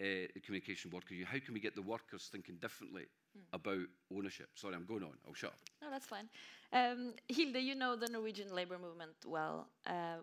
uh, 0.00 0.26
the 0.34 0.40
communication 0.44 0.90
worker. 0.90 1.14
How 1.24 1.38
can 1.38 1.54
we 1.54 1.60
get 1.60 1.74
the 1.74 1.82
workers 1.82 2.28
thinking 2.30 2.56
differently 2.56 3.06
mm. 3.36 3.42
about 3.52 3.86
ownership? 4.14 4.48
Sorry, 4.54 4.74
I'm 4.74 4.84
going 4.86 5.02
on. 5.02 5.12
I'll 5.26 5.34
shut 5.34 5.50
up. 5.50 5.58
No, 5.80 5.90
that's 5.90 6.06
fine. 6.06 6.28
Um, 6.72 7.14
Hilde, 7.28 7.56
you 7.56 7.74
know 7.74 7.96
the 7.96 8.08
Norwegian 8.08 8.54
labor 8.54 8.78
movement 8.78 9.14
well. 9.26 9.68
Uh, 9.86 10.18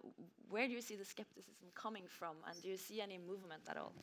where 0.49 0.67
do 0.67 0.73
you 0.73 0.81
see 0.81 0.95
the 0.95 1.05
skepticism 1.05 1.67
coming 1.75 2.03
from, 2.07 2.37
and 2.47 2.61
do 2.61 2.69
you 2.69 2.77
see 2.77 3.01
any 3.01 3.17
movement 3.17 3.61
at 3.69 3.77
all? 3.77 3.93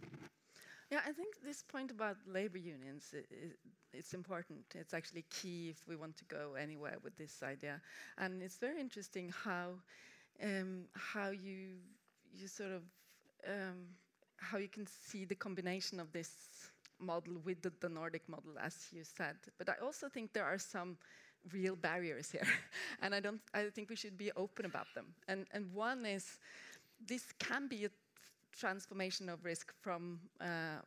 Yeah, 0.91 1.01
I 1.05 1.11
think 1.11 1.43
this 1.43 1.63
point 1.63 1.91
about 1.91 2.17
labor 2.29 2.59
unions 2.59 3.13
is, 3.13 3.55
it's 3.93 4.15
important. 4.15 4.61
It's 4.75 4.95
actually 4.95 5.25
key 5.31 5.71
if 5.71 5.89
we 5.89 5.97
want 5.97 6.17
to 6.19 6.25
go 6.27 6.55
anywhere 6.55 6.99
with 7.03 7.17
this 7.17 7.43
idea. 7.43 7.81
And 8.19 8.41
it's 8.41 8.57
very 8.59 8.81
interesting 8.81 9.33
how 9.45 9.81
um, 10.43 10.85
how 10.95 11.31
you 11.31 11.79
you 12.33 12.47
sort 12.47 12.71
of 12.71 12.83
um, 13.49 13.87
how 14.39 14.59
you 14.59 14.69
can 14.69 14.87
see 14.87 15.25
the 15.25 15.35
combination 15.35 16.01
of 16.01 16.13
this 16.13 16.31
model 16.99 17.35
with 17.45 17.63
the, 17.63 17.73
the, 17.81 17.89
Nordic 17.89 18.29
model, 18.29 18.53
as 18.61 18.89
you 18.93 19.05
said. 19.05 19.37
But 19.59 19.69
I 19.69 19.75
also 19.85 20.09
think 20.09 20.33
there 20.33 20.45
are 20.45 20.59
some 20.59 20.97
real 21.53 21.77
barriers 21.77 22.31
here, 22.31 22.47
and 23.03 23.15
I 23.15 23.21
don't. 23.21 23.41
I 23.55 23.65
think 23.71 23.91
we 23.91 23.97
should 23.97 24.17
be 24.17 24.31
open 24.37 24.67
about 24.67 24.87
them. 24.95 25.07
And 25.29 25.47
and 25.53 25.73
one 25.75 26.07
is 26.07 26.39
this 27.07 27.33
can 27.39 27.69
be 27.69 27.85
a 27.85 27.91
transformation 28.59 29.29
of 29.29 29.45
risk 29.45 29.73
from 29.81 30.21
uh, 30.41 30.81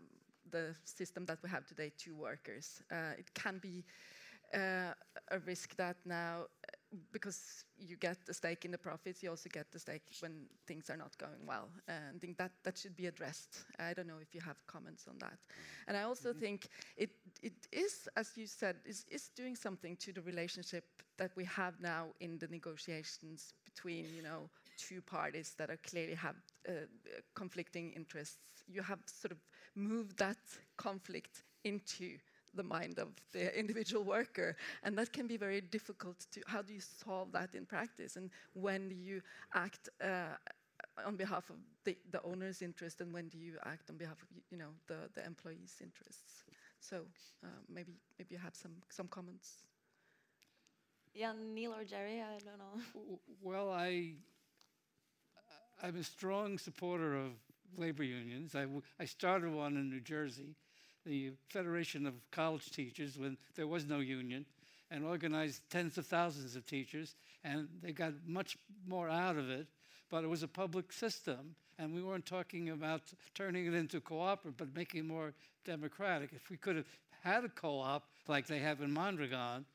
the 0.52 0.76
system 0.84 1.26
that 1.26 1.38
we 1.44 1.50
have 1.50 1.66
today 1.66 1.92
to 2.00 2.16
workers. 2.16 2.82
Uh, 2.92 3.14
it 3.18 3.32
can 3.34 3.60
be 3.60 3.84
uh, 4.54 4.94
a 5.32 5.40
risk 5.46 5.76
that 5.76 5.98
now, 6.06 6.46
because 7.12 7.66
you 7.78 7.96
get 7.96 8.18
a 8.30 8.34
stake 8.34 8.66
in 8.66 8.72
the 8.72 8.78
profits, 8.78 9.22
you 9.22 9.30
also 9.30 9.50
get 9.52 9.72
the 9.72 9.80
stake 9.80 10.02
when 10.22 10.48
things 10.66 10.90
are 10.90 10.98
not 10.98 11.18
going 11.18 11.46
well. 11.46 11.70
And 11.88 12.16
I 12.16 12.20
think 12.20 12.38
that, 12.38 12.52
that 12.64 12.78
should 12.78 12.96
be 12.96 13.08
addressed. 13.08 13.66
I 13.80 13.94
don't 13.94 14.08
know 14.08 14.20
if 14.22 14.34
you 14.34 14.42
have 14.42 14.58
comments 14.68 15.08
on 15.08 15.18
that. 15.20 15.38
And 15.88 15.96
I 15.98 16.02
also 16.02 16.30
mm 16.30 16.36
-hmm. 16.36 16.40
think 16.40 16.68
it, 16.96 17.12
it 17.42 17.68
is, 17.72 18.08
as 18.16 18.38
you 18.38 18.48
said, 18.48 18.76
is, 18.86 19.06
is 19.08 19.32
doing 19.36 19.58
something 19.58 19.98
to 19.98 20.12
the 20.12 20.22
relationship 20.22 20.86
that 21.18 21.32
we 21.36 21.46
have 21.46 21.74
now 21.80 22.14
in 22.20 22.40
the 22.40 22.48
negotiations 22.48 23.54
between, 23.64 24.06
you 24.16 24.22
know, 24.22 24.50
two 24.78 25.02
parties 25.02 25.56
that 25.56 25.70
are 25.70 25.80
clearly 25.90 26.16
have 26.16 26.36
uh, 26.68 26.74
conflicting 27.34 27.94
interests. 27.96 28.64
You 28.68 28.84
have 28.84 29.02
sort 29.06 29.32
of 29.32 29.38
moved 29.76 30.18
that 30.18 30.38
conflict 30.76 31.44
into 31.64 32.20
the 32.54 32.64
mind 32.64 33.00
of 33.00 33.10
the 33.32 33.58
individual 33.58 34.04
worker, 34.04 34.56
and 34.84 34.98
that 34.98 35.14
can 35.14 35.28
be 35.28 35.38
very 35.38 35.62
difficult 35.62 36.26
to. 36.32 36.42
How 36.48 36.62
do 36.62 36.74
you 36.74 36.82
solve 36.82 37.32
that 37.34 37.56
in 37.56 37.66
practice? 37.66 38.16
And 38.16 38.30
when 38.54 38.90
do 38.90 38.96
you 38.96 39.22
act 39.54 39.90
uh, 40.04 40.36
on 41.06 41.16
behalf 41.16 41.50
of 41.50 41.58
the, 41.84 41.98
the 42.12 42.22
owner's 42.24 42.62
interest, 42.62 43.02
and 43.02 43.14
when 43.14 43.28
do 43.28 43.38
you 43.38 43.54
act 43.66 43.90
on 43.90 43.98
behalf 43.98 44.22
of 44.22 44.28
you 44.52 44.58
know 44.58 44.72
the 44.88 45.10
the 45.14 45.26
employee's 45.26 45.76
interests? 45.82 46.44
So 46.80 47.02
uh, 47.44 47.48
maybe 47.68 47.94
maybe 48.18 48.36
you 48.36 48.40
have 48.40 48.56
some 48.56 48.76
some 48.90 49.08
comments. 49.08 49.64
Yeah, 51.14 51.34
Neil 51.54 51.74
or 51.74 51.84
Jerry, 51.84 52.22
I 52.22 52.40
don't 52.40 52.60
know. 52.60 53.20
Well, 53.42 53.72
I 53.72 54.14
I'm 55.82 55.96
a 55.98 56.04
strong 56.04 56.58
supporter 56.58 57.16
of 57.16 57.32
labor 57.78 58.04
unions. 58.04 58.56
I, 58.56 58.66
I 59.00 59.06
started 59.06 59.52
one 59.54 59.78
in 59.78 59.90
New 59.90 60.02
Jersey, 60.02 60.56
the 61.10 61.32
Federation 61.50 62.06
of 62.06 62.14
College 62.32 62.70
Teachers, 62.70 63.18
when 63.18 63.36
there 63.56 63.68
was 63.68 63.86
no 63.86 64.00
union, 64.00 64.46
and 64.92 65.04
organized 65.04 65.62
tens 65.70 65.98
of 65.98 66.06
thousands 66.06 66.56
of 66.56 66.66
teachers, 66.66 67.16
and 67.44 67.68
they 67.82 67.92
got 67.92 68.14
much 68.26 68.58
more 68.88 69.10
out 69.10 69.36
of 69.36 69.50
it. 69.50 69.68
But 70.10 70.24
it 70.24 70.28
was 70.28 70.44
a 70.44 70.48
public 70.48 70.92
system, 70.92 71.56
and 71.78 71.94
we 71.94 72.02
weren't 72.02 72.26
talking 72.26 72.70
about 72.70 73.02
turning 73.36 73.66
it 73.66 73.74
into 73.74 74.00
cooperative, 74.00 74.58
but 74.58 74.76
making 74.76 75.02
it 75.02 75.06
more 75.06 75.34
democratic. 75.66 76.32
If 76.34 76.50
we 76.50 76.58
could 76.58 76.76
have 76.76 76.88
had 77.24 77.44
a 77.44 77.50
co-op 77.50 78.08
like 78.28 78.48
they 78.48 78.60
have 78.60 78.82
in 78.82 78.92
Mondragon, 78.92 79.66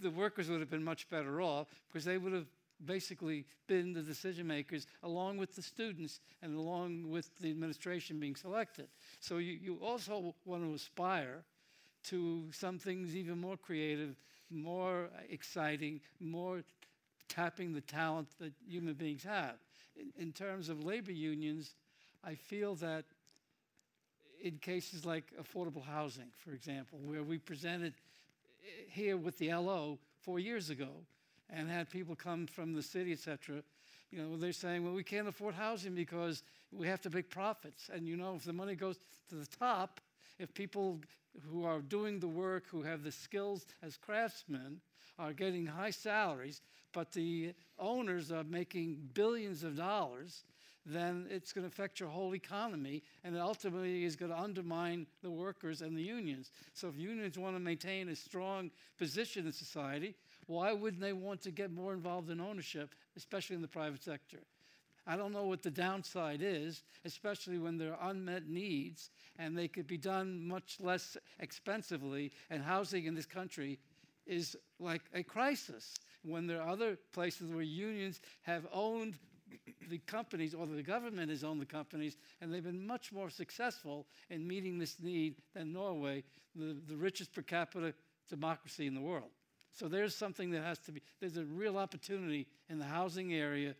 the 0.00 0.10
workers 0.10 0.48
would 0.48 0.60
have 0.60 0.70
been 0.70 0.84
much 0.84 1.08
better 1.10 1.42
off 1.42 1.68
because 1.88 2.04
they 2.04 2.18
would 2.18 2.32
have 2.32 2.46
basically 2.84 3.44
been 3.66 3.92
the 3.92 4.02
decision 4.02 4.46
makers 4.46 4.86
along 5.02 5.36
with 5.36 5.54
the 5.54 5.62
students 5.62 6.20
and 6.42 6.56
along 6.56 7.10
with 7.10 7.36
the 7.38 7.50
administration 7.50 8.20
being 8.20 8.36
selected. 8.36 8.88
So 9.20 9.38
you, 9.38 9.58
you 9.60 9.78
also 9.82 10.34
want 10.44 10.64
to 10.64 10.74
aspire 10.74 11.44
to 12.04 12.44
some 12.52 12.78
things 12.78 13.16
even 13.16 13.38
more 13.38 13.56
creative, 13.56 14.16
more 14.50 15.08
exciting, 15.28 16.00
more 16.20 16.62
tapping 17.28 17.72
the 17.72 17.80
talent 17.80 18.28
that 18.38 18.52
human 18.66 18.94
beings 18.94 19.24
have. 19.24 19.56
In, 19.96 20.12
in 20.22 20.32
terms 20.32 20.68
of 20.68 20.84
labor 20.84 21.12
unions, 21.12 21.74
I 22.24 22.34
feel 22.34 22.74
that 22.76 23.04
in 24.42 24.58
cases 24.58 25.04
like 25.04 25.32
affordable 25.40 25.84
housing, 25.84 26.30
for 26.36 26.52
example, 26.52 27.00
where 27.04 27.22
we 27.22 27.38
presented 27.38 27.94
eh, 28.62 28.84
here 28.88 29.16
with 29.16 29.36
the 29.38 29.52
LO 29.52 29.98
four 30.20 30.38
years 30.38 30.70
ago, 30.70 30.88
and 31.50 31.68
had 31.68 31.90
people 31.90 32.14
come 32.14 32.46
from 32.46 32.74
the 32.74 32.82
city, 32.82 33.12
etc. 33.12 33.62
You 34.10 34.22
know, 34.22 34.36
they're 34.36 34.52
saying, 34.52 34.84
well, 34.84 34.94
we 34.94 35.04
can't 35.04 35.28
afford 35.28 35.54
housing 35.54 35.94
because 35.94 36.42
we 36.72 36.86
have 36.86 37.00
to 37.02 37.10
make 37.10 37.30
profits. 37.30 37.90
And 37.92 38.06
you 38.06 38.16
know, 38.16 38.34
if 38.34 38.44
the 38.44 38.52
money 38.52 38.74
goes 38.74 38.98
to 39.30 39.34
the 39.34 39.46
top, 39.46 40.00
if 40.38 40.52
people 40.54 41.00
who 41.50 41.64
are 41.64 41.80
doing 41.80 42.20
the 42.20 42.28
work, 42.28 42.64
who 42.68 42.82
have 42.82 43.02
the 43.02 43.12
skills 43.12 43.66
as 43.82 43.96
craftsmen, 43.96 44.80
are 45.18 45.32
getting 45.32 45.66
high 45.66 45.90
salaries, 45.90 46.62
but 46.92 47.12
the 47.12 47.52
owners 47.78 48.30
are 48.30 48.44
making 48.44 48.98
billions 49.14 49.64
of 49.64 49.76
dollars, 49.76 50.44
then 50.86 51.26
it's 51.28 51.52
going 51.52 51.64
to 51.64 51.68
affect 51.68 52.00
your 52.00 52.08
whole 52.08 52.34
economy, 52.34 53.02
and 53.24 53.36
it 53.36 53.40
ultimately 53.40 54.04
is 54.04 54.16
going 54.16 54.30
to 54.30 54.38
undermine 54.38 55.06
the 55.22 55.30
workers 55.30 55.82
and 55.82 55.96
the 55.96 56.02
unions. 56.02 56.50
So, 56.72 56.88
if 56.88 56.96
unions 56.96 57.38
want 57.38 57.56
to 57.56 57.60
maintain 57.60 58.08
a 58.08 58.16
strong 58.16 58.70
position 58.96 59.46
in 59.46 59.52
society, 59.52 60.14
why 60.48 60.72
wouldn't 60.72 61.02
they 61.02 61.12
want 61.12 61.42
to 61.42 61.50
get 61.50 61.70
more 61.70 61.92
involved 61.92 62.30
in 62.30 62.40
ownership, 62.40 62.94
especially 63.16 63.54
in 63.54 63.62
the 63.62 63.68
private 63.68 64.02
sector? 64.02 64.38
I 65.06 65.16
don't 65.16 65.32
know 65.32 65.44
what 65.44 65.62
the 65.62 65.70
downside 65.70 66.40
is, 66.42 66.82
especially 67.04 67.58
when 67.58 67.76
there 67.76 67.94
are 67.94 68.10
unmet 68.10 68.48
needs 68.48 69.10
and 69.38 69.56
they 69.56 69.68
could 69.68 69.86
be 69.86 69.98
done 69.98 70.46
much 70.46 70.78
less 70.80 71.16
expensively. 71.38 72.32
And 72.50 72.62
housing 72.62 73.04
in 73.04 73.14
this 73.14 73.26
country 73.26 73.78
is 74.26 74.56
like 74.80 75.02
a 75.14 75.22
crisis 75.22 75.94
when 76.22 76.46
there 76.46 76.62
are 76.62 76.68
other 76.68 76.98
places 77.12 77.50
where 77.50 77.62
unions 77.62 78.20
have 78.42 78.66
owned 78.72 79.14
the 79.88 79.98
companies 79.98 80.54
or 80.54 80.66
the 80.66 80.82
government 80.82 81.30
has 81.30 81.44
owned 81.44 81.60
the 81.60 81.66
companies 81.66 82.16
and 82.40 82.52
they've 82.52 82.64
been 82.64 82.86
much 82.86 83.12
more 83.12 83.30
successful 83.30 84.06
in 84.30 84.46
meeting 84.46 84.78
this 84.78 84.96
need 85.00 85.36
than 85.54 85.72
Norway, 85.72 86.24
the, 86.54 86.76
the 86.86 86.96
richest 86.96 87.34
per 87.34 87.42
capita 87.42 87.94
democracy 88.28 88.86
in 88.86 88.94
the 88.94 89.00
world. 89.00 89.30
So 89.72 89.88
there's 89.88 90.14
something 90.14 90.50
that 90.50 90.62
has 90.62 90.78
to 90.80 90.92
be, 90.92 91.02
there's 91.20 91.36
a 91.36 91.44
real 91.44 91.78
opportunity 91.78 92.46
in 92.68 92.78
the 92.78 92.84
housing 92.84 93.34
area. 93.34 93.74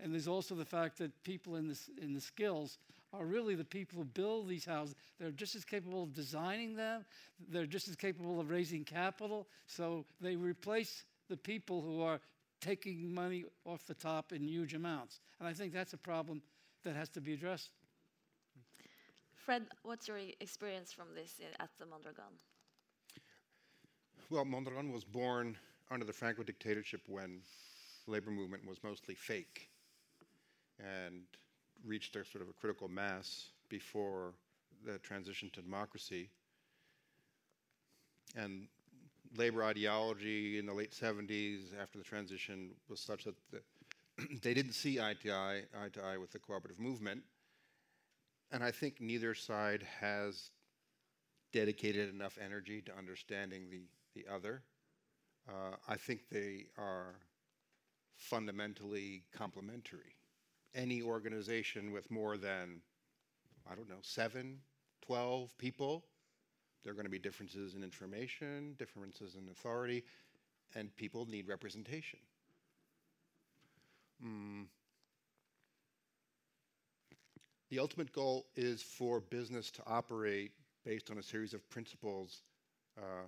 And 0.00 0.12
there's 0.12 0.28
also 0.28 0.54
the 0.54 0.64
fact 0.64 0.98
that 0.98 1.22
people 1.22 1.56
in, 1.56 1.68
this, 1.68 1.88
in 2.00 2.12
the 2.14 2.20
skills 2.20 2.78
are 3.12 3.24
really 3.24 3.54
the 3.54 3.64
people 3.64 3.98
who 3.98 4.04
build 4.04 4.48
these 4.48 4.64
houses. 4.64 4.94
They're 5.18 5.30
just 5.30 5.56
as 5.56 5.64
capable 5.64 6.02
of 6.02 6.14
designing 6.14 6.76
them, 6.76 7.04
they're 7.48 7.66
just 7.66 7.88
as 7.88 7.96
capable 7.96 8.40
of 8.40 8.50
raising 8.50 8.84
capital. 8.84 9.46
So 9.66 10.04
they 10.20 10.36
replace 10.36 11.04
the 11.28 11.36
people 11.36 11.80
who 11.80 12.02
are 12.02 12.20
taking 12.60 13.12
money 13.12 13.44
off 13.64 13.86
the 13.86 13.94
top 13.94 14.32
in 14.32 14.46
huge 14.46 14.74
amounts. 14.74 15.20
And 15.38 15.48
I 15.48 15.52
think 15.52 15.72
that's 15.72 15.92
a 15.92 15.98
problem 15.98 16.42
that 16.84 16.94
has 16.94 17.08
to 17.10 17.20
be 17.20 17.34
addressed. 17.34 17.70
Fred, 19.34 19.66
what's 19.82 20.08
your 20.08 20.18
experience 20.40 20.92
from 20.92 21.06
this 21.14 21.40
at 21.60 21.70
the 21.78 21.86
Mondragon? 21.86 22.24
Well, 24.28 24.44
Mondragon 24.44 24.90
was 24.90 25.04
born 25.04 25.56
under 25.88 26.04
the 26.04 26.12
Franco 26.12 26.42
dictatorship 26.42 27.02
when 27.06 27.42
the 28.04 28.10
labor 28.10 28.32
movement 28.32 28.66
was 28.66 28.82
mostly 28.82 29.14
fake 29.14 29.68
and 30.80 31.22
reached 31.86 32.16
a 32.16 32.24
sort 32.24 32.42
of 32.42 32.48
a 32.48 32.52
critical 32.52 32.88
mass 32.88 33.50
before 33.68 34.32
the 34.84 34.98
transition 34.98 35.48
to 35.52 35.62
democracy. 35.62 36.28
And 38.34 38.66
labor 39.36 39.62
ideology 39.62 40.58
in 40.58 40.66
the 40.66 40.74
late 40.74 40.90
70s 40.90 41.80
after 41.80 41.98
the 41.98 42.04
transition 42.04 42.72
was 42.88 42.98
such 42.98 43.24
that 43.24 43.36
the 43.52 43.60
they 44.42 44.54
didn't 44.54 44.72
see 44.72 44.98
eye 44.98 45.14
to 45.22 45.32
eye, 45.32 45.62
eye 45.78 45.88
to 45.92 46.02
eye 46.02 46.16
with 46.16 46.32
the 46.32 46.40
cooperative 46.40 46.80
movement. 46.80 47.22
And 48.50 48.64
I 48.64 48.72
think 48.72 49.00
neither 49.00 49.34
side 49.34 49.84
has 50.00 50.50
dedicated 51.52 52.12
enough 52.12 52.38
energy 52.44 52.82
to 52.82 52.96
understanding 52.96 53.68
the, 53.70 53.82
the 54.16 54.32
other. 54.32 54.62
Uh, 55.48 55.76
I 55.88 55.96
think 55.96 56.28
they 56.30 56.66
are 56.78 57.14
fundamentally 58.16 59.22
complementary. 59.32 60.16
Any 60.74 61.02
organization 61.02 61.92
with 61.92 62.10
more 62.10 62.36
than, 62.36 62.80
I 63.70 63.74
don't 63.74 63.88
know, 63.88 64.00
seven, 64.00 64.58
12 65.02 65.56
people, 65.58 66.04
there 66.82 66.92
are 66.92 66.94
going 66.94 67.06
to 67.06 67.10
be 67.10 67.18
differences 67.18 67.74
in 67.74 67.84
information, 67.84 68.74
differences 68.78 69.36
in 69.36 69.48
authority, 69.50 70.04
and 70.74 70.94
people 70.96 71.26
need 71.26 71.48
representation. 71.48 72.18
Mm. 74.24 74.66
The 77.70 77.78
ultimate 77.78 78.12
goal 78.12 78.46
is 78.56 78.82
for 78.82 79.20
business 79.20 79.70
to 79.72 79.82
operate 79.86 80.52
based 80.84 81.10
on 81.10 81.18
a 81.18 81.22
series 81.22 81.52
of 81.52 81.68
principles 81.68 82.42
uh, 82.96 83.26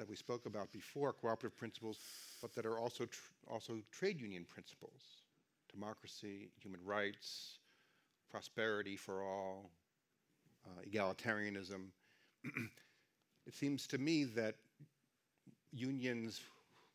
that 0.00 0.08
we 0.08 0.16
spoke 0.16 0.46
about 0.46 0.72
before, 0.72 1.12
cooperative 1.12 1.58
principles, 1.58 1.98
but 2.40 2.54
that 2.54 2.64
are 2.64 2.78
also 2.78 3.04
tr 3.04 3.20
also 3.46 3.82
trade 3.92 4.18
union 4.18 4.46
principles: 4.48 5.02
democracy, 5.70 6.48
human 6.58 6.80
rights, 6.82 7.58
prosperity 8.30 8.96
for 8.96 9.22
all, 9.22 9.70
uh, 10.64 10.80
egalitarianism. 10.88 11.88
it 13.46 13.52
seems 13.52 13.86
to 13.86 13.98
me 13.98 14.24
that 14.24 14.54
unions 15.70 16.40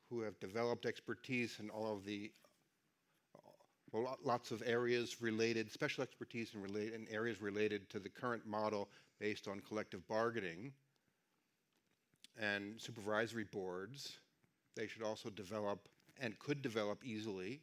who 0.10 0.22
have 0.22 0.40
developed 0.40 0.88
expertise 0.88 1.60
in 1.60 1.70
all 1.70 1.94
of 1.94 2.06
the 2.06 2.32
well, 3.92 4.18
lots 4.24 4.50
of 4.50 4.64
areas 4.66 5.22
related, 5.22 5.72
special 5.72 6.02
expertise 6.02 6.56
in, 6.56 6.62
relate, 6.62 6.94
in 6.94 7.08
areas 7.12 7.40
related 7.40 7.88
to 7.92 8.00
the 8.00 8.10
current 8.10 8.48
model 8.48 8.90
based 9.20 9.48
on 9.48 9.60
collective 9.60 10.06
bargaining 10.08 10.74
and 12.40 12.80
supervisory 12.80 13.46
boards. 13.46 14.18
They 14.76 14.88
should 14.88 15.04
also 15.04 15.30
develop 15.30 15.88
and 16.20 16.38
could 16.40 16.62
develop 16.62 17.06
easily 17.06 17.62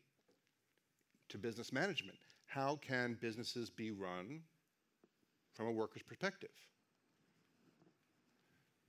to 1.29 1.39
business 1.39 1.73
management. 1.73 2.19
How 2.47 2.77
can 2.77 3.17
businesses 3.21 3.71
be 3.71 3.91
run 3.91 4.41
from 5.55 5.67
a 5.67 5.71
worker's 5.71 6.03
perspective? 6.03 6.51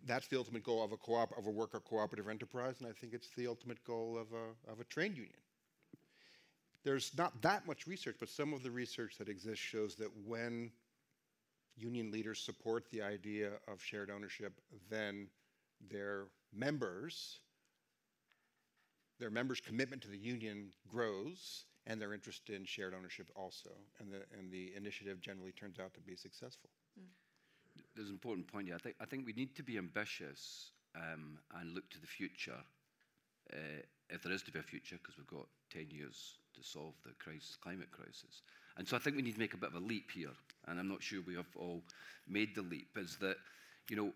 That's 0.06 0.28
the 0.28 0.38
ultimate 0.38 0.64
goal 0.64 0.84
of 0.84 0.92
a, 0.92 0.98
co-op, 0.98 1.38
of 1.38 1.48
a 1.48 1.50
worker 1.50 1.80
cooperative 1.80 2.28
enterprise, 2.28 2.76
and 2.80 2.90
I 2.90 2.92
think 2.92 3.14
it's 3.14 3.30
the 3.38 3.48
ultimate 3.48 3.82
goal 3.86 4.18
of 4.18 4.28
a, 4.34 4.72
of 4.72 4.82
a 4.82 4.84
trade 4.86 5.16
union. 5.16 5.38
There's 6.84 7.18
not 7.18 7.42
that 7.42 7.66
much 7.66 7.88
research, 7.88 8.18
but 8.20 8.28
some 8.28 8.54
of 8.54 8.64
the 8.64 8.72
research 8.72 9.18
that 9.18 9.30
exists 9.30 9.64
shows 9.64 9.96
that 9.96 10.10
when 10.26 10.72
union 11.78 12.12
leaders 12.12 12.40
support 12.40 12.84
the 12.92 13.02
idea 13.02 13.52
of 13.70 13.82
shared 13.82 14.12
ownership, 14.12 14.60
then 14.90 15.28
their 15.90 16.26
members, 16.54 17.40
their 19.20 19.30
members' 19.30 19.62
commitment 19.62 20.02
to 20.04 20.10
the 20.10 20.18
union 20.18 20.72
grows, 20.88 21.66
and 21.86 22.02
their 22.02 22.14
interest 22.14 22.50
in 22.50 22.66
shared 22.66 22.94
ownership 22.94 23.30
also, 23.36 23.72
and 24.00 24.12
the 24.12 24.22
and 24.38 24.52
the 24.52 24.72
initiative 24.76 25.20
generally 25.22 25.52
turns 25.52 25.80
out 25.80 25.94
to 25.94 26.02
be 26.02 26.16
successful. 26.16 26.70
Mm. 27.00 27.08
There's 27.96 28.10
an 28.10 28.14
important 28.14 28.48
point 28.48 28.68
here. 28.68 28.76
I 28.76 28.80
think 28.80 28.96
I 29.02 29.06
think 29.06 29.26
we 29.26 29.34
need 29.34 29.56
to 29.56 29.64
be 29.64 29.78
ambitious 29.78 30.72
um, 30.96 31.40
and 31.60 31.74
look 31.74 31.90
to 31.90 32.00
the 32.00 32.08
future, 32.08 32.62
uh, 33.52 33.82
if 34.10 34.24
there 34.24 34.34
is 34.34 34.44
to 34.44 34.52
be 34.52 34.60
a 34.60 34.64
future, 34.64 34.98
because 35.02 35.18
we've 35.18 35.28
got 35.28 35.48
ten 35.72 35.88
years 35.90 36.38
to 36.56 36.64
solve 36.64 36.94
the 37.04 37.12
crisis, 37.20 37.58
climate 37.62 37.92
crisis. 37.92 38.44
And 38.78 38.88
so 38.88 38.96
I 38.96 39.00
think 39.00 39.16
we 39.16 39.22
need 39.22 39.34
to 39.34 39.40
make 39.40 39.54
a 39.54 39.58
bit 39.58 39.70
of 39.70 39.76
a 39.76 39.86
leap 39.86 40.12
here, 40.12 40.34
and 40.68 40.80
I'm 40.80 40.88
not 40.88 41.04
sure 41.04 41.22
we 41.26 41.36
have 41.36 41.56
all 41.56 41.84
made 42.28 42.56
the 42.56 42.62
leap, 42.62 42.98
is 42.98 43.18
that, 43.18 43.38
you 43.90 43.96
know, 43.96 44.14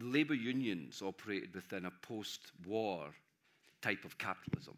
labour 0.00 0.34
unions 0.34 1.02
operated 1.02 1.54
within 1.54 1.86
a 1.86 1.90
post-war 2.02 3.14
type 3.82 4.04
of 4.04 4.18
capitalism. 4.18 4.76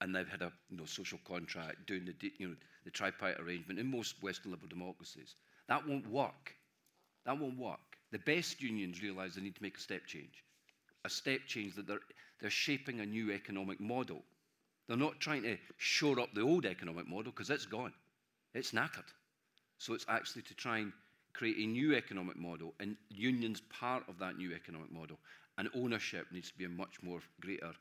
And 0.00 0.14
they've 0.14 0.28
had 0.28 0.42
a 0.42 0.52
you 0.70 0.78
know, 0.78 0.84
social 0.84 1.18
contract, 1.24 1.86
doing 1.86 2.04
the, 2.04 2.14
you 2.38 2.48
know, 2.48 2.56
the 2.84 2.90
tripartite 2.90 3.40
arrangement 3.40 3.78
in 3.78 3.90
most 3.90 4.22
Western 4.22 4.50
liberal 4.50 4.68
democracies. 4.68 5.36
That 5.68 5.86
won't 5.86 6.08
work. 6.08 6.54
That 7.24 7.38
won't 7.38 7.58
work. 7.58 7.78
The 8.10 8.18
best 8.18 8.60
unions 8.60 9.02
realise 9.02 9.34
they 9.36 9.42
need 9.42 9.54
to 9.56 9.62
make 9.62 9.76
a 9.76 9.80
step 9.80 10.06
change. 10.06 10.44
A 11.04 11.10
step 11.10 11.40
change 11.46 11.76
that 11.76 11.86
they're, 11.86 12.00
they're 12.40 12.50
shaping 12.50 13.00
a 13.00 13.06
new 13.06 13.32
economic 13.32 13.80
model 13.80 14.22
they're 14.88 14.96
not 14.96 15.20
trying 15.20 15.42
to 15.44 15.56
shore 15.78 16.20
up 16.20 16.34
the 16.34 16.40
old 16.42 16.66
economic 16.66 17.08
model 17.08 17.32
because 17.32 17.50
it's 17.50 17.66
gone, 17.66 17.92
it's 18.54 18.72
knackered. 18.72 19.08
So 19.78 19.94
it's 19.94 20.06
actually 20.08 20.42
to 20.42 20.54
try 20.54 20.78
and 20.78 20.92
create 21.34 21.58
a 21.58 21.66
new 21.66 21.94
economic 21.94 22.36
model, 22.36 22.74
and 22.80 22.96
unions 23.10 23.60
part 23.70 24.04
of 24.08 24.18
that 24.18 24.36
new 24.36 24.54
economic 24.54 24.92
model. 24.92 25.18
And 25.58 25.68
ownership 25.74 26.26
needs 26.32 26.50
to 26.50 26.58
be 26.58 26.64
a 26.64 26.68
much 26.68 27.02
more 27.02 27.20
greater 27.40 27.72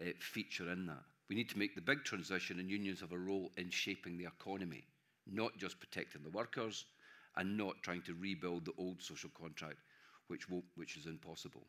uh, 0.00 0.04
feature 0.20 0.70
in 0.70 0.86
that. 0.86 1.02
We 1.28 1.36
need 1.36 1.50
to 1.50 1.58
make 1.58 1.74
the 1.74 1.80
big 1.82 2.04
transition, 2.04 2.58
and 2.58 2.70
unions 2.70 3.00
have 3.00 3.12
a 3.12 3.18
role 3.18 3.52
in 3.56 3.70
shaping 3.70 4.16
the 4.16 4.26
economy, 4.26 4.84
not 5.26 5.56
just 5.58 5.78
protecting 5.78 6.22
the 6.22 6.30
workers 6.30 6.86
and 7.36 7.56
not 7.56 7.82
trying 7.82 8.02
to 8.02 8.14
rebuild 8.14 8.64
the 8.64 8.72
old 8.78 9.02
social 9.02 9.30
contract, 9.38 9.76
which, 10.28 10.46
which 10.76 10.96
is 10.96 11.06
impossible. 11.06 11.66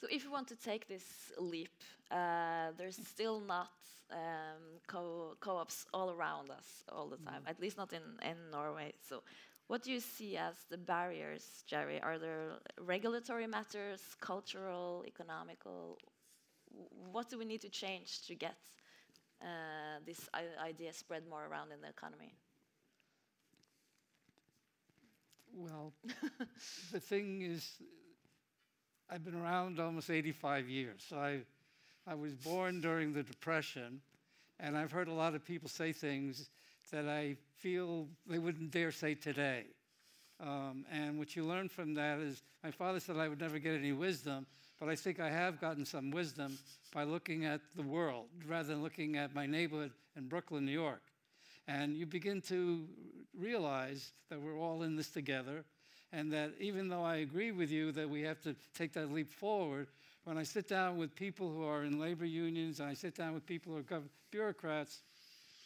So 0.00 0.06
if 0.10 0.24
you 0.24 0.30
want 0.30 0.48
to 0.48 0.56
take 0.56 0.86
this 0.88 1.04
leap, 1.38 1.70
uh, 2.10 2.72
there's 2.76 2.96
still 3.06 3.40
not 3.40 3.70
um, 4.10 4.80
co- 4.86 5.36
co-ops 5.40 5.86
all 5.92 6.10
around 6.10 6.50
us 6.50 6.84
all 6.90 7.08
the 7.08 7.16
time, 7.18 7.42
mm. 7.42 7.46
at 7.46 7.60
least 7.60 7.76
not 7.76 7.92
in, 7.92 8.02
in 8.22 8.36
Norway. 8.50 8.92
So 9.08 9.22
what 9.66 9.82
do 9.82 9.90
you 9.92 10.00
see 10.00 10.36
as 10.36 10.56
the 10.70 10.76
barriers, 10.78 11.64
Jerry? 11.66 12.00
Are 12.00 12.18
there 12.18 12.58
regulatory 12.80 13.46
matters, 13.46 14.00
cultural, 14.20 15.04
economical? 15.06 15.98
What 17.12 17.28
do 17.30 17.38
we 17.38 17.44
need 17.44 17.60
to 17.62 17.70
change 17.70 18.22
to 18.26 18.34
get 18.34 18.56
uh, 19.42 20.00
this 20.06 20.28
idea 20.62 20.92
spread 20.92 21.26
more 21.28 21.46
around 21.46 21.72
in 21.72 21.80
the 21.80 21.88
economy? 21.88 22.34
Well, 25.52 25.94
the 26.92 27.00
thing 27.00 27.42
is, 27.42 27.78
I've 29.10 29.24
been 29.24 29.34
around 29.34 29.80
almost 29.80 30.10
85 30.10 30.68
years. 30.68 31.04
So 31.08 31.16
I, 31.16 31.40
I 32.06 32.14
was 32.14 32.34
born 32.34 32.80
during 32.80 33.12
the 33.12 33.22
Depression, 33.22 34.00
and 34.58 34.76
I've 34.76 34.92
heard 34.92 35.08
a 35.08 35.12
lot 35.12 35.34
of 35.34 35.44
people 35.44 35.68
say 35.68 35.92
things 35.92 36.48
that 36.90 37.08
I 37.08 37.36
feel 37.56 38.06
they 38.26 38.38
wouldn't 38.38 38.70
dare 38.70 38.92
say 38.92 39.14
today. 39.14 39.64
Um, 40.40 40.84
and 40.90 41.18
what 41.18 41.36
you 41.36 41.44
learn 41.44 41.68
from 41.68 41.94
that 41.94 42.18
is 42.18 42.42
my 42.62 42.70
father 42.70 42.98
said 43.00 43.16
I 43.16 43.28
would 43.28 43.40
never 43.40 43.58
get 43.58 43.74
any 43.74 43.92
wisdom, 43.92 44.46
but 44.80 44.88
I 44.88 44.96
think 44.96 45.20
I 45.20 45.30
have 45.30 45.60
gotten 45.60 45.84
some 45.84 46.10
wisdom 46.10 46.58
by 46.92 47.04
looking 47.04 47.44
at 47.44 47.60
the 47.76 47.82
world 47.82 48.26
rather 48.46 48.68
than 48.68 48.82
looking 48.82 49.16
at 49.16 49.34
my 49.34 49.46
neighborhood 49.46 49.92
in 50.16 50.28
Brooklyn, 50.28 50.64
New 50.64 50.72
York. 50.72 51.02
And 51.68 51.96
you 51.96 52.06
begin 52.06 52.40
to 52.42 52.86
realize 53.38 54.12
that 54.28 54.40
we're 54.40 54.58
all 54.58 54.82
in 54.82 54.96
this 54.96 55.08
together 55.08 55.64
and 56.14 56.32
that 56.32 56.52
even 56.60 56.88
though 56.88 57.02
I 57.02 57.16
agree 57.16 57.50
with 57.50 57.70
you 57.70 57.90
that 57.92 58.08
we 58.08 58.22
have 58.22 58.40
to 58.42 58.54
take 58.74 58.92
that 58.92 59.12
leap 59.12 59.32
forward, 59.32 59.88
when 60.24 60.38
I 60.38 60.44
sit 60.44 60.68
down 60.68 60.96
with 60.96 61.14
people 61.14 61.50
who 61.50 61.64
are 61.64 61.82
in 61.82 61.98
labor 61.98 62.24
unions 62.24 62.80
and 62.80 62.88
I 62.88 62.94
sit 62.94 63.16
down 63.16 63.34
with 63.34 63.44
people 63.44 63.72
who 63.72 63.78
are 63.94 64.02
bureaucrats, 64.30 65.02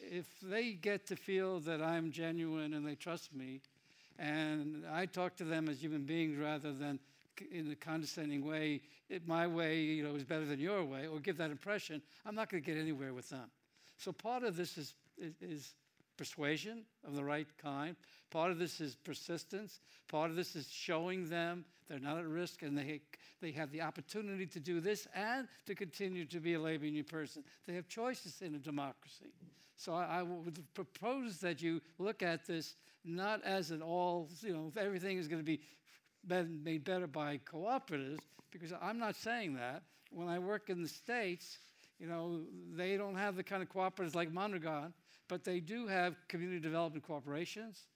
if 0.01 0.26
they 0.42 0.72
get 0.72 1.07
to 1.09 1.16
feel 1.16 1.61
that 1.61 1.82
I'm 1.82 2.11
genuine 2.11 2.72
and 2.72 2.86
they 2.86 2.94
trust 2.94 3.34
me, 3.34 3.61
and 4.18 4.84
I 4.90 5.07
talk 5.07 5.36
to 5.36 5.44
them 5.44 5.68
as 5.68 5.82
human 5.82 6.05
beings 6.05 6.38
rather 6.38 6.72
than 6.72 6.99
in 7.53 7.70
a 7.70 7.76
condescending 7.76 8.44
way, 8.44 8.80
it, 9.09 9.28
my 9.28 9.46
way, 9.46 9.78
you 9.78 10.03
know, 10.03 10.14
is 10.16 10.24
better 10.24 10.44
than 10.44 10.59
your 10.59 10.82
way, 10.82 11.07
or 11.07 11.20
give 11.20 11.36
that 11.36 11.51
impression, 11.51 12.03
I'm 12.26 12.34
not 12.34 12.49
going 12.51 12.62
to 12.62 12.66
get 12.66 12.80
anywhere 12.80 13.12
with 13.12 13.28
them. 13.28 13.49
So 13.96 14.12
part 14.12 14.42
of 14.42 14.57
this 14.57 14.76
is, 14.76 14.94
is, 15.18 15.34
is 15.40 15.74
persuasion 16.19 16.83
of 17.07 17.14
the 17.14 17.25
right 17.25 17.47
kind. 17.57 17.97
Part 18.31 18.51
of 18.51 18.59
this 18.59 18.81
is 18.83 18.95
persistence. 18.97 19.81
Part 20.09 20.29
of 20.29 20.37
this 20.37 20.55
is 20.55 20.69
showing 20.71 21.31
them 21.31 21.64
they're 21.89 21.99
not 21.99 22.19
at 22.19 22.27
risk 22.27 22.62
and 22.62 22.77
they, 22.77 23.01
they 23.41 23.53
have 23.53 23.73
the 23.73 23.81
opportunity 23.81 24.45
to 24.45 24.61
do 24.61 24.81
this 24.81 25.09
and 25.14 25.49
to 25.64 25.75
continue 25.75 26.27
to 26.27 26.41
be 26.41 26.55
a 26.55 26.61
labor 26.61 26.85
union 26.85 27.05
person. 27.05 27.43
They 27.66 27.75
have 27.75 27.89
choices 27.89 28.43
in 28.43 28.55
a 28.55 28.59
democracy. 28.59 29.33
So 29.77 29.95
I, 29.95 30.19
I 30.19 30.23
would 30.23 30.62
propose 30.75 31.39
that 31.39 31.62
you 31.62 31.81
look 31.99 32.23
at 32.23 32.47
this 32.47 32.75
not 33.05 33.43
as 33.45 33.71
an 33.71 33.81
all, 33.81 34.29
you 34.43 34.53
know, 34.53 34.73
everything 34.77 35.16
is 35.16 35.29
going 35.29 35.41
to 35.41 35.45
be 35.45 35.61
made 36.29 36.85
better 36.85 37.07
by 37.07 37.41
cooperatives, 37.51 38.19
because 38.51 38.73
I'm 38.83 38.99
not 38.99 39.16
saying 39.16 39.55
that. 39.55 39.83
When 40.11 40.29
I 40.29 40.39
work 40.39 40.69
in 40.69 40.83
the 40.83 40.89
States, 40.89 41.59
you 41.99 42.07
know, 42.07 42.41
they 42.75 42.97
don't 42.97 43.16
have 43.16 43.37
the 43.37 43.43
kind 43.43 43.62
of 43.62 43.69
cooperatives 43.69 44.14
like 44.14 44.33
Mondragon, 44.33 44.93
but 45.29 45.45
they 45.45 45.61
do 45.61 45.87
have 45.87 46.16
community 46.29 46.61
development 46.61 47.07
corporations. 47.07 47.87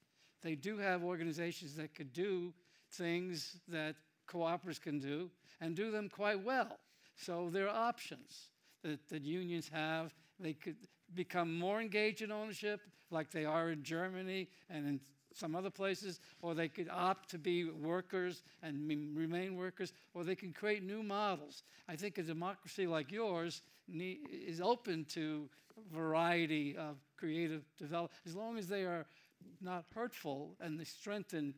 They 0.43 0.55
do 0.55 0.79
have 0.79 1.03
organizations 1.03 1.75
that 1.77 1.95
could 1.95 2.13
do 2.13 2.53
things 2.91 3.57
that 3.69 3.97
cooperatives 4.29 4.81
can 4.81 4.99
do 4.99 5.31
and 5.61 5.75
do 5.75 5.91
them 5.91 6.09
quite 6.09 6.43
well. 6.43 6.79
So 7.17 7.49
there 7.51 7.69
are 7.69 7.89
options 7.89 8.49
that, 8.83 9.09
that 9.09 9.23
unions 9.23 9.71
have. 9.73 10.15
They 10.39 10.53
could 10.53 10.77
become 11.15 11.59
more 11.59 11.81
engaged 11.81 12.23
in 12.23 12.33
ownership, 12.33 12.81
like 13.11 13.31
they 13.31 13.45
are 13.45 13.71
in 13.71 13.83
Germany 13.83 14.49
and 14.69 14.87
in 14.87 15.01
some 15.35 15.57
other 15.57 15.71
places, 15.71 16.21
or 16.43 16.55
they 16.55 16.69
could 16.69 16.89
opt 16.91 17.31
to 17.31 17.39
be 17.39 17.65
workers 17.65 18.43
and 18.63 18.87
remain 19.17 19.57
workers, 19.57 19.93
or 20.15 20.25
they 20.25 20.35
can 20.35 20.53
create 20.53 20.83
new 20.83 21.03
models. 21.03 21.63
I 21.89 21.97
think 21.97 22.19
a 22.19 22.23
democracy 22.23 22.87
like 22.87 23.11
yours 23.11 23.63
is 23.91 24.61
open 24.61 25.07
to 25.11 25.49
variety 25.91 26.77
of 26.77 26.97
creative 27.23 27.63
development, 27.79 28.21
as 28.27 28.35
long 28.35 28.59
as 28.59 28.67
they 28.67 28.83
are 28.83 29.07
not 29.61 29.85
hurtful 29.95 30.57
and 30.61 30.79
they 30.79 30.85
strengthen 30.85 31.55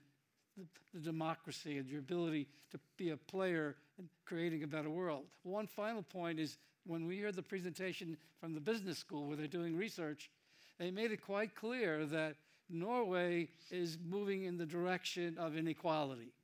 the, 0.58 0.64
the, 0.92 1.00
democracy 1.00 1.78
and 1.78 1.88
your 1.88 2.00
ability 2.00 2.46
to 2.70 2.78
be 2.98 3.10
a 3.10 3.16
player 3.16 3.74
in 3.98 4.06
creating 4.26 4.62
a 4.62 4.66
better 4.66 4.90
world. 4.90 5.24
One 5.42 5.66
final 5.66 6.02
point 6.02 6.38
is 6.38 6.58
when 6.84 7.06
we 7.06 7.18
heard 7.18 7.34
the 7.34 7.42
presentation 7.42 8.18
from 8.38 8.52
the 8.52 8.60
business 8.60 8.98
school 8.98 9.26
where 9.26 9.38
they're 9.38 9.46
doing 9.46 9.74
research, 9.74 10.30
they 10.78 10.90
made 10.90 11.12
it 11.12 11.22
quite 11.24 11.54
clear 11.54 12.04
that 12.06 12.36
Norway 12.68 13.48
is 13.70 13.96
moving 14.06 14.44
in 14.44 14.58
the 14.58 14.66
direction 14.66 15.38
of 15.38 15.56
inequality. 15.56 16.34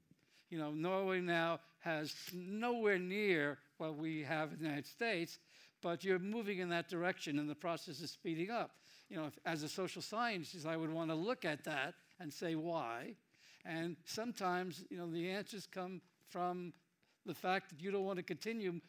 You 0.48 0.58
know, 0.58 0.70
Norway 0.70 1.20
now 1.20 1.60
has 1.80 2.14
nowhere 2.32 2.98
near 2.98 3.58
what 3.76 3.98
we 3.98 4.22
have 4.22 4.52
in 4.52 4.58
the 4.60 4.64
United 4.64 4.86
States, 4.86 5.38
but 5.82 6.04
you're 6.04 6.18
moving 6.18 6.58
in 6.58 6.70
that 6.70 6.88
direction 6.88 7.38
and 7.38 7.50
the 7.50 7.54
process 7.54 8.00
is 8.00 8.10
speeding 8.10 8.50
up. 8.50 8.70
You 9.10 9.16
know, 9.16 9.26
if, 9.26 9.38
as 9.44 9.62
a 9.62 9.68
social 9.68 10.00
scientist, 10.00 10.66
I 10.66 10.76
would 10.76 10.90
want 10.90 11.10
to 11.10 11.16
look 11.16 11.44
at 11.44 11.64
that 11.64 11.94
and 12.20 12.32
say 12.32 12.54
why. 12.54 13.14
And 13.66 13.96
sometimes, 14.04 14.84
you 14.88 14.98
know, 14.98 15.10
the 15.10 15.28
answers 15.30 15.66
come 15.66 16.00
from 16.28 16.72
the 17.26 17.34
fact 17.34 17.68
that 17.70 17.82
you 17.82 17.90
don't 17.90 18.04
want 18.04 18.18
to 18.18 18.22
continue 18.22 18.80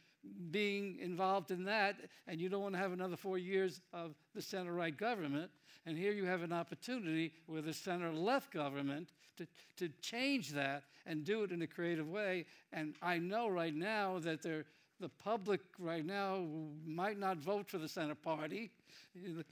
being 0.51 0.99
involved 0.99 1.51
in 1.51 1.63
that 1.63 1.95
and 2.27 2.39
you 2.39 2.47
don't 2.47 2.61
want 2.61 2.75
to 2.75 2.79
have 2.79 2.91
another 2.91 3.17
four 3.17 3.37
years 3.37 3.81
of 3.91 4.13
the 4.35 4.41
center 4.41 4.73
right 4.73 4.95
government. 4.95 5.49
And 5.85 5.97
here 5.97 6.11
you 6.11 6.25
have 6.25 6.43
an 6.43 6.53
opportunity 6.53 7.33
with 7.47 7.67
a 7.67 7.73
center 7.73 8.11
left 8.13 8.51
government 8.51 9.09
to, 9.37 9.47
to 9.77 9.89
change 10.01 10.51
that 10.51 10.83
and 11.07 11.23
do 11.23 11.43
it 11.43 11.51
in 11.51 11.63
a 11.63 11.67
creative 11.67 12.07
way. 12.07 12.45
And 12.71 12.93
I 13.01 13.17
know 13.17 13.47
right 13.47 13.73
now 13.73 14.19
that 14.19 14.43
there 14.43 14.65
the 15.01 15.09
public 15.09 15.59
right 15.79 16.05
now 16.05 16.45
might 16.85 17.19
not 17.19 17.37
vote 17.37 17.67
for 17.67 17.79
the 17.79 17.89
center 17.89 18.15
party. 18.15 18.69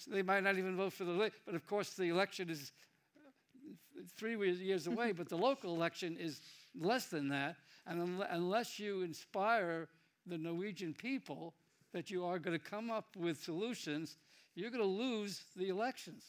They 0.08 0.22
might 0.22 0.44
not 0.44 0.58
even 0.58 0.78
vote 0.78 0.94
for 0.94 1.04
the, 1.04 1.32
but 1.46 1.56
of 1.56 1.66
course 1.66 1.96
the 1.96 2.06
election 2.06 2.50
is 2.50 2.72
uh, 3.18 4.02
three 4.16 4.38
years 4.54 4.88
away, 4.88 5.12
but 5.18 5.28
the 5.28 5.36
local 5.36 5.76
election 5.76 6.16
is 6.18 6.40
less 6.80 7.08
than 7.08 7.28
that. 7.30 7.56
And 7.88 8.24
unless 8.30 8.80
you 8.80 9.02
inspire 9.02 9.90
the 10.28 10.38
Norwegian 10.38 10.94
people 10.94 11.56
that 11.92 12.12
you 12.12 12.24
are 12.24 12.38
going 12.38 12.58
to 12.58 12.64
come 12.64 12.92
up 12.92 13.16
with 13.18 13.44
solutions, 13.44 14.18
you're 14.56 14.70
going 14.70 14.84
to 14.84 14.88
lose 14.88 15.42
the 15.56 15.70
elections. 15.70 16.24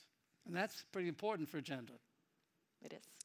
And 0.47 0.57
that's 0.57 0.85
pretty 0.91 1.09
important 1.09 1.49
for 1.49 1.59
agenda. 1.59 1.93
It 2.83 2.95
is. 2.95 3.20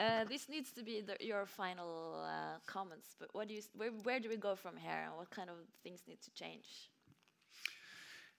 Uh, 0.00 0.24
this 0.24 0.48
needs 0.48 0.72
to 0.72 0.82
be 0.82 1.02
the, 1.02 1.14
your 1.20 1.44
final 1.44 2.24
uh, 2.24 2.58
comments, 2.66 3.14
but 3.18 3.28
what 3.34 3.48
do 3.48 3.54
you, 3.54 3.60
where, 3.76 3.90
where 4.02 4.18
do 4.18 4.30
we 4.30 4.36
go 4.36 4.56
from 4.56 4.74
here 4.74 5.02
and 5.04 5.14
what 5.14 5.28
kind 5.28 5.50
of 5.50 5.56
things 5.82 6.00
need 6.08 6.22
to 6.22 6.30
change? 6.30 6.88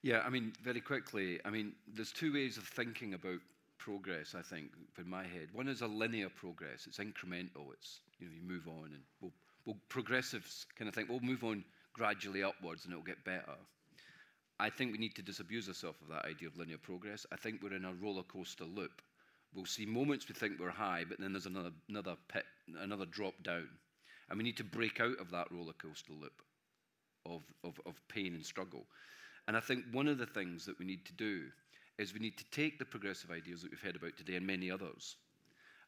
Yeah, 0.02 0.22
I 0.26 0.30
mean, 0.30 0.52
very 0.64 0.80
quickly, 0.80 1.38
I 1.44 1.50
mean, 1.50 1.74
there's 1.86 2.10
two 2.10 2.32
ways 2.32 2.56
of 2.56 2.64
thinking 2.64 3.14
about 3.14 3.38
progress, 3.78 4.34
I 4.36 4.42
think, 4.42 4.72
in 4.98 5.08
my 5.08 5.22
head. 5.22 5.50
One 5.52 5.68
is 5.68 5.82
a 5.82 5.86
linear 5.86 6.28
progress, 6.30 6.88
it's 6.88 6.98
incremental, 6.98 7.72
it's, 7.72 8.00
you 8.18 8.26
know, 8.26 8.32
you 8.34 8.42
move 8.42 8.66
on 8.66 8.86
and 8.86 9.02
we'll, 9.20 9.32
we'll 9.64 9.78
progressives 9.88 10.66
kind 10.76 10.88
of 10.88 10.94
think, 10.96 11.08
we'll 11.08 11.20
move 11.20 11.44
on 11.44 11.62
gradually 11.92 12.42
upwards 12.42 12.86
and 12.86 12.92
it'll 12.92 13.04
get 13.04 13.24
better. 13.24 13.54
I 14.58 14.68
think 14.68 14.90
we 14.90 14.98
need 14.98 15.14
to 15.14 15.22
disabuse 15.22 15.68
ourselves 15.68 15.98
of 16.02 16.08
that 16.08 16.24
idea 16.24 16.48
of 16.48 16.56
linear 16.56 16.78
progress. 16.78 17.24
I 17.32 17.36
think 17.36 17.62
we're 17.62 17.74
in 17.74 17.84
a 17.84 17.92
roller 17.92 18.24
coaster 18.24 18.64
loop 18.64 19.00
We'll 19.54 19.66
see 19.66 19.84
moments 19.84 20.28
we 20.28 20.34
think 20.34 20.58
we're 20.58 20.70
high, 20.70 21.04
but 21.06 21.20
then 21.20 21.32
there's 21.32 21.46
another, 21.46 21.72
another 21.88 22.16
pit, 22.28 22.44
another 22.80 23.04
drop 23.06 23.34
down. 23.42 23.68
And 24.28 24.38
we 24.38 24.44
need 24.44 24.56
to 24.56 24.64
break 24.64 25.00
out 25.00 25.20
of 25.20 25.30
that 25.30 25.52
roller 25.52 25.74
coaster 25.74 26.12
loop 26.12 26.42
of, 27.26 27.42
of, 27.62 27.78
of 27.84 28.00
pain 28.08 28.34
and 28.34 28.44
struggle. 28.44 28.84
And 29.46 29.56
I 29.56 29.60
think 29.60 29.84
one 29.92 30.08
of 30.08 30.18
the 30.18 30.26
things 30.26 30.64
that 30.66 30.78
we 30.78 30.86
need 30.86 31.04
to 31.06 31.12
do 31.12 31.42
is 31.98 32.14
we 32.14 32.20
need 32.20 32.38
to 32.38 32.44
take 32.50 32.78
the 32.78 32.84
progressive 32.84 33.30
ideas 33.30 33.62
that 33.62 33.70
we've 33.70 33.80
heard 33.80 33.96
about 33.96 34.16
today 34.16 34.36
and 34.36 34.46
many 34.46 34.70
others. 34.70 35.16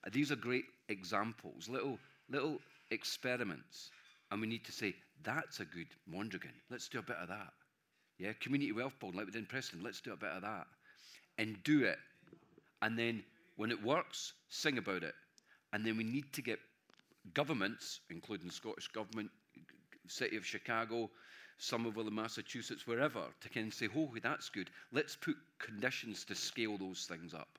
Uh, 0.06 0.10
these 0.12 0.30
are 0.30 0.36
great 0.36 0.64
examples, 0.88 1.68
little, 1.68 1.98
little 2.28 2.58
experiments. 2.90 3.90
And 4.30 4.40
we 4.40 4.46
need 4.46 4.64
to 4.64 4.72
say, 4.72 4.94
that's 5.22 5.60
a 5.60 5.64
good 5.64 5.86
Mondragon. 6.06 6.52
Let's 6.70 6.88
do 6.88 6.98
a 6.98 7.02
bit 7.02 7.16
of 7.16 7.28
that. 7.28 7.52
Yeah, 8.18 8.32
community 8.40 8.72
wealth 8.72 8.94
building, 9.00 9.18
like 9.18 9.26
we 9.26 9.32
did 9.32 9.38
in 9.38 9.46
Preston, 9.46 9.82
let's 9.82 10.00
do 10.00 10.12
a 10.12 10.16
bit 10.16 10.30
of 10.30 10.42
that. 10.42 10.66
And 11.38 11.62
do 11.64 11.84
it. 11.84 11.98
And 12.82 12.98
then 12.98 13.24
when 13.56 13.70
it 13.70 13.82
works, 13.82 14.32
sing 14.48 14.78
about 14.78 15.02
it. 15.02 15.14
And 15.72 15.84
then 15.84 15.96
we 15.96 16.04
need 16.04 16.32
to 16.32 16.42
get 16.42 16.58
governments, 17.32 18.00
including 18.10 18.48
the 18.48 18.52
Scottish 18.52 18.88
Government, 18.88 19.30
City 20.08 20.36
of 20.36 20.44
Chicago, 20.44 21.10
Somerville 21.58 22.08
in 22.08 22.14
Massachusetts, 22.14 22.86
wherever, 22.86 23.22
to 23.40 23.48
kind 23.48 23.68
of 23.68 23.74
say, 23.74 23.88
oh, 23.96 24.10
that's 24.22 24.48
good. 24.50 24.70
Let's 24.92 25.16
put 25.16 25.36
conditions 25.58 26.24
to 26.26 26.34
scale 26.34 26.76
those 26.76 27.06
things 27.06 27.32
up. 27.32 27.58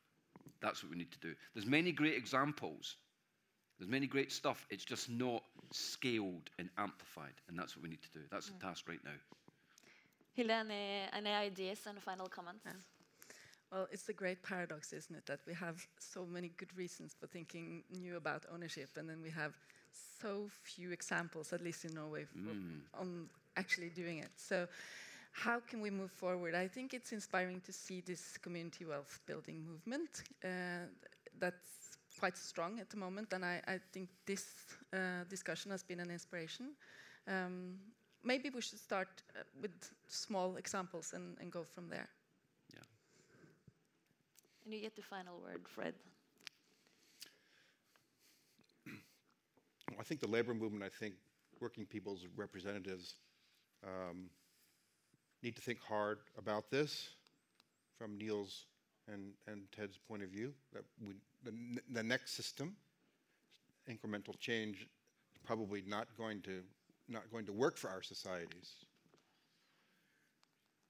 That's 0.62 0.84
what 0.84 0.92
we 0.92 0.98
need 0.98 1.12
to 1.12 1.20
do. 1.20 1.34
There's 1.54 1.66
many 1.66 1.92
great 1.92 2.16
examples. 2.16 2.98
There's 3.78 3.90
many 3.90 4.08
great 4.08 4.32
stuff. 4.32 4.66
It's 4.70 4.86
just 4.86 5.10
not 5.10 5.44
scaled 5.74 6.50
and 6.60 6.70
amplified. 6.78 7.34
And 7.48 7.58
that's 7.58 7.76
what 7.76 7.84
we 7.84 7.90
need 7.90 8.02
to 8.04 8.20
do. 8.20 8.26
That's 8.32 8.50
mm. 8.50 8.60
the 8.60 8.66
task 8.66 8.88
right 8.88 9.04
now. 9.04 9.12
Hilde, 10.34 10.52
any, 10.52 11.04
any 11.14 11.32
ideas 11.32 11.80
and 11.88 12.02
final 12.02 12.28
comments? 12.28 12.62
Yeah. 12.66 12.72
Well, 13.76 13.90
it's 13.92 14.08
a 14.08 14.14
great 14.14 14.42
paradox, 14.42 14.94
isn't 14.94 15.14
it, 15.14 15.26
that 15.26 15.42
we 15.46 15.54
have 15.54 15.86
so 16.00 16.26
many 16.26 16.50
good 16.56 16.74
reasons 16.78 17.14
for 17.20 17.28
thinking 17.28 17.84
new 17.92 18.16
about 18.16 18.46
ownership, 18.54 18.92
and 18.96 19.10
then 19.10 19.22
we 19.22 19.30
have 19.32 19.54
so 20.22 20.48
few 20.64 20.92
examples, 20.92 21.52
at 21.52 21.62
least 21.62 21.84
in 21.84 21.94
Norway, 21.94 22.26
mm. 22.38 22.80
on 22.98 23.28
actually 23.58 23.90
doing 23.90 24.20
it. 24.20 24.30
So, 24.38 24.70
how 25.34 25.60
can 25.60 25.82
we 25.82 25.90
move 25.90 26.12
forward? 26.12 26.56
I 26.56 26.70
think 26.70 26.94
it's 26.94 27.12
inspiring 27.12 27.60
to 27.66 27.74
see 27.74 28.00
this 28.00 28.38
community 28.38 28.86
wealth 28.86 29.20
building 29.26 29.66
movement 29.70 30.24
uh, 30.46 30.88
that's 31.38 31.98
quite 32.18 32.38
strong 32.38 32.80
at 32.80 32.90
the 32.90 32.98
moment, 32.98 33.34
and 33.34 33.44
I, 33.44 33.62
I 33.68 33.80
think 33.92 34.08
this 34.26 34.46
uh, 34.94 35.26
discussion 35.30 35.72
has 35.72 35.84
been 35.84 36.00
an 36.00 36.12
inspiration. 36.12 36.68
Um, 37.28 37.76
maybe 38.24 38.50
we 38.50 38.62
should 38.62 38.80
start 38.80 39.10
uh, 39.38 39.44
with 39.62 39.92
small 40.08 40.56
examples 40.56 41.12
and, 41.12 41.36
and 41.42 41.52
go 41.52 41.66
from 41.66 41.90
there. 41.90 42.08
And 44.66 44.74
you 44.74 44.82
get 44.82 44.96
the 44.96 45.04
final 45.04 45.40
word, 45.40 45.62
Fred. 45.68 45.94
Well, 49.92 50.00
I 50.00 50.04
think 50.04 50.20
the 50.20 50.28
labor 50.28 50.56
movement, 50.56 50.84
I 50.84 50.90
think 50.90 51.14
working 51.62 51.86
people's 51.86 52.26
representatives 52.36 53.14
um, 53.86 54.30
need 55.44 55.56
to 55.56 55.62
think 55.62 55.80
hard 55.80 56.18
about 56.38 56.72
this 56.72 57.10
from 58.00 58.18
Neil's 58.18 58.66
and, 59.08 59.34
and 59.48 59.62
Ted's 59.72 59.98
point 59.98 60.24
of 60.24 60.30
view. 60.30 60.52
That 60.74 60.84
we, 61.08 61.14
the, 61.44 61.54
the 61.94 62.04
next 62.04 62.36
system, 62.36 62.76
incremental 63.88 64.38
change, 64.40 64.88
probably 65.46 65.84
not 65.86 66.08
going 66.18 66.42
to 66.42 66.64
not 67.08 67.30
going 67.32 67.46
to 67.46 67.54
work 67.54 67.78
for 67.78 67.88
our 67.92 68.02
societies 68.02 68.86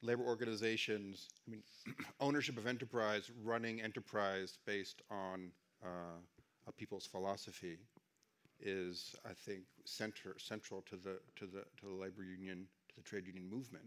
labor 0.02 0.24
organizations, 0.24 1.30
I 1.48 1.52
mean, 1.52 1.64
ownership 2.20 2.58
of 2.58 2.68
enterprise, 2.68 3.32
running 3.44 3.82
enterprise 3.82 4.58
based 4.66 5.02
on 5.10 5.52
uh, 5.84 6.20
a 6.68 6.72
people's 6.72 7.06
philosophy 7.06 7.78
is, 8.60 9.16
I 9.26 9.34
think, 9.34 9.62
center, 9.86 10.36
central 10.38 10.82
to 10.90 10.96
the, 10.96 11.20
to, 11.38 11.46
the, 11.46 11.64
to 11.80 11.86
the 11.86 11.94
labor 11.94 12.24
union, 12.24 12.68
to 12.90 12.96
the 12.96 13.02
trade 13.02 13.28
union 13.28 13.50
movement. 13.50 13.86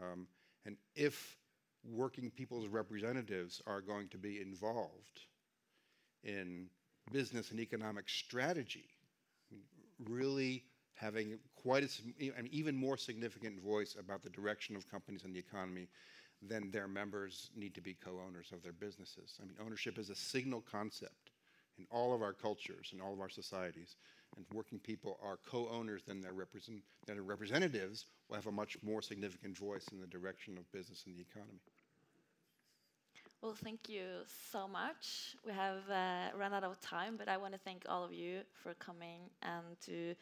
Um, 0.00 0.26
and 0.66 0.76
if 0.94 1.36
working 1.84 2.30
people's 2.30 2.68
representatives 2.68 3.62
are 3.66 3.80
going 3.80 4.08
to 4.08 4.18
be 4.18 4.40
involved 4.40 5.20
in 6.22 6.66
business 7.12 7.50
and 7.50 7.60
economic 7.60 8.08
strategy, 8.08 8.88
I 9.50 9.54
mean, 9.54 9.64
really 10.08 10.64
having 11.00 11.38
quite 11.56 11.82
an 12.20 12.48
even 12.50 12.76
more 12.76 12.96
significant 12.96 13.60
voice 13.60 13.96
about 13.98 14.22
the 14.22 14.30
direction 14.30 14.76
of 14.76 14.90
companies 14.90 15.24
and 15.24 15.34
the 15.34 15.38
economy, 15.38 15.88
then 16.42 16.70
their 16.70 16.88
members 16.88 17.50
need 17.56 17.74
to 17.74 17.80
be 17.80 17.94
co-owners 17.94 18.52
of 18.52 18.62
their 18.62 18.72
businesses. 18.72 19.38
I 19.40 19.46
mean, 19.46 19.56
ownership 19.64 19.98
is 19.98 20.10
a 20.10 20.14
signal 20.14 20.62
concept 20.70 21.30
in 21.78 21.86
all 21.90 22.14
of 22.14 22.22
our 22.22 22.34
cultures 22.34 22.90
and 22.92 23.00
all 23.00 23.14
of 23.14 23.20
our 23.20 23.30
societies. 23.30 23.96
And 24.36 24.44
working 24.52 24.78
people 24.78 25.18
are 25.22 25.38
co-owners, 25.50 26.02
then 26.06 26.20
their, 26.20 26.32
represent, 26.32 26.82
their 27.06 27.22
representatives 27.22 28.06
will 28.28 28.36
have 28.36 28.46
a 28.46 28.52
much 28.52 28.76
more 28.82 29.02
significant 29.02 29.56
voice 29.56 29.86
in 29.92 30.00
the 30.00 30.06
direction 30.06 30.58
of 30.58 30.70
business 30.70 31.04
and 31.06 31.16
the 31.16 31.22
economy. 31.22 31.60
Well, 33.42 33.54
thank 33.54 33.88
you 33.88 34.04
so 34.52 34.68
much. 34.68 35.34
We 35.46 35.52
have 35.52 35.78
uh, 35.90 36.36
run 36.38 36.52
out 36.52 36.62
of 36.62 36.78
time, 36.82 37.16
but 37.16 37.26
I 37.26 37.38
want 37.38 37.54
to 37.54 37.58
thank 37.58 37.84
all 37.88 38.04
of 38.04 38.12
you 38.12 38.40
for 38.62 38.74
coming 38.74 39.30
and 39.42 39.64
to 39.86 40.14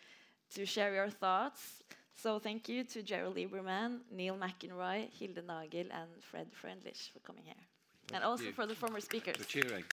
to 0.54 0.66
share 0.66 0.94
your 0.94 1.10
thoughts. 1.10 1.82
So 2.14 2.38
thank 2.38 2.68
you 2.68 2.84
to 2.84 3.02
Gerald 3.02 3.36
Lieberman, 3.36 4.00
Neil 4.10 4.36
McEnroy, 4.36 5.08
Hilde 5.18 5.42
Nagel, 5.46 5.86
and 5.92 6.10
Fred 6.20 6.48
Freundlich 6.52 7.10
for 7.12 7.20
coming 7.20 7.44
here, 7.44 7.54
and 8.12 8.24
also 8.24 8.44
you. 8.44 8.52
for 8.52 8.66
the 8.66 8.74
former 8.74 9.00
speakers. 9.00 9.36
For 9.36 9.44
cheering. 9.44 9.84